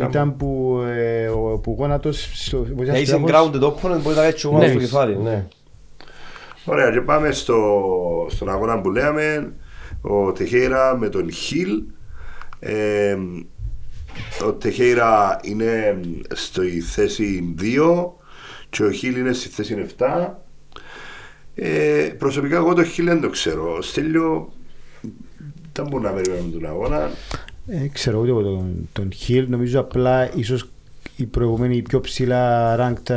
ήταν 0.10 0.38
που, 0.38 0.80
ε, 0.98 1.28
ο- 1.28 1.60
που 1.64 1.76
γόνατος 1.80 2.30
στο 2.34 2.58
βοηθάς 2.58 2.88
Να 2.88 2.94
στο 2.94 3.02
είσαι 3.02 3.16
έδαφος. 3.16 3.50
grounded 3.54 3.64
opponent 3.68 4.02
μπορεί 4.02 4.16
να 4.16 4.22
κάνει 4.22 4.34
τσιγόνο 4.34 4.60
Ναι. 4.64 4.70
στο 4.70 4.80
κεφάλι. 4.80 5.18
Ναι. 5.24 5.44
Ωραία, 6.66 6.92
και 6.92 7.02
πάμε 7.02 7.32
στο, 7.32 7.56
στον 8.30 8.50
αγώνα 8.50 8.82
που 8.82 8.90
λέμε. 8.92 9.52
Ο 10.02 10.32
Τεχέιρα 10.32 10.97
με 10.97 11.10
τον 11.10 11.32
Χιλ. 11.32 11.84
Ε, 12.60 13.18
ο 14.45 14.54
Τεχέιρα 14.54 15.39
είναι 15.43 16.00
στη 16.34 16.82
θέση 16.82 17.56
2 17.60 18.10
και 18.70 18.84
ο 18.84 18.91
Χιλ 18.91 19.16
είναι 19.16 19.34
στη 19.34 19.47
θέση 19.50 19.86
7. 19.97 20.30
Ε, 21.56 22.10
προσωπικά 22.18 22.56
εγώ 22.56 22.74
το 22.74 22.84
Χιλ 22.84 23.06
δεν 23.06 23.22
το 23.22 23.30
ξέρω. 23.30 23.82
Στέλιο 23.82 24.54
δεν 25.74 25.88
μπορεί 25.88 26.04
να 26.04 26.12
περιμένουμε 26.12 26.52
τον 26.52 26.66
αγώνα. 26.66 27.10
Ε, 27.68 27.88
ξέρω 27.88 28.20
ούτε 28.20 28.30
εγώ 28.30 28.41
τον, 28.41 28.89
τον 28.93 29.10
Hill. 29.28 29.45
Νομίζω 29.47 29.80
απλά 29.80 30.36
ίσως 30.36 30.70
οι 31.16 31.26
προηγούμενοι 31.26 31.76
οι 31.76 31.82
πιο 31.82 32.00
ψηλά 32.00 32.76
ranked 32.80 33.14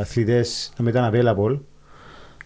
αθλητές 0.00 0.72
να 0.76 0.90
ήταν 0.90 1.12
available. 1.12 1.58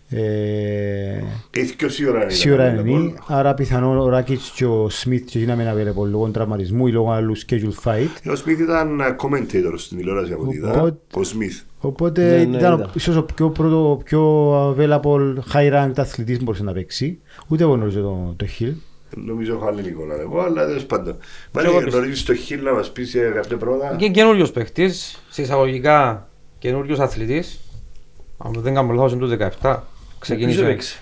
Ε, 0.09 1.23
Έχει 1.51 1.77
και 1.77 1.89
σίγουρα 1.89 2.23
είναι. 2.23 2.33
Σίγουρα 2.33 2.75
available. 2.81 2.87
είναι, 2.87 3.15
άρα 3.27 3.55
πιθανόν 3.55 3.99
ο 3.99 4.09
Ράκιτς 4.09 4.51
και 4.51 4.67
ο 4.67 4.89
Σμιθ 4.91 5.25
και 5.25 5.39
γίναμε 5.39 5.75
available 5.77 6.09
λόγω 6.11 6.29
τραυματισμού 6.29 6.87
ή 6.87 6.93
λόγω 6.93 7.11
άλλου 7.11 7.37
schedule 7.39 7.73
fight. 7.85 8.31
Ο 8.31 8.35
Σμιθ 8.35 8.61
ήταν 8.61 9.01
commentator 9.21 9.73
στην 9.77 9.97
τηλεόραση 9.99 10.33
από 10.33 10.43
ό,τι 10.43 10.57
είδα. 10.57 10.71
Οπότε- 10.71 10.99
Ο 11.15 11.23
Σμιθ. 11.23 11.61
Οπότε 11.81 12.23
Ναι, 12.23 12.45
ναι, 12.45 12.57
ήταν 12.57 12.75
ήταν. 12.79 12.91
ίσως 12.95 13.17
ο 13.17 13.23
πιο, 13.23 13.51
πρώτο, 13.51 13.91
ο 13.91 13.97
πιο 13.97 14.53
available 14.71 15.35
high 15.53 15.73
ranked 15.73 15.93
αθλητής 15.97 16.37
που 16.39 16.45
μπορούσε 16.45 16.63
να 16.65 16.73
παίξει. 16.73 17.19
Ούτε 17.49 17.63
εγώ 17.63 17.73
γνωρίζω 17.73 18.01
το, 18.01 18.35
το 18.37 18.47
Hill. 18.59 18.73
Νομίζω 19.17 19.55
έχω 19.55 19.67
άλλη 19.67 19.89
εικόνα 19.89 20.15
εγώ, 20.21 20.41
αλλά 20.41 20.67
τέλος 20.67 20.85
πάντων. 20.85 21.07
εγώ 21.09 21.19
Μάλιστα, 21.53 21.75
πιστεύω. 21.79 21.97
γνωρίζεις 21.97 22.25
το 22.25 22.35
Χιλ 22.35 22.63
να 22.63 22.73
μας 22.73 22.91
πεις 22.93 23.11
για 23.11 23.29
κάποια 23.31 23.57
πράγματα. 23.57 23.97
Και 23.97 24.09
καινούριος 24.09 24.51
παίχτης, 24.51 25.23
σε 25.31 25.43
εισαγωγικά 25.43 26.29
καινούριος 26.59 26.99
αθλητής. 26.99 27.61
Αν 28.39 28.53
δεν 28.63 28.75
κάνω 28.75 28.93
λάθος 28.93 29.13
είναι 29.13 29.21
του 29.21 29.29
17. 29.61 29.83
Ποιος 30.21 30.39
Ξεκίνησε. 30.39 30.61
έπαιξε. 30.65 30.99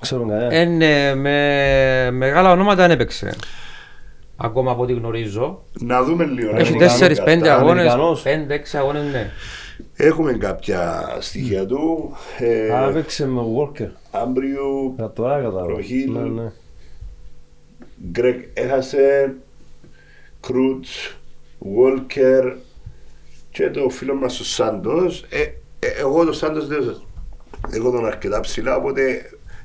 Ξέρω 0.00 0.26
κανένα. 0.26 0.54
Ε, 0.54 0.64
ναι, 0.64 1.14
με 1.14 2.10
μεγάλα 2.10 2.50
ονόματα 2.52 2.82
δεν 2.82 2.90
έπαιξε. 2.90 3.34
Ακόμα 4.36 4.70
από 4.70 4.82
ό,τι 4.82 4.92
γνωρίζω. 4.92 5.62
Να 5.80 6.02
δούμε 6.02 6.24
λίγο. 6.24 6.52
να 6.52 6.58
Έχει 6.58 6.72
δούμε 6.72 6.86
4-5 6.86 7.24
κατά. 7.24 7.54
αγώνες, 7.56 7.70
Αμερικανός. 7.92 8.22
5-6 8.22 8.78
αγώνες, 8.78 9.12
ναι. 9.12 9.30
Έχουμε 9.96 10.32
κάποια 10.32 11.08
στοιχεία 11.20 11.66
του. 11.66 12.16
Ε, 12.38 12.72
Α, 12.74 12.88
έπαιξε 12.88 13.26
με 13.26 13.40
Walker. 13.56 13.88
Άμπριου, 14.10 14.92
Για 14.96 15.10
τώρα 15.10 15.34
κατάλαβα. 15.36 15.72
Ο 15.72 15.78
Hill. 15.78 16.10
Ναι, 16.12 16.42
ναι. 16.42 16.50
Γκρέκ 18.10 18.44
έχασε, 18.54 19.34
Κρούτς, 20.40 21.16
Βόλκερ 21.58 22.44
και 23.50 23.70
το 23.70 23.88
φίλο 23.88 24.14
μας 24.14 24.40
ο 24.40 24.44
Σάντος. 24.44 25.24
Ε, 25.30 25.40
ε, 25.78 25.88
εγώ 25.98 26.24
το 26.24 26.32
Σάντος 26.32 26.66
δεν 26.66 26.82
σας- 26.82 27.02
Εγώ 27.70 27.90
τον 27.90 28.06
αρκετά 28.06 28.40
ψηλά, 28.40 28.76
οπότε 28.76 29.02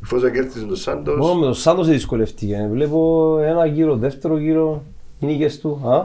εφόσον 0.03 0.31
κέρδισε 0.31 0.65
τον 0.65 0.75
Σάντος, 0.75 1.17
Μόνο 1.17 1.33
με 1.39 1.45
τον 1.45 1.53
Σάντος 1.53 1.87
δυσκολευτήκε. 1.87 2.67
Βλέπω 2.71 3.37
ένα 3.43 3.65
γύρο, 3.65 3.95
δεύτερο 3.95 4.37
γύρο, 4.37 4.83
οι 5.19 5.25
νίκες 5.25 5.59
του. 5.59 5.81
Α, 5.89 6.01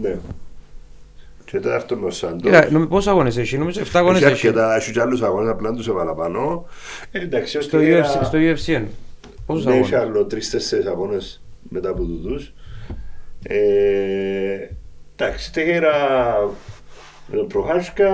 ναι. 0.00 0.16
Και 1.44 1.60
τέταρτο 1.60 1.96
με 1.96 2.06
ο 2.06 2.10
Σάντος. 2.10 2.42
Κοίτα, 2.42 2.70
νομι- 2.70 2.88
πόσους 2.88 3.06
αγώνες 3.06 3.36
έχει, 3.36 3.58
νομίζω 3.58 3.80
7 3.80 3.98
αγώνες 3.98 4.22
Έχει 4.22 4.32
έχει. 4.32 4.46
αρκετά, 4.46 4.74
έχει 4.76 4.92
και 4.92 5.00
άλλους 5.00 5.22
αγώνες, 5.22 5.50
απλά 5.50 5.72
τους 5.74 5.88
έβαλα 5.88 6.14
πάνω. 6.14 6.64
Ε, 7.10 7.18
εντάξει, 7.20 7.60
Στο 7.60 7.76
ότι 7.78 7.86
UFC, 7.90 8.20
era- 8.20 8.24
στο 8.24 8.38
UFC 8.38 8.66
είναι. 8.72 8.88
Πόσους 9.46 9.64
Ναι, 9.64 9.76
έχει 9.76 9.94
αγώνες. 9.94 10.10
άλλο 10.16 10.24
τρεις-τέσσερις 10.26 10.86
αγώνες 10.86 11.40
μετά 11.68 11.88
από 11.90 12.02
τούτους. 12.04 12.52
Ε, 13.42 14.68
εντάξει, 15.16 15.52
τέχερα 15.52 15.92
με 17.30 17.36
τον 17.36 17.46
Προχάσκα, 17.46 18.10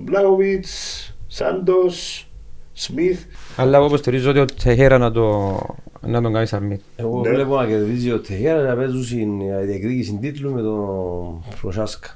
Μπλάγοβιτς, 0.00 1.14
Σάντος, 1.40 2.26
Σμιθ. 2.72 3.20
Αλλά 3.56 3.76
εγώ 3.76 3.86
υποστηρίζω 3.86 4.30
ότι 4.30 4.38
ο 4.38 4.44
Τεχέρα 4.62 4.98
να, 4.98 5.10
το, 5.12 5.58
να 6.00 6.22
τον 6.22 6.32
κάνει 6.32 6.46
submit. 6.50 6.78
εγώ 6.96 7.20
Ναι. 7.20 7.30
βλέπω 7.30 7.56
να 7.56 7.66
κερδίζει 7.66 8.12
ο 8.12 8.20
Τεχέρα 8.20 8.62
να 8.62 8.74
παίζουν 8.76 9.04
στην 9.04 9.40
ε, 9.40 9.64
διεκδίκηση 9.64 10.18
τίτλου 10.20 10.52
με 10.52 10.62
τον 10.62 11.42
Προσάσκα. 11.60 12.08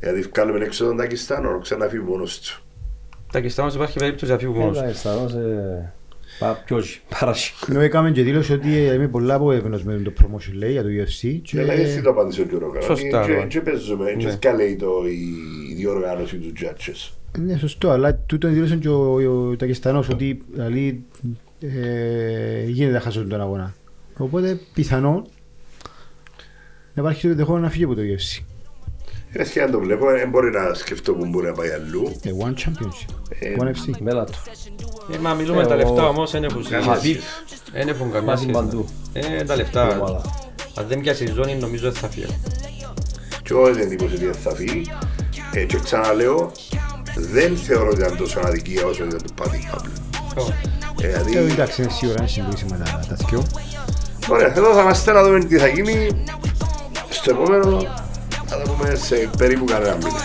Δηλαδή 0.00 0.20
βγάλουμε 0.20 0.64
έξω 0.64 0.84
τον 0.84 0.96
Τακιστάνο, 0.96 1.58
ξαναφύγει 1.62 2.02
μόνος 2.02 2.40
του. 2.40 2.62
Τα 3.32 3.40
κοιστάμας 3.40 3.74
υπάρχει 3.74 3.98
περίπτωση 3.98 4.32
να 4.32 4.38
φύγουν 4.38 4.56
μόνος. 4.56 4.78
Έλα, 4.78 4.88
αισθανώς, 4.88 5.32
ε, 5.32 5.92
πα- 6.38 6.62
ποιος, 6.64 7.02
παράσι. 7.20 7.54
Ενώ 7.70 7.80
έκαμε 7.80 8.10
και 8.10 8.22
δήλωση 8.22 8.52
ότι 8.52 8.76
ε, 8.76 8.92
είμαι 8.94 9.08
πολλά 9.08 9.34
απογεύνος 9.34 9.84
με 9.84 9.96
το 9.96 10.12
promotion 10.20 10.52
λέει 10.54 10.72
για 10.72 10.82
το 10.82 10.88
UFC 10.88 11.38
και 11.42 11.60
Αλλά 11.60 11.72
έτσι 11.72 12.02
το 12.02 12.10
απάντησε 12.10 12.40
ο 12.40 12.44
Γιώργο 12.48 12.80
Σωστά, 12.80 13.24
Και- 13.26 13.32
ναι. 13.32 13.44
Και 13.46 13.60
παίζουμε, 13.60 14.04
Ναι. 14.10 14.22
και 14.24 14.30
σκαλέει 14.30 14.76
το 14.76 14.86
η 15.06 15.18
η 15.82 15.86
διοργάνωση 15.86 16.36
του 16.36 16.52
judges. 16.60 17.10
Ναι, 17.38 17.56
σωστό, 17.58 17.90
αλλά 17.90 18.14
τούτο 18.16 18.48
δήλωσε 18.48 18.76
και 18.76 18.88
ο, 18.88 19.14
ο 19.50 19.56
Τακιστανός 19.56 20.08
ότι 20.08 20.42
δηλαδή, 20.52 21.04
ε, 21.60 22.64
γίνεται 22.66 22.92
να 22.92 23.00
χάσουν 23.00 23.28
τον 23.28 23.40
αγώνα. 23.40 23.74
Οπότε 24.16 24.60
πιθανόν 24.74 25.26
να 26.94 27.02
υπάρχει 27.02 27.22
το 27.22 27.28
ενδεχόμενο 27.28 27.64
να 27.64 27.70
φύγει 27.70 27.84
από 27.84 27.94
το 27.94 28.00
UFC. 28.00 28.42
Είναι 29.34 29.44
και 29.44 29.62
αν 29.62 29.70
το 29.70 29.78
βλέπω, 29.80 30.06
δεν 30.06 30.28
μπορεί 30.30 30.50
να 30.50 30.74
σκεφτώ 30.74 31.12
που 31.14 31.26
μπορεί 31.26 31.46
να 31.46 31.52
πάει 31.52 31.70
αλλού. 31.70 32.12
Ε, 32.22 32.30
one 32.44 32.54
championship, 32.54 33.14
Ε, 33.38 33.54
one 33.58 33.66
FC. 33.66 33.98
Μέλα 34.00 34.24
του. 34.24 34.32
Ε, 35.12 35.18
μα 35.18 35.34
μιλούμε 35.34 35.62
Ε, 35.62 35.66
τα 35.66 35.74
ο- 35.74 35.76
λεφτά 35.76 36.08
όμως, 36.08 36.30
δεν 36.30 36.44
έχουν 36.44 36.62
Καμία 36.68 36.94
σχέση. 36.94 37.20
σχέση. 37.46 37.62
Δεν 37.72 37.88
έχουν 37.88 38.06
καμία 38.10 38.26
Βάζει 38.26 38.42
σχέση. 38.42 38.58
παντού. 38.58 38.84
Ε, 39.12 39.42
τα 39.44 39.54
Η 39.54 39.56
λεφτά. 39.56 39.88
ομάδα. 39.98 40.22
Αν 40.74 40.86
δεν 40.88 41.00
πιάσει 41.00 41.24
η 41.24 41.30
ζώνη 41.34 41.54
νομίζω 41.56 41.82
δεν 41.90 42.00
θα 42.00 42.08
φύγει. 42.08 42.26
Και 43.42 43.48
εγώ 43.50 43.72
δεν 43.74 43.78
εντύπωση 43.78 44.14
ότι 44.14 44.38
θα 44.38 44.54
φύγει. 44.54 44.82
Ε, 45.52 45.64
και 45.64 45.78
ξαναλέω, 45.84 46.52
δεν 47.16 47.56
θεωρώ 47.56 47.88
ότι 47.90 48.00
ήταν 48.00 48.16
τόσο 48.16 48.40
αδικία 48.44 48.84
όσο 48.86 49.04
ήταν 49.04 49.18
το 49.22 49.32
Πάτι 49.34 49.68
Παύλου. 49.70 49.92
Ε, 51.02 51.06
Ε, 51.06 51.22
δηλαδή, 51.22 51.52
εντάξει, 51.52 51.82
είναι 51.82 51.90
σίγουρα 51.90 52.18
είναι 52.18 52.28
συγκρίσιμα 52.28 52.76
τα, 52.76 53.04
τα 53.08 53.16
δυο. 53.28 53.42
ωραία, 54.28 54.46
εδώ 54.56 54.74
θα 54.74 54.80
είμαστε 54.80 55.12
να 55.12 55.22
δούμε 55.22 55.44
τι 55.44 55.58
θα 55.58 55.66
γίνει 55.66 56.24
στο 57.08 57.30
επόμενο. 57.30 57.78
Θα 58.46 58.56
τα 58.62 58.62
πούμε 58.72 58.94
σε 58.94 59.30
περίπου 59.38 59.64
κανένα 59.64 59.96
μήνα. 59.96 60.20